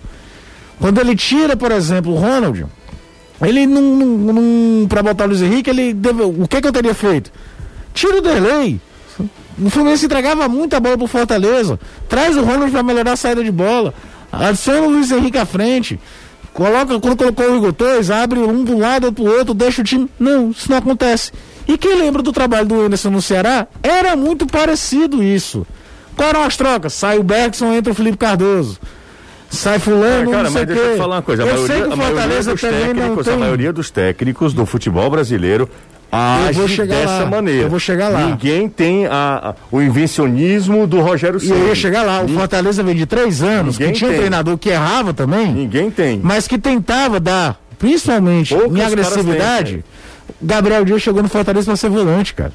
Quando 0.79 0.99
ele 1.01 1.15
tira, 1.15 1.57
por 1.57 1.71
exemplo, 1.71 2.13
o 2.13 2.15
Ronald, 2.15 2.65
ele 3.41 3.65
não, 3.65 3.81
não, 3.81 4.33
não 4.33 4.87
para 4.87 5.01
botar 5.01 5.25
o 5.25 5.27
Luiz 5.27 5.41
Henrique, 5.41 5.69
ele 5.69 5.93
deve, 5.93 6.23
o 6.23 6.47
que 6.47 6.61
que 6.61 6.67
eu 6.67 6.71
teria 6.71 6.93
feito? 6.93 7.31
Tira 7.93 8.17
o 8.17 8.21
Derlei. 8.21 8.79
O 9.61 9.69
Fluminense 9.69 10.05
entregava 10.05 10.47
muita 10.47 10.79
bola 10.79 10.97
pro 10.97 11.07
Fortaleza. 11.07 11.79
Traz 12.07 12.37
o 12.37 12.43
Ronald 12.43 12.71
para 12.71 12.83
melhorar 12.83 13.13
a 13.13 13.15
saída 13.17 13.43
de 13.43 13.51
bola. 13.51 13.93
Adiciona 14.31 14.81
o 14.81 14.89
Luiz 14.89 15.11
Henrique 15.11 15.37
à 15.37 15.45
frente. 15.45 15.99
Coloca, 16.53 16.99
quando 16.99 17.17
colocou 17.17 17.51
o 17.51 17.57
Igor 17.57 17.73
Torres, 17.73 18.09
abre 18.09 18.39
um 18.39 18.65
pro 18.65 18.77
lado, 18.77 19.05
outro 19.05 19.23
pro 19.23 19.33
outro, 19.33 19.53
deixa 19.53 19.81
o 19.81 19.83
time. 19.83 20.09
Não, 20.19 20.51
isso 20.51 20.69
não 20.69 20.77
acontece. 20.77 21.31
E 21.67 21.77
quem 21.77 21.95
lembra 21.95 22.21
do 22.21 22.31
trabalho 22.31 22.65
do 22.67 22.81
Anderson 22.81 23.09
no 23.09 23.21
Ceará? 23.21 23.67
Era 23.83 24.15
muito 24.15 24.47
parecido 24.47 25.21
isso. 25.21 25.65
Quais 26.15 26.29
eram 26.31 26.43
as 26.43 26.57
trocas? 26.57 26.93
Sai 26.93 27.17
o 27.17 27.23
Bergson, 27.23 27.73
entra 27.73 27.91
o 27.91 27.95
Felipe 27.95 28.17
Cardoso. 28.17 28.79
Sai 29.49 29.79
fulano, 29.79 30.29
Ah, 30.29 30.31
cara, 30.31 30.43
não 30.43 30.51
sei 30.51 30.59
mas 30.61 30.67
deixa 30.67 30.83
eu 30.83 30.91
te 30.93 30.97
falar 30.97 31.15
uma 31.15 31.21
coisa. 31.21 31.43
A 31.43 31.45
eu 31.47 31.53
maioria, 31.53 31.75
sei 31.75 31.83
que 31.83 31.93
o 31.93 31.97
Fortaleza 31.97 32.51
dos 32.51 32.61
também 32.61 32.79
não 32.87 32.93
técnicos, 32.95 33.25
tem... 33.25 33.33
a 33.33 33.37
maioria 33.37 33.73
dos 33.73 33.89
técnicos 33.91 34.53
do 34.53 34.65
futebol 34.65 35.09
brasileiro 35.09 35.69
age 36.11 36.85
dessa 36.85 37.19
lá, 37.23 37.25
maneira. 37.25 37.63
eu 37.63 37.69
vou 37.69 37.79
chegar 37.79 38.09
lá. 38.09 38.25
Ninguém 38.27 38.67
tem 38.69 39.05
a, 39.07 39.49
a- 39.49 39.55
o 39.71 39.81
invencionismo 39.81 40.85
do 40.87 40.99
Rogério 41.01 41.39
E 41.43 41.49
eu 41.49 41.67
ia 41.67 41.75
chegar 41.75 42.03
lá, 42.03 42.21
o 42.21 42.27
Fortaleza 42.29 42.81
vem 42.83 42.95
de 42.95 43.05
três 43.05 43.41
anos, 43.43 43.77
Ninguém 43.77 43.93
que 43.93 43.97
tinha 43.99 44.07
um 44.09 44.13
tem. 44.13 44.19
treinador 44.19 44.57
que 44.57 44.69
errava 44.69 45.13
também, 45.13 45.51
Ninguém 45.53 45.89
tem. 45.91 46.19
mas 46.23 46.47
que 46.47 46.57
tentava 46.57 47.19
dar, 47.19 47.59
principalmente 47.77 48.55
Poucos 48.55 48.77
em 48.77 48.81
agressividade. 48.83 49.71
têm, 49.73 49.83
Gabriel 50.41 50.85
Dias 50.85 51.01
chegou 51.01 51.21
no 51.23 51.29
Fortaleza 51.29 51.65
pra 51.65 51.75
ser 51.75 51.89
volante, 51.89 52.33
cara. 52.33 52.53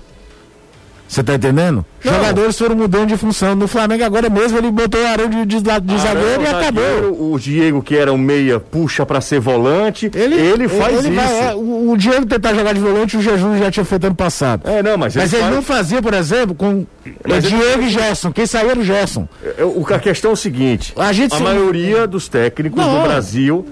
Você 1.14 1.22
tá 1.22 1.34
entendendo? 1.34 1.84
Não. 2.04 2.12
Jogadores 2.12 2.58
foram 2.58 2.74
mudando 2.74 3.06
de 3.08 3.16
função. 3.16 3.54
No 3.54 3.68
Flamengo 3.68 4.02
agora 4.04 4.28
mesmo 4.28 4.58
ele 4.58 4.70
botou 4.70 5.00
o 5.00 5.06
Arão 5.06 5.28
de, 5.28 5.46
de, 5.46 5.60
de 5.60 5.98
zagueiro 5.98 6.42
e 6.42 6.46
Arão, 6.46 6.60
acabou. 6.60 7.32
O 7.32 7.38
Diego, 7.38 7.80
que 7.82 7.96
era 7.96 8.12
um 8.12 8.18
meia, 8.18 8.58
puxa 8.58 9.06
pra 9.06 9.20
ser 9.20 9.38
volante. 9.38 10.10
Ele, 10.12 10.68
faz 10.68 11.04
ele 11.04 11.14
isso. 11.14 11.16
vai- 11.16 11.50
é, 11.50 11.54
o, 11.54 11.90
o 11.92 11.96
Diego 11.96 12.26
tentar 12.26 12.52
jogar 12.54 12.72
de 12.74 12.80
volante, 12.80 13.16
o 13.16 13.22
Jesus 13.22 13.58
já 13.60 13.70
tinha 13.70 13.84
feito 13.84 14.06
ano 14.06 14.16
passado. 14.16 14.68
É, 14.68 14.82
não, 14.82 14.98
mas, 14.98 15.14
Mas 15.14 15.32
ele 15.32 15.36
ele 15.40 15.42
faz- 15.44 15.54
não 15.54 15.62
fazia, 15.62 16.02
por 16.02 16.14
exemplo, 16.14 16.54
com 16.54 16.84
é, 17.06 17.10
Mas 17.28 17.44
ele- 17.44 17.56
Diego 17.56 17.82
e 17.82 17.88
Gerson. 17.90 18.32
Quem 18.32 18.44
saiu 18.46 18.70
era 18.70 18.80
o 18.80 18.84
Gerson. 18.84 19.28
É, 19.56 19.64
o- 19.64 19.86
A 19.94 19.98
questão 20.00 20.32
é 20.32 20.34
o 20.34 20.36
seguinte: 20.36 20.92
A 20.96 21.12
gente 21.12 21.36
se- 21.36 21.42
maioria 21.42 22.06
dos 22.08 22.26
técnicos 22.28 22.76
Não. 22.84 22.96
do 23.02 23.02
Brasil 23.08 23.64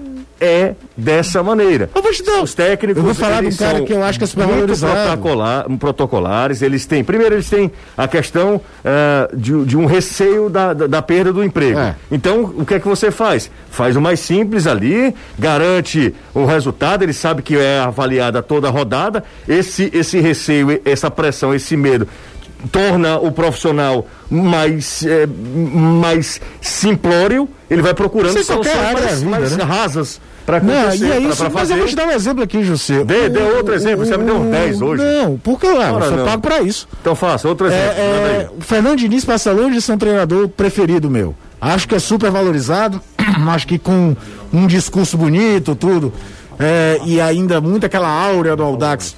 é 0.43 0.75
dessa 0.97 1.41
maneira. 1.41 1.89
Eu 1.95 2.01
vou 2.01 2.11
te 2.11 2.23
dar- 2.23 2.41
Os 2.43 2.53
técnicos. 2.53 2.97
Eu 2.97 3.03
vou 3.05 3.13
falar 3.15 3.39
de 3.39 3.45
eles 3.47 3.57
cara 3.57 3.81
que 3.81 3.93
eu 3.93 4.03
acho 4.03 4.17
que 4.17 4.23
é 4.25 4.27
super 4.27 4.45
muito 4.47 4.77
protocolar- 4.77 5.65
protocolares. 5.79 6.61
Eles 6.61 6.85
têm. 6.85 7.03
Primeiro, 7.03 7.35
eles 7.35 7.49
têm 7.49 7.71
a 7.97 8.07
questão 8.07 8.59
eh, 8.83 9.29
de, 9.33 9.63
de 9.65 9.77
um 9.77 9.85
receio 9.85 10.49
da, 10.49 10.73
da, 10.73 10.87
da 10.87 11.01
perda 11.01 11.31
do 11.31 11.43
emprego. 11.43 11.79
É. 11.79 11.95
Então, 12.11 12.43
o 12.57 12.65
que 12.65 12.73
é 12.75 12.79
que 12.79 12.87
você 12.87 13.09
faz? 13.11 13.49
Faz 13.69 13.95
o 13.95 14.01
mais 14.01 14.19
simples 14.19 14.67
ali, 14.67 15.15
garante 15.39 16.13
o 16.33 16.45
resultado, 16.45 17.03
ele 17.03 17.13
sabe 17.13 17.41
que 17.41 17.55
é 17.57 17.79
avaliada 17.79 18.41
toda 18.43 18.67
a 18.67 18.71
rodada. 18.71 19.23
Esse, 19.47 19.89
esse 19.93 20.19
receio, 20.19 20.81
essa 20.83 21.09
pressão, 21.09 21.53
esse 21.53 21.77
medo 21.77 22.07
torna 22.71 23.17
o 23.17 23.29
profissional 23.31 24.07
mais, 24.29 25.03
eh, 25.05 25.27
mais 25.27 26.39
simplório, 26.61 27.47
ele 27.69 27.81
vai 27.81 27.93
procurando 27.93 28.41
soluções 28.43 28.75
mais, 28.93 29.23
mais 29.23 29.57
né? 29.57 29.63
rasas 29.63 30.21
para 30.45 30.59
Não, 30.59 30.73
acontecer, 30.81 31.05
e 31.05 31.11
é 31.11 31.15
pra- 31.15 31.29
isso, 31.29 31.37
pra 31.37 31.49
mas 31.49 31.53
fazer. 31.61 31.73
eu 31.73 31.77
vou 31.77 31.87
te 31.87 31.95
dar 31.95 32.05
um 32.07 32.11
exemplo 32.11 32.43
aqui, 32.43 32.63
José. 32.63 33.03
Dê- 33.03 33.29
dê 33.29 33.39
O- 33.39 33.57
outro 33.57 33.73
exemplo, 33.73 34.05
você 34.05 34.17
me 34.17 34.25
deu 34.25 34.35
um 34.37 34.49
10 34.51 34.81
hoje. 34.81 35.03
Não, 35.03 35.37
porque 35.37 35.67
Ora, 35.67 36.03
eu 36.05 36.09
sou 36.09 36.17
não. 36.17 36.25
pago 36.25 36.41
pra 36.41 36.61
isso. 36.61 36.87
Então 37.01 37.15
faça, 37.15 37.47
outro 37.47 37.67
É, 37.67 37.69
exemplo. 37.69 38.01
é, 38.01 38.37
aí. 38.39 38.47
o 38.57 38.61
Fernando 38.61 38.97
Diniz 38.97 39.23
passa 39.23 39.51
longe 39.51 39.75
de 39.75 39.81
ser 39.81 39.93
um 39.93 39.97
treinador 39.97 40.47
preferido 40.49 41.09
meu. 41.09 41.33
Acho 41.61 41.87
que 41.87 41.95
é 41.95 41.99
super 41.99 42.29
valorizado, 42.29 43.01
acho 43.49 43.65
que 43.67 43.79
com 43.79 44.15
um 44.51 44.67
discurso 44.67 45.17
bonito, 45.17 45.75
tudo, 45.75 46.11
é, 46.59 46.99
e 47.05 47.21
ainda 47.21 47.61
muito 47.61 47.85
aquela 47.85 48.09
áurea 48.09 48.55
do 48.55 48.63
Aldax. 48.63 49.15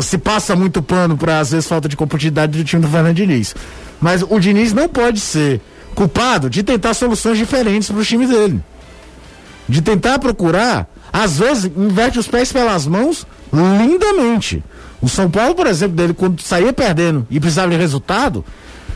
Se 0.00 0.18
passa 0.18 0.54
muito 0.56 0.82
pano 0.82 1.16
para 1.16 1.38
às 1.40 1.50
vezes 1.50 1.66
falta 1.68 1.88
de 1.88 1.96
competitividade 1.96 2.56
do 2.58 2.64
time 2.64 2.82
do 2.82 2.88
Fernando 2.88 3.14
Diniz. 3.16 3.54
Mas 4.00 4.22
o 4.22 4.38
Diniz 4.38 4.72
não 4.72 4.88
pode 4.88 5.18
ser 5.18 5.60
culpado 5.94 6.48
de 6.48 6.62
tentar 6.62 6.94
soluções 6.94 7.36
diferentes 7.38 7.90
para 7.90 8.00
o 8.00 8.04
time 8.04 8.26
dele. 8.26 8.60
De 9.68 9.82
tentar 9.82 10.18
procurar, 10.18 10.88
às 11.12 11.38
vezes, 11.38 11.70
inverte 11.76 12.18
os 12.18 12.26
pés 12.26 12.50
pelas 12.52 12.86
mãos 12.86 13.26
lindamente. 13.52 14.62
O 15.00 15.08
São 15.08 15.30
Paulo, 15.30 15.54
por 15.54 15.66
exemplo, 15.66 15.96
dele, 15.96 16.14
quando 16.14 16.40
saía 16.42 16.72
perdendo 16.72 17.26
e 17.30 17.38
precisava 17.38 17.70
de 17.70 17.76
resultado, 17.76 18.44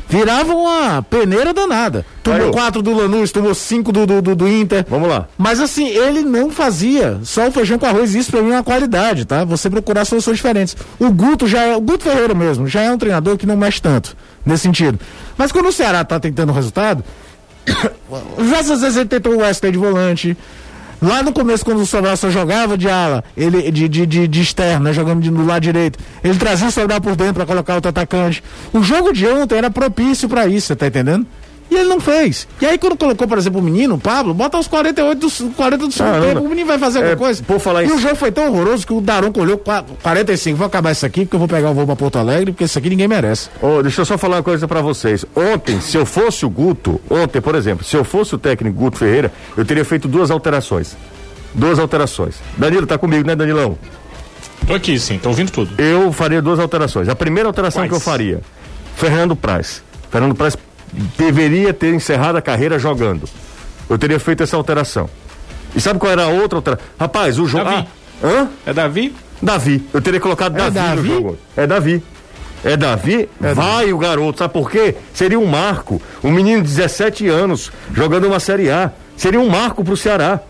virava 0.08 0.52
uma 0.54 1.02
peneira 1.02 1.54
danada. 1.54 2.04
Tomou 2.22 2.38
Caiu. 2.40 2.50
quatro 2.52 2.82
do 2.82 2.92
Lanús, 2.92 3.30
tomou 3.30 3.54
cinco 3.54 3.92
do, 3.92 4.04
do, 4.04 4.20
do- 4.20 4.34
do 4.34 4.48
Inter. 4.48 4.84
Vamos 4.88 5.08
lá. 5.08 5.28
Mas 5.38 5.60
assim, 5.60 5.86
ele 5.88 6.22
não 6.22 6.50
fazia 6.50 7.20
só 7.22 7.48
o 7.48 7.52
feijão 7.52 7.78
com 7.78 7.86
arroz, 7.86 8.14
isso 8.14 8.30
pra 8.30 8.42
mim 8.42 8.50
é 8.50 8.54
uma 8.54 8.64
qualidade, 8.64 9.24
tá? 9.24 9.44
Você 9.44 9.70
procurar 9.70 10.04
soluções 10.04 10.36
diferentes. 10.36 10.76
O 10.98 11.10
Guto 11.10 11.46
já 11.46 11.62
é, 11.62 11.76
o 11.76 11.80
Guto 11.80 12.04
Ferreira 12.04 12.34
mesmo, 12.34 12.66
já 12.66 12.80
é 12.82 12.90
um 12.92 12.98
treinador 12.98 13.36
que 13.36 13.46
não 13.46 13.56
mexe 13.56 13.80
tanto, 13.80 14.16
nesse 14.44 14.64
sentido. 14.64 14.98
Mas 15.38 15.52
quando 15.52 15.66
o 15.68 15.72
Ceará 15.72 16.04
tá 16.04 16.18
tentando 16.18 16.52
resultado, 16.52 17.04
diversas 18.38 18.80
vezes 18.80 18.96
ele 18.96 19.08
tentou 19.08 19.34
o 19.34 19.38
Wesley 19.38 19.72
de 19.72 19.78
volante. 19.78 20.36
Lá 21.00 21.20
no 21.20 21.32
começo, 21.32 21.64
quando 21.64 21.80
o 21.80 21.86
Sobral 21.86 22.16
só 22.16 22.30
jogava 22.30 22.78
de 22.78 22.88
ala, 22.88 23.24
ele 23.36 23.72
de, 23.72 23.88
de, 23.88 24.06
de, 24.06 24.28
de 24.28 24.40
externo, 24.40 24.84
né, 24.84 24.92
jogando 24.92 25.20
de, 25.20 25.32
no 25.32 25.44
lado 25.44 25.60
direito, 25.60 25.98
ele 26.22 26.38
trazia 26.38 26.68
o 26.68 26.70
Sobral 26.70 27.00
por 27.00 27.16
dentro 27.16 27.34
para 27.34 27.46
colocar 27.46 27.74
outro 27.74 27.88
atacante. 27.88 28.42
O 28.72 28.84
jogo 28.84 29.12
de 29.12 29.26
ontem 29.26 29.56
era 29.56 29.68
propício 29.68 30.28
para 30.28 30.46
isso, 30.46 30.68
você 30.68 30.76
tá 30.76 30.86
entendendo? 30.86 31.26
E 31.72 31.74
ele 31.74 31.88
não 31.88 31.98
fez. 32.00 32.46
E 32.60 32.66
aí, 32.66 32.76
quando 32.76 32.96
colocou, 32.98 33.26
por 33.26 33.38
exemplo, 33.38 33.58
o 33.58 33.62
menino, 33.62 33.94
o 33.94 33.98
Pablo, 33.98 34.34
bota 34.34 34.58
os 34.58 34.66
48 34.66 35.18
do, 35.18 35.50
40 35.54 35.86
do 35.86 35.90
segundo 35.92 36.20
tempo, 36.20 36.40
o 36.44 36.48
menino 36.50 36.66
vai 36.66 36.78
fazer 36.78 36.98
alguma 36.98 37.14
É, 37.14 37.16
coisa. 37.16 37.42
por 37.42 37.58
falar 37.58 37.82
e 37.82 37.86
em- 37.86 37.92
o 37.92 37.98
jogo 37.98 38.14
foi 38.14 38.30
tão 38.30 38.46
horroroso 38.48 38.86
que 38.86 38.92
o 38.92 39.00
Daronco 39.00 39.40
olhou 39.40 39.56
qua- 39.56 39.82
45. 40.02 40.58
Vou 40.58 40.66
acabar 40.66 40.92
isso 40.92 41.06
aqui, 41.06 41.20
porque 41.24 41.34
eu 41.36 41.38
vou 41.38 41.48
pegar 41.48 41.70
o 41.70 41.74
voo 41.74 41.86
pra 41.86 41.96
Porto 41.96 42.18
Alegre, 42.18 42.52
porque 42.52 42.64
isso 42.64 42.78
aqui 42.78 42.90
ninguém 42.90 43.08
merece. 43.08 43.48
Ô, 43.62 43.80
deixa 43.82 44.02
eu 44.02 44.04
só 44.04 44.18
falar 44.18 44.36
uma 44.36 44.42
coisa 44.42 44.68
pra 44.68 44.82
vocês. 44.82 45.24
Ontem, 45.34 45.80
se 45.80 45.96
eu 45.96 46.04
fosse 46.04 46.44
o 46.44 46.50
Guto, 46.50 47.00
ontem, 47.08 47.40
por 47.40 47.54
exemplo, 47.54 47.84
se 47.86 47.96
eu 47.96 48.04
fosse 48.04 48.34
o 48.34 48.38
técnico 48.38 48.76
Guto 48.78 48.98
Ferreira, 48.98 49.32
eu 49.56 49.64
teria 49.64 49.84
feito 49.84 50.06
duas 50.06 50.30
alterações. 50.30 50.94
Duas 51.54 51.78
alterações. 51.78 52.34
Danilo, 52.58 52.86
tá 52.86 52.98
comigo, 52.98 53.26
né, 53.26 53.34
Danilão? 53.34 53.78
Tô 54.66 54.74
aqui, 54.74 54.98
sim, 54.98 55.18
tô 55.18 55.30
ouvindo 55.30 55.50
tudo. 55.50 55.80
Eu 55.80 56.12
faria 56.12 56.42
duas 56.42 56.58
alterações. 56.60 57.08
A 57.08 57.14
primeira 57.14 57.48
alteração 57.48 57.80
Quais? 57.82 57.90
que 57.90 57.96
eu 57.96 58.00
faria, 58.00 58.40
Fernando 58.94 59.34
Praz. 59.34 59.82
Fernando 60.10 60.34
Praz 60.34 60.54
deveria 61.16 61.72
ter 61.72 61.95
encerrado 61.95 62.36
a 62.36 62.43
carreira 62.43 62.78
jogando. 62.78 63.28
Eu 63.88 63.99
teria 63.99 64.18
feito 64.20 64.43
essa 64.43 64.57
alteração. 64.57 65.09
E 65.74 65.80
sabe 65.80 65.99
qual 65.99 66.12
era 66.12 66.24
a 66.24 66.28
outra 66.28 66.59
alteração? 66.59 66.84
Rapaz, 66.99 67.38
o 67.38 67.47
jogo. 67.47 67.64
Davi. 67.64 67.88
Ah, 68.22 68.26
hã? 68.26 68.49
É 68.66 68.72
Davi? 68.72 69.14
Davi. 69.43 69.88
Eu 69.93 70.01
teria 70.01 70.20
colocado 70.20 70.55
É 70.57 70.59
Davi, 70.70 70.74
Davi? 70.74 71.09
no 71.09 71.14
jogo. 71.14 71.38
É 71.57 71.66
Davi. 71.66 72.03
É 72.64 72.76
Davi? 72.76 73.28
Vai 73.40 73.93
o 73.93 73.99
garoto. 73.99 74.38
Sabe 74.38 74.53
por 74.53 74.70
quê? 74.70 74.95
Seria 75.12 75.38
um 75.38 75.47
marco. 75.47 76.01
Um 76.22 76.30
menino 76.30 76.62
de 76.62 76.68
17 76.68 77.26
anos 77.28 77.72
jogando 77.93 78.26
uma 78.28 78.38
Série 78.38 78.70
A. 78.70 78.93
Seria 79.16 79.40
um 79.40 79.49
marco 79.49 79.82
pro 79.84 79.97
Ceará. 79.97 80.40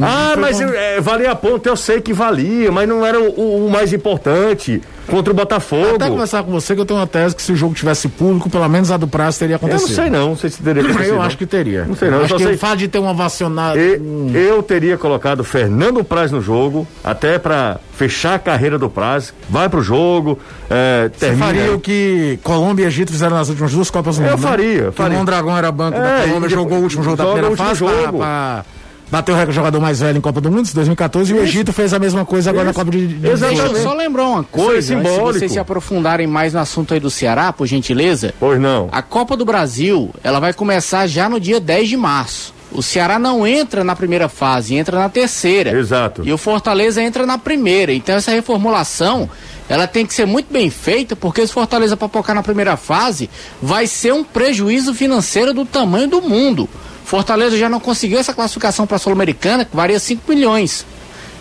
Ah, 0.00 0.34
mas 0.38 0.60
é, 0.60 1.00
valia 1.00 1.32
a 1.32 1.34
ponta, 1.34 1.68
eu 1.68 1.76
sei 1.76 2.00
que 2.00 2.12
valia, 2.12 2.72
mas 2.72 2.88
não 2.88 3.04
era 3.04 3.20
o, 3.20 3.66
o- 3.66 3.70
mais 3.70 3.92
importante 3.92 4.80
contra 5.06 5.32
o 5.32 5.36
Botafogo. 5.36 5.96
Até 5.96 6.08
conversar 6.08 6.42
com 6.44 6.50
você 6.50 6.74
que 6.74 6.80
eu 6.80 6.86
tenho 6.86 6.98
uma 6.98 7.06
tese 7.06 7.36
que 7.36 7.42
se 7.42 7.52
o 7.52 7.56
jogo 7.56 7.74
tivesse 7.74 8.08
público, 8.08 8.48
pelo 8.48 8.66
menos 8.68 8.90
a 8.90 8.96
do 8.96 9.06
prazo 9.06 9.40
teria 9.40 9.56
Eu 9.56 9.60
não 9.60 9.68
acontecido. 9.68 9.94
sei 9.96 10.08
não, 10.08 10.28
não 10.30 10.36
sei 10.36 10.48
se 10.48 10.62
teria 10.62 10.82
acontecido. 10.82 11.14
Eu 11.14 11.20
acho 11.22 11.36
que 11.36 11.44
teria. 11.44 11.84
Não 11.84 11.94
sei 11.94 12.08
não, 12.08 12.18
eu 12.18 12.24
acho 12.24 12.30
só 12.30 12.36
que 12.38 12.44
sei- 12.44 12.54
o 12.54 12.58
fato 12.58 12.76
de 12.78 12.88
ter 12.88 12.98
uma 13.00 13.12
vacionada. 13.12 13.78
E- 13.78 14.00
eu 14.34 14.62
teria 14.62 14.96
colocado 14.96 15.44
Fernando 15.44 16.02
Praz 16.02 16.30
no 16.32 16.40
jogo, 16.40 16.86
até 17.04 17.38
pra 17.38 17.78
fechar 17.94 18.34
a 18.36 18.38
carreira 18.38 18.78
do 18.78 18.88
Praz. 18.88 19.34
Vai 19.50 19.68
pro 19.68 19.82
jogo, 19.82 20.38
é, 20.70 21.10
Você 21.12 21.26
termina. 21.26 21.44
faria 21.46 21.72
o 21.74 21.78
que 21.80 22.38
Colômbia 22.42 22.84
e 22.84 22.86
Egito 22.86 23.12
fizeram 23.12 23.36
nas 23.36 23.48
últimas 23.50 23.72
duas 23.72 23.90
Copas 23.90 24.16
do 24.16 24.22
Eu 24.24 24.30
Mundo? 24.30 24.42
né? 24.42 24.48
faria, 24.48 24.82
Que 24.86 24.92
faria. 24.92 25.16
O 25.16 25.18
Mondragão 25.18 25.56
era 25.58 25.70
banco 25.70 25.98
É, 25.98 26.00
da 26.22 26.26
Colômbia, 26.28 26.48
jogou 26.48 26.78
o 26.78 26.82
último 26.82 27.02
jogo 27.02 27.16
da 27.16 27.24
primeira 27.26 27.54
fase 27.56 27.84
pra, 27.84 27.92
jogo. 28.02 28.18
pra 28.18 28.64
bater 29.12 29.30
o 29.30 29.34
recorde 29.34 29.52
de 29.52 29.56
jogador 29.56 29.78
mais 29.78 30.00
velho 30.00 30.16
em 30.16 30.20
Copa 30.22 30.40
do 30.40 30.50
Mundo, 30.50 30.66
em 30.66 30.72
2014, 30.72 31.34
e 31.34 31.36
o 31.38 31.42
Egito 31.42 31.70
fez 31.70 31.92
a 31.92 31.98
mesma 31.98 32.24
coisa 32.24 32.48
agora 32.48 32.64
na 32.64 32.70
Isso. 32.70 32.78
Copa 32.80 32.90
de, 32.90 33.06
de 33.08 33.28
Exatamente. 33.28 33.74
Eu 33.74 33.82
só 33.82 33.92
lembrar 33.92 34.24
uma 34.26 34.40
é 34.40 34.44
coisa, 34.50 34.96
simbólico. 34.96 35.34
vocês 35.34 35.52
se 35.52 35.58
aprofundarem 35.58 36.26
mais 36.26 36.54
no 36.54 36.60
assunto 36.60 36.94
aí 36.94 36.98
do 37.00 37.10
Ceará, 37.10 37.52
por 37.52 37.66
gentileza. 37.66 38.32
Pois 38.40 38.58
não. 38.58 38.88
A 38.90 39.02
Copa 39.02 39.36
do 39.36 39.44
Brasil, 39.44 40.08
ela 40.24 40.40
vai 40.40 40.54
começar 40.54 41.06
já 41.06 41.28
no 41.28 41.38
dia 41.38 41.60
10 41.60 41.90
de 41.90 41.96
março. 41.98 42.54
O 42.72 42.82
Ceará 42.82 43.18
não 43.18 43.46
entra 43.46 43.84
na 43.84 43.94
primeira 43.94 44.30
fase, 44.30 44.74
entra 44.74 44.98
na 44.98 45.10
terceira. 45.10 45.78
Exato. 45.78 46.22
E 46.24 46.32
o 46.32 46.38
Fortaleza 46.38 47.02
entra 47.02 47.26
na 47.26 47.36
primeira. 47.36 47.92
Então 47.92 48.14
essa 48.14 48.30
reformulação, 48.30 49.28
ela 49.68 49.86
tem 49.86 50.06
que 50.06 50.14
ser 50.14 50.26
muito 50.26 50.50
bem 50.50 50.70
feita, 50.70 51.14
porque 51.14 51.46
se 51.46 51.52
o 51.52 51.54
Fortaleza 51.54 51.98
papocar 51.98 52.34
na 52.34 52.42
primeira 52.42 52.78
fase, 52.78 53.28
vai 53.60 53.86
ser 53.86 54.14
um 54.14 54.24
prejuízo 54.24 54.94
financeiro 54.94 55.52
do 55.52 55.66
tamanho 55.66 56.08
do 56.08 56.22
mundo. 56.22 56.66
Fortaleza 57.04 57.56
já 57.58 57.68
não 57.68 57.80
conseguiu 57.80 58.18
essa 58.18 58.32
classificação 58.32 58.86
para 58.86 58.96
a 58.96 58.98
Sul-Americana, 59.00 59.64
que 59.64 59.74
varia 59.76 59.98
5 59.98 60.22
milhões. 60.32 60.86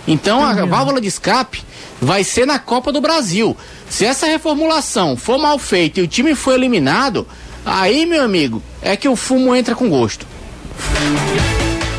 Então 0.07 0.43
a 0.43 0.65
válvula 0.65 0.99
de 0.99 1.07
escape 1.07 1.61
vai 2.01 2.23
ser 2.23 2.45
na 2.47 2.57
Copa 2.59 2.91
do 2.91 2.99
Brasil. 2.99 3.55
Se 3.89 4.03
essa 4.05 4.25
reformulação 4.25 5.15
for 5.15 5.37
mal 5.37 5.59
feita 5.59 5.99
e 5.99 6.03
o 6.03 6.07
time 6.07 6.33
for 6.33 6.53
eliminado, 6.53 7.27
aí, 7.65 8.05
meu 8.05 8.23
amigo, 8.23 8.61
é 8.81 8.95
que 8.95 9.07
o 9.07 9.15
fumo 9.15 9.55
entra 9.55 9.75
com 9.75 9.87
gosto. 9.89 10.25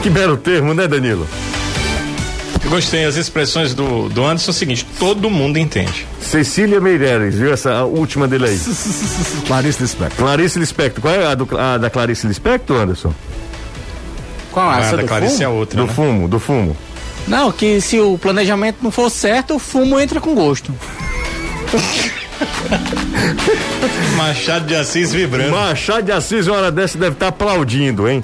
Que 0.03 0.11
belo 0.11 0.37
termo, 0.37 0.75
né, 0.75 0.89
Danilo? 0.89 1.27
Eu 2.65 2.71
gostei, 2.71 3.05
as 3.05 3.17
expressões 3.17 3.75
do, 3.75 4.09
do 4.09 4.25
Anderson 4.25 4.51
é 4.51 4.55
o 4.55 4.55
seguinte, 4.55 4.87
todo 4.99 5.29
mundo 5.31 5.59
entende. 5.59 6.07
Cecília 6.21 6.81
Meireles, 6.81 7.35
viu 7.37 7.53
essa 7.53 7.85
última 7.85 8.27
dele 8.27 8.47
aí? 8.49 8.59
Clarice 9.47 9.81
Lispector. 9.83 10.17
Clarice 10.17 10.59
Lispector. 10.59 11.01
Qual 11.03 11.15
é 11.15 11.27
a, 11.27 11.35
do- 11.35 11.59
a 11.59 11.79
da 11.79 11.91
Clarice 11.91 12.27
Lispector, 12.27 12.81
Anderson? 12.81 13.13
Qual 14.53 14.71
Ah, 14.71 14.79
essa 14.81 14.97
da 14.97 15.03
do 15.03 15.09
Clarice 15.09 15.43
é 15.43 15.47
fumo? 15.47 15.59
outra, 15.59 15.77
Do 15.81 15.87
né? 15.87 15.93
fumo, 15.93 16.29
do 16.29 16.39
fumo. 16.39 16.77
Não, 17.27 17.51
que 17.51 17.81
se 17.81 17.99
o 17.99 18.19
planejamento 18.19 18.79
não 18.83 18.91
for 18.91 19.11
certo, 19.11 19.57
o 19.57 19.59
fumo 19.59 19.99
entra 19.99 20.21
com 20.21 20.35
gosto. 20.35 20.73
Machado 24.17 24.67
de 24.67 24.75
Assis 24.75 25.13
vibrando. 25.13 25.53
Machado 25.53 26.03
de 26.03 26.13
Assis, 26.13 26.47
uma 26.47 26.57
hora 26.57 26.73
dessa, 26.73 26.99
deve 26.99 27.15
estar 27.15 27.29
aplaudindo, 27.29 28.09
hein? 28.09 28.23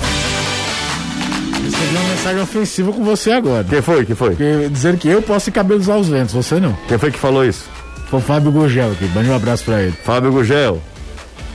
Recebi 1.64 1.97
uma 1.97 2.09
mensagem 2.09 2.43
ofensiva 2.43 2.93
com 2.93 3.05
você 3.05 3.33
agora. 3.33 3.64
Quem 3.64 3.83
foi? 3.83 4.05
Quem 4.05 4.16
foi? 4.16 4.31
Porque, 4.31 4.68
dizendo 4.70 4.99
que 4.99 5.09
eu 5.09 5.22
posso 5.22 5.51
ir 5.51 5.53
cabelos 5.53 5.89
aos 5.89 6.09
ventos, 6.09 6.35
você 6.35 6.59
não. 6.61 6.76
Quem 6.89 6.99
foi 6.99 7.11
que 7.11 7.18
falou 7.18 7.45
isso? 7.45 7.64
Foi 8.11 8.20
o 8.20 8.22
Fábio 8.22 8.51
Gurgel 8.51 8.93
aqui, 8.93 9.05
mande 9.14 9.29
um 9.31 9.37
abraço 9.37 9.64
pra 9.64 9.83
ele. 9.83 9.95
Fábio 10.05 10.33
Gugel. 10.33 10.81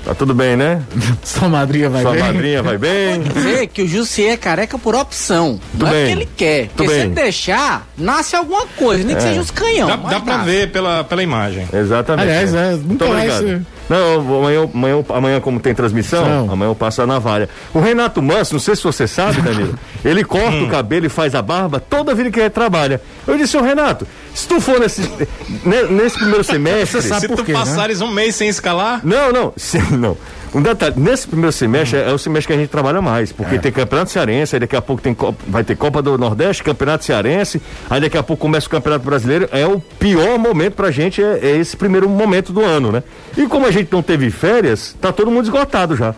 Tá 0.06 0.14
tudo 0.14 0.34
bem, 0.34 0.58
né? 0.58 0.82
Sua 1.24 1.48
madrinha 1.48 1.90
vai 1.90 2.02
Sua 2.02 2.12
bem? 2.12 2.22
madrinha 2.22 2.62
vai 2.62 2.78
bem? 2.78 3.22
Dizer 3.22 3.68
que 3.68 3.82
o 3.84 3.88
Jussier 3.88 4.34
é 4.34 4.38
careca 4.38 4.78
por 4.78 4.96
opção. 4.96 5.60
não 5.74 5.90
bem. 5.90 5.96
é 5.96 6.00
porque 6.08 6.12
ele 6.12 6.30
quer. 6.36 6.68
Porque 6.76 6.88
se 6.90 6.94
bem. 6.98 7.06
ele 7.06 7.14
deixar, 7.16 7.88
nasce 7.98 8.36
alguma 8.36 8.66
coisa, 8.76 9.04
nem 9.04 9.16
que 9.16 9.22
É. 9.24 9.28
seja 9.30 9.40
os 9.42 9.50
canhão. 9.52 9.88
Dá, 9.88 9.96
dá 9.96 10.20
pra 10.20 10.38
ver 10.40 10.72
pela, 10.72 11.04
pela 11.06 11.24
imagem. 11.24 11.68
Exatamente. 11.72 12.28
Aliás, 12.28 12.54
é, 12.54 12.76
Muito 12.76 13.08
mais, 13.08 13.34
obrigado. 13.34 13.62
é. 13.70 13.73
Não, 13.94 14.38
amanhã, 14.40 14.70
amanhã, 14.74 15.06
amanhã 15.10 15.40
como 15.42 15.60
tem 15.60 15.74
transmissão, 15.76 16.28
Não. 16.28 16.52
amanhã 16.54 16.70
eu 16.72 16.76
passo 16.76 17.02
a 17.02 17.08
navalha. 17.08 17.48
O 17.74 17.80
Renato 17.80 18.22
Manso, 18.22 18.54
não 18.54 18.60
sei 18.60 18.76
se 18.76 18.84
você 18.84 19.08
sabe, 19.08 19.42
Danilo, 19.42 19.78
ele 20.04 20.24
corta 20.24 20.58
Hum. 20.58 20.66
o 20.66 20.70
cabelo 20.70 21.06
e 21.06 21.10
faz 21.10 21.36
a 21.36 21.42
barba 21.42 21.80
toda 21.80 22.16
vida 22.16 22.32
que 22.32 22.40
ele 22.40 22.50
trabalha. 22.50 23.02
Eu 23.28 23.38
disse, 23.38 23.56
ô 23.58 23.62
Renato, 23.62 24.08
se 24.34 24.48
tu 24.48 24.60
for 24.60 24.80
nesse, 24.80 25.02
ne- 25.66 25.84
nesse 25.92 26.18
primeiro 26.18 26.44
semestre... 26.44 27.02
Você 27.02 27.08
sabe 27.08 27.22
Se 27.22 27.28
por 27.28 27.38
tu 27.38 27.44
quê, 27.46 27.54
né? 27.54 27.60
passares 27.60 28.02
um 28.02 28.12
mês 28.12 28.36
sem 28.36 28.50
escalar, 28.50 29.02
Não, 29.04 29.32
não, 29.32 29.54
se- 29.58 29.78
não. 29.94 30.18
Um 30.56 30.62
detalhe, 30.62 30.94
nesse 30.98 31.28
primeiro 31.28 31.52
semestre 31.52 31.98
é 32.00 32.12
o 32.14 32.18
semestre 32.20 32.48
que 32.48 32.54
a 32.54 32.62
gente 32.62 32.70
trabalha 32.70 33.02
mais, 33.02 33.32
porque 33.32 33.58
tem 33.58 33.72
campeonato 33.72 34.12
cearense, 34.12 34.56
aí 34.56 34.60
daqui 34.60 34.76
a 34.76 34.82
pouco 34.84 35.02
tem, 35.02 35.12
Copa- 35.14 35.44
vai 35.48 35.64
ter 35.64 35.76
Copa 35.76 36.00
do 36.00 36.16
Nordeste, 36.16 36.62
campeonato 36.64 37.04
cearense, 37.04 37.60
aí 37.90 38.00
daqui 38.00 38.18
a 38.20 38.22
pouco 38.22 38.42
começa 38.42 38.68
o 38.68 38.70
campeonato 38.70 39.04
brasileiro, 39.04 39.50
é 39.52 39.66
o 39.66 39.80
pior 39.80 40.38
momento 40.38 40.74
pra 40.76 40.92
gente, 40.92 41.24
é, 41.24 41.40
é 41.42 41.58
esse 41.58 41.76
primeiro 41.76 42.08
momento 42.08 42.54
do 42.54 42.62
ano, 42.64 42.92
né? 42.92 43.02
E 43.36 43.48
como 43.48 43.66
a 43.66 43.72
gente 43.72 43.92
não 43.92 44.04
teve 44.04 44.30
férias, 44.30 44.96
tá 45.02 45.12
todo 45.12 45.32
mundo 45.32 45.46
esgotado 45.46 45.96
já. 45.96 46.14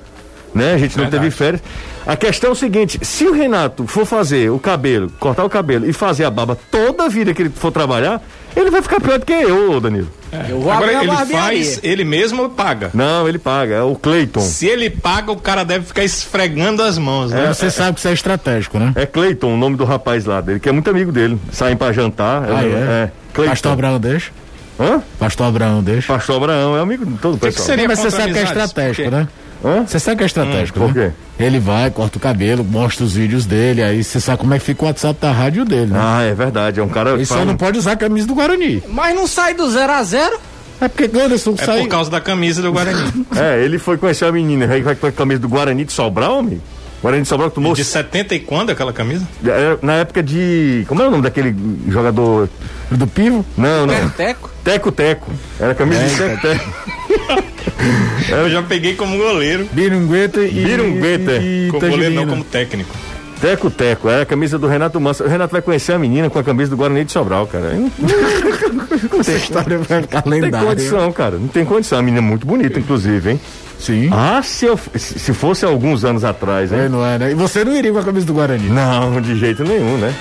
Né? 0.54 0.74
A 0.74 0.78
gente 0.78 0.96
não 0.98 1.04
Verdade. 1.06 1.24
teve 1.24 1.36
férias. 1.36 1.62
A 2.08 2.16
questão 2.16 2.50
é 2.50 2.54
o 2.54 2.56
seguinte: 2.56 2.98
se 3.04 3.26
o 3.26 3.34
Renato 3.34 3.86
for 3.88 4.06
fazer 4.06 4.50
o 4.52 4.58
cabelo, 4.58 5.12
cortar 5.20 5.44
o 5.44 5.50
cabelo 5.50 5.86
e 5.86 5.92
fazer 5.92 6.24
a 6.24 6.32
barba 6.32 6.58
toda 6.72 7.04
a 7.04 7.10
vida 7.10 7.34
que 7.34 7.42
ele 7.42 7.50
for 7.50 7.74
trabalhar, 7.74 8.22
ele 8.56 8.72
vai 8.72 8.82
ficar 8.82 9.00
pior 9.02 9.20
do 9.20 9.26
que 9.26 9.34
eu, 9.34 9.80
Danilo. 9.80 10.08
Eu 10.50 10.60
vou 10.60 10.72
agora 10.72 10.98
abrir 10.98 11.10
ele 11.10 11.34
faz, 11.34 11.80
ele 11.84 12.04
mesmo 12.04 12.50
paga. 12.50 12.92
Não, 12.94 13.28
ele 13.28 13.38
paga, 13.38 13.76
é 13.76 13.82
o 13.82 13.96
Cleiton. 13.96 14.42
Se 14.42 14.68
ele 14.68 14.90
paga, 14.90 15.32
o 15.32 15.38
cara 15.38 15.64
deve 15.64 15.86
ficar 15.86 16.04
esfregando 16.04 16.84
as 16.84 16.98
mãos, 16.98 17.32
né? 17.32 17.54
Você 17.54 17.72
sabe 17.72 17.94
que 17.94 18.00
isso 18.00 18.08
é 18.08 18.14
estratégico, 18.14 18.78
né? 18.78 18.92
É 18.96 19.06
Cleiton, 19.06 19.54
o 19.54 19.58
nome 19.58 19.78
do 19.78 19.86
rapaz 19.86 20.26
lá 20.26 20.42
dele, 20.42 20.60
que 20.60 20.68
é 20.68 20.72
muito 20.72 20.90
amigo 20.90 21.12
dele. 21.12 21.40
Saem 21.52 21.78
pra 21.78 21.92
jantar. 21.92 22.44
Ah, 22.44 22.64
é, 22.64 22.68
é? 22.68 22.70
é 22.70 23.12
Cleiton. 23.34 23.52
Pastor 23.52 23.72
Abraão 23.72 24.00
deixa. 24.00 24.32
Hã? 24.80 25.02
Pastor 25.18 25.48
Abraão 25.48 25.82
deixa. 25.82 26.12
Pastor 26.12 26.36
Abraão, 26.36 26.78
é 26.78 26.82
amigo 26.82 27.06
de 27.06 27.18
todo 27.18 27.36
o 27.36 27.38
que 27.38 27.46
pessoal. 27.46 27.66
seria 27.66 27.88
Mas 27.88 28.00
você 28.00 28.12
sabe 28.12 28.34
que 28.34 28.40
é 28.40 28.44
estratégico, 28.44 29.10
né? 29.10 29.28
Hã? 29.64 29.86
Você 29.86 30.00
sabe 30.00 30.18
que 30.18 30.24
é 30.24 30.26
estratégico, 30.28 30.80
Hum, 30.80 30.88
por 30.88 30.96
né? 30.96 31.14
Ele 31.40 31.60
vai, 31.60 31.90
corta 31.92 32.18
o 32.18 32.22
cabelo, 32.22 32.64
mostra 32.64 33.04
os 33.04 33.14
vídeos 33.14 33.46
dele, 33.46 33.82
aí 33.84 34.04
você 34.04 34.20
sabe 34.20 34.38
como 34.40 34.54
é 34.54 34.60
que 34.60 34.66
fica 34.66 34.84
o 34.84 34.88
WhatsApp 34.88 35.20
da 35.20 35.32
rádio 35.32 35.66
dele, 35.66 35.88
né? 35.92 36.00
Ah, 36.02 36.22
é 36.24 36.34
verdade, 36.34 36.80
é 36.80 36.84
um 36.84 36.88
cara. 36.90 37.12
Ele 37.12 37.26
fala- 37.26 37.42
só 37.42 37.46
não 37.46 37.58
pode 37.58 37.78
usar 37.78 37.94
a 37.94 37.96
camisa 37.98 38.28
do 38.28 38.36
Guarani. 38.36 38.84
Mas 38.88 39.16
não 39.16 39.28
sai 39.28 39.54
do 39.54 39.70
0 39.70 39.92
a 39.92 40.04
0 40.04 40.38
É 40.82 40.88
porque 40.88 41.06
Anderson 41.18 41.56
É 41.58 41.66
sai. 41.66 41.80
por 41.82 41.88
causa 41.88 42.12
da 42.12 42.20
camisa 42.22 42.62
do 42.62 42.72
Guarani. 42.72 43.12
É, 43.36 43.64
ele 43.64 43.80
foi 43.80 43.98
conhecer 43.98 44.26
a 44.26 44.32
menina, 44.32 44.66
aí 44.72 44.82
vai 44.82 44.96
com 44.96 45.08
a 45.08 45.12
camisa 45.12 45.40
do 45.40 45.48
Guarani 45.50 45.84
de 45.86 45.92
Sobral, 45.94 46.40
amigo. 46.40 46.62
Guarani 47.02 47.24
de 47.24 47.28
Sobral 47.30 47.50
que 47.50 47.56
tomou. 47.56 47.74
De 47.74 47.84
70 47.84 48.34
e 48.36 48.40
quando 48.40 48.72
aquela 48.72 48.92
camisa? 48.92 49.28
É, 49.46 49.78
Na 49.82 49.94
época 49.94 50.24
de. 50.24 50.84
Como 50.88 51.02
é 51.02 51.08
o 51.08 51.12
nome 51.12 51.24
daquele 51.24 51.56
jogador? 51.88 52.50
Do 52.90 53.06
Pivo? 53.08 53.46
Não, 53.58 53.86
não. 53.86 54.10
Teco. 54.10 54.50
Teco 54.64 54.92
Teco. 54.92 55.32
Era 55.60 55.74
camisa 55.76 56.02
de 56.04 56.16
Teco 56.16 56.42
Teco. 56.42 57.46
Eu 58.30 58.50
já 58.50 58.62
peguei 58.64 58.96
como 58.96 59.18
goleiro. 59.18 59.68
Birungueta 59.72 60.42
e. 60.42 60.50
Birungueta. 60.64 61.32
e, 61.38 61.68
e 61.68 61.72
Como 61.72 61.88
goleiro 61.88 62.16
não, 62.16 62.28
como 62.28 62.44
técnico. 62.44 62.94
Teco 63.42 63.70
Teco, 63.70 64.10
é 64.10 64.22
a 64.22 64.26
camisa 64.26 64.58
do 64.58 64.66
Renato 64.66 65.00
Manso. 65.00 65.24
O 65.24 65.28
Renato 65.28 65.52
vai 65.52 65.62
conhecer 65.62 65.92
a 65.94 66.00
menina 66.00 66.30
com 66.30 66.40
a 66.40 66.44
camisa 66.44 66.72
do 66.72 66.78
Guarani 66.78 67.04
de 67.04 67.12
Sobral, 67.12 67.46
cara. 67.46 67.74
Não 67.76 69.20
Essa 69.20 69.34
história 69.34 69.78
vai 69.78 70.02
ficar 70.02 70.22
tem 70.22 70.42
lendária. 70.42 70.68
condição, 70.70 71.12
cara. 71.12 71.38
Não 71.38 71.48
tem 71.50 71.66
condição. 71.66 72.00
A 72.00 72.02
menina 72.02 72.26
é 72.26 72.28
muito 72.30 72.48
bonita, 72.48 72.80
inclusive, 72.80 73.32
hein? 73.32 73.42
Sim. 73.78 74.10
Ah, 74.12 74.42
se, 74.42 74.66
eu, 74.66 74.80
se 74.96 75.20
se 75.20 75.34
fosse 75.34 75.66
alguns 75.66 76.06
anos 76.06 76.24
atrás, 76.24 76.72
É, 76.72 76.84
hein? 76.84 76.90
não 76.90 77.06
é, 77.06 77.20
né? 77.20 77.32
E 77.32 77.34
você 77.36 77.64
não 77.66 77.76
iria 77.76 77.92
com 77.92 78.00
a 78.00 78.04
camisa 78.04 78.26
do 78.26 78.34
Guarani? 78.34 78.70
Não, 78.70 79.20
de 79.22 79.38
jeito 79.38 79.64
nenhum, 79.66 79.98
né? 79.98 80.14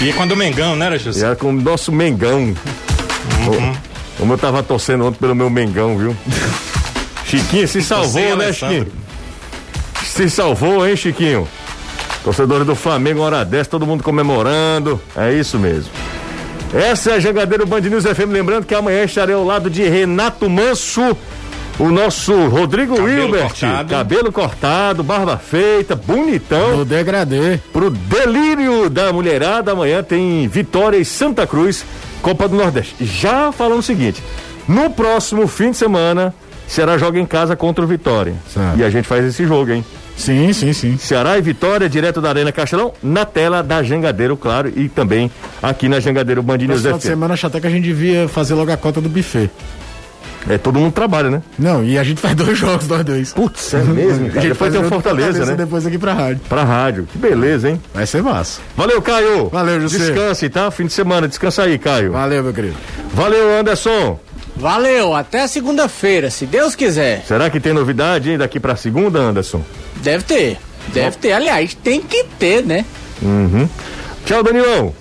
E 0.00 0.12
quando 0.12 0.32
o 0.32 0.36
Mengão, 0.36 0.74
né, 0.74 0.86
era 0.86 0.96
E 0.96 0.98
José? 0.98 1.24
era 1.24 1.36
com 1.36 1.50
o 1.50 1.52
nosso 1.52 1.92
Mengão. 1.92 2.40
Uhum. 2.40 2.54
O- 3.70 3.89
Como 4.20 4.34
eu 4.34 4.38
tava 4.38 4.62
torcendo 4.62 5.06
ontem 5.06 5.18
pelo 5.18 5.34
meu 5.34 5.48
Mengão, 5.48 5.96
viu? 5.96 6.14
Chiquinho 7.24 7.66
se 7.66 7.80
salvou, 7.82 8.20
né, 8.20 8.32
Alessandro. 8.32 8.76
Chiquinho? 8.84 8.92
Se 10.04 10.30
salvou, 10.30 10.86
hein, 10.86 10.94
Chiquinho? 10.94 11.48
Torcedores 12.22 12.66
do 12.66 12.74
Flamengo, 12.74 13.22
hora 13.22 13.44
dessa, 13.46 13.70
todo 13.70 13.86
mundo 13.86 14.04
comemorando. 14.04 15.00
É 15.16 15.32
isso 15.32 15.58
mesmo. 15.58 15.90
Essa 16.74 17.12
é 17.12 17.14
a 17.14 17.20
Jangadeiro 17.20 17.66
Band 17.66 17.80
News 17.80 18.04
FM. 18.04 18.30
Lembrando 18.30 18.66
que 18.66 18.74
amanhã 18.74 19.04
estarei 19.04 19.34
ao 19.34 19.44
lado 19.44 19.70
de 19.70 19.88
Renato 19.88 20.50
Manso, 20.50 21.16
o 21.78 21.88
nosso 21.88 22.46
Rodrigo 22.48 22.96
Cabelo 22.96 23.22
Wilbert. 23.22 23.42
cortado. 23.48 23.88
Cabelo 23.88 24.32
cortado, 24.32 25.02
barba 25.02 25.38
feita, 25.38 25.96
bonitão. 25.96 26.76
No 26.76 26.84
degradê. 26.84 27.58
Pro 27.72 27.88
delírio 27.88 28.90
da 28.90 29.12
mulherada, 29.14 29.72
amanhã 29.72 30.02
tem 30.02 30.46
Vitória 30.46 30.98
e 30.98 31.06
Santa 31.06 31.46
Cruz, 31.46 31.84
Copa 32.22 32.48
do 32.48 32.56
Nordeste. 32.56 32.94
Já 33.00 33.52
falando 33.52 33.78
o 33.80 33.82
seguinte: 33.82 34.22
no 34.68 34.90
próximo 34.90 35.46
fim 35.46 35.70
de 35.70 35.76
semana, 35.76 36.34
Ceará 36.68 36.96
joga 36.98 37.18
em 37.18 37.26
casa 37.26 37.56
contra 37.56 37.84
o 37.84 37.88
Vitória. 37.88 38.34
Certo. 38.52 38.78
E 38.78 38.84
a 38.84 38.90
gente 38.90 39.06
faz 39.06 39.24
esse 39.24 39.44
jogo, 39.46 39.72
hein? 39.72 39.84
Sim, 40.16 40.52
sim, 40.52 40.72
sim. 40.74 40.98
Ceará 40.98 41.38
e 41.38 41.40
Vitória, 41.42 41.88
direto 41.88 42.20
da 42.20 42.28
Arena 42.28 42.52
Castelão, 42.52 42.92
na 43.02 43.24
tela 43.24 43.62
da 43.62 43.82
Jangadeiro, 43.82 44.36
claro, 44.36 44.70
e 44.76 44.86
também 44.88 45.30
aqui 45.62 45.88
na 45.88 45.98
Jangadeiro 45.98 46.42
Band 46.42 46.58
News 46.58 46.72
Esse 46.72 46.82
final 46.82 46.98
de 46.98 47.04
FM. 47.04 47.08
semana 47.10 47.34
acho 47.34 47.46
até 47.46 47.58
que 47.58 47.66
a 47.66 47.70
gente 47.70 47.84
devia 47.84 48.28
fazer 48.28 48.54
logo 48.54 48.70
a 48.70 48.76
cota 48.76 49.00
do 49.00 49.08
buffet. 49.08 49.48
É, 50.48 50.56
todo 50.58 50.78
mundo 50.78 50.92
trabalha, 50.92 51.30
né? 51.30 51.42
Não, 51.58 51.84
e 51.84 51.98
a 51.98 52.02
gente 52.02 52.20
faz 52.20 52.34
dois 52.34 52.56
jogos, 52.56 52.88
nós 52.88 53.04
dois. 53.04 53.32
Putz, 53.32 53.74
é 53.74 53.78
mesmo, 53.82 54.26
A 54.28 54.30
cara. 54.30 54.40
gente 54.40 54.52
Depois 54.52 54.58
faz 54.58 54.72
tem 54.72 54.82
o 54.82 54.88
Fortaleza, 54.88 55.46
né? 55.46 55.54
Depois 55.54 55.86
aqui 55.86 55.98
pra 55.98 56.12
rádio. 56.14 56.40
Pra 56.48 56.64
rádio. 56.64 57.06
Que 57.12 57.18
beleza, 57.18 57.68
hein? 57.70 57.80
Vai 57.92 58.06
ser 58.06 58.22
massa. 58.22 58.60
Valeu, 58.76 59.00
Caio. 59.02 59.48
Valeu, 59.50 59.80
José. 59.80 59.98
Descanse, 59.98 60.48
tá? 60.48 60.70
Fim 60.70 60.86
de 60.86 60.92
semana, 60.92 61.28
descansa 61.28 61.62
aí, 61.64 61.78
Caio. 61.78 62.12
Valeu, 62.12 62.42
meu 62.42 62.52
querido. 62.52 62.76
Valeu, 63.12 63.58
Anderson. 63.58 64.18
Valeu, 64.56 65.14
até 65.14 65.46
segunda-feira, 65.46 66.30
se 66.30 66.44
Deus 66.44 66.74
quiser. 66.74 67.22
Será 67.26 67.48
que 67.48 67.60
tem 67.60 67.72
novidade, 67.72 68.30
hein, 68.30 68.38
daqui 68.38 68.58
pra 68.60 68.76
segunda, 68.76 69.18
Anderson? 69.18 69.62
Deve 69.96 70.24
ter. 70.24 70.58
Deve 70.92 71.16
ter. 71.16 71.32
Aliás, 71.32 71.74
tem 71.74 72.00
que 72.00 72.24
ter, 72.38 72.64
né? 72.64 72.84
Tchau, 74.24 74.42
Danilão. 74.42 74.94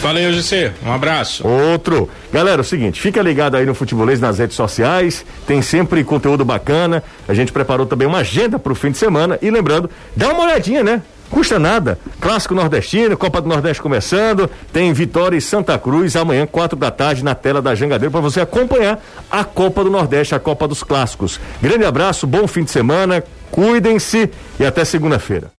Valeu, 0.00 0.32
José. 0.32 0.72
Um 0.84 0.92
abraço. 0.92 1.46
Outro. 1.46 2.08
Galera, 2.32 2.58
é 2.58 2.62
o 2.62 2.64
seguinte, 2.64 3.00
fica 3.00 3.20
ligado 3.20 3.56
aí 3.56 3.66
no 3.66 3.74
Futebolês 3.74 4.20
nas 4.20 4.38
redes 4.38 4.56
sociais, 4.56 5.24
tem 5.46 5.60
sempre 5.60 6.04
conteúdo 6.04 6.44
bacana. 6.44 7.02
A 7.26 7.34
gente 7.34 7.52
preparou 7.52 7.84
também 7.84 8.06
uma 8.06 8.18
agenda 8.18 8.58
pro 8.58 8.74
fim 8.74 8.90
de 8.90 8.98
semana 8.98 9.38
e 9.42 9.50
lembrando, 9.50 9.90
dá 10.16 10.28
uma 10.28 10.44
olhadinha, 10.44 10.84
né? 10.84 11.02
Custa 11.30 11.58
nada. 11.58 11.98
Clássico 12.20 12.54
Nordestino, 12.54 13.16
Copa 13.16 13.40
do 13.40 13.48
Nordeste 13.48 13.82
começando, 13.82 14.48
tem 14.72 14.92
Vitória 14.92 15.36
e 15.36 15.40
Santa 15.40 15.78
Cruz 15.78 16.16
amanhã, 16.16 16.46
quatro 16.46 16.78
da 16.78 16.90
tarde, 16.90 17.22
na 17.22 17.34
tela 17.34 17.60
da 17.60 17.74
Jangadeiro, 17.74 18.10
para 18.10 18.20
você 18.20 18.40
acompanhar 18.40 19.02
a 19.30 19.44
Copa 19.44 19.84
do 19.84 19.90
Nordeste, 19.90 20.34
a 20.34 20.38
Copa 20.38 20.66
dos 20.66 20.82
Clássicos. 20.82 21.38
Grande 21.60 21.84
abraço, 21.84 22.26
bom 22.26 22.46
fim 22.46 22.64
de 22.64 22.70
semana, 22.70 23.22
cuidem-se 23.50 24.30
e 24.58 24.64
até 24.64 24.84
segunda-feira. 24.84 25.50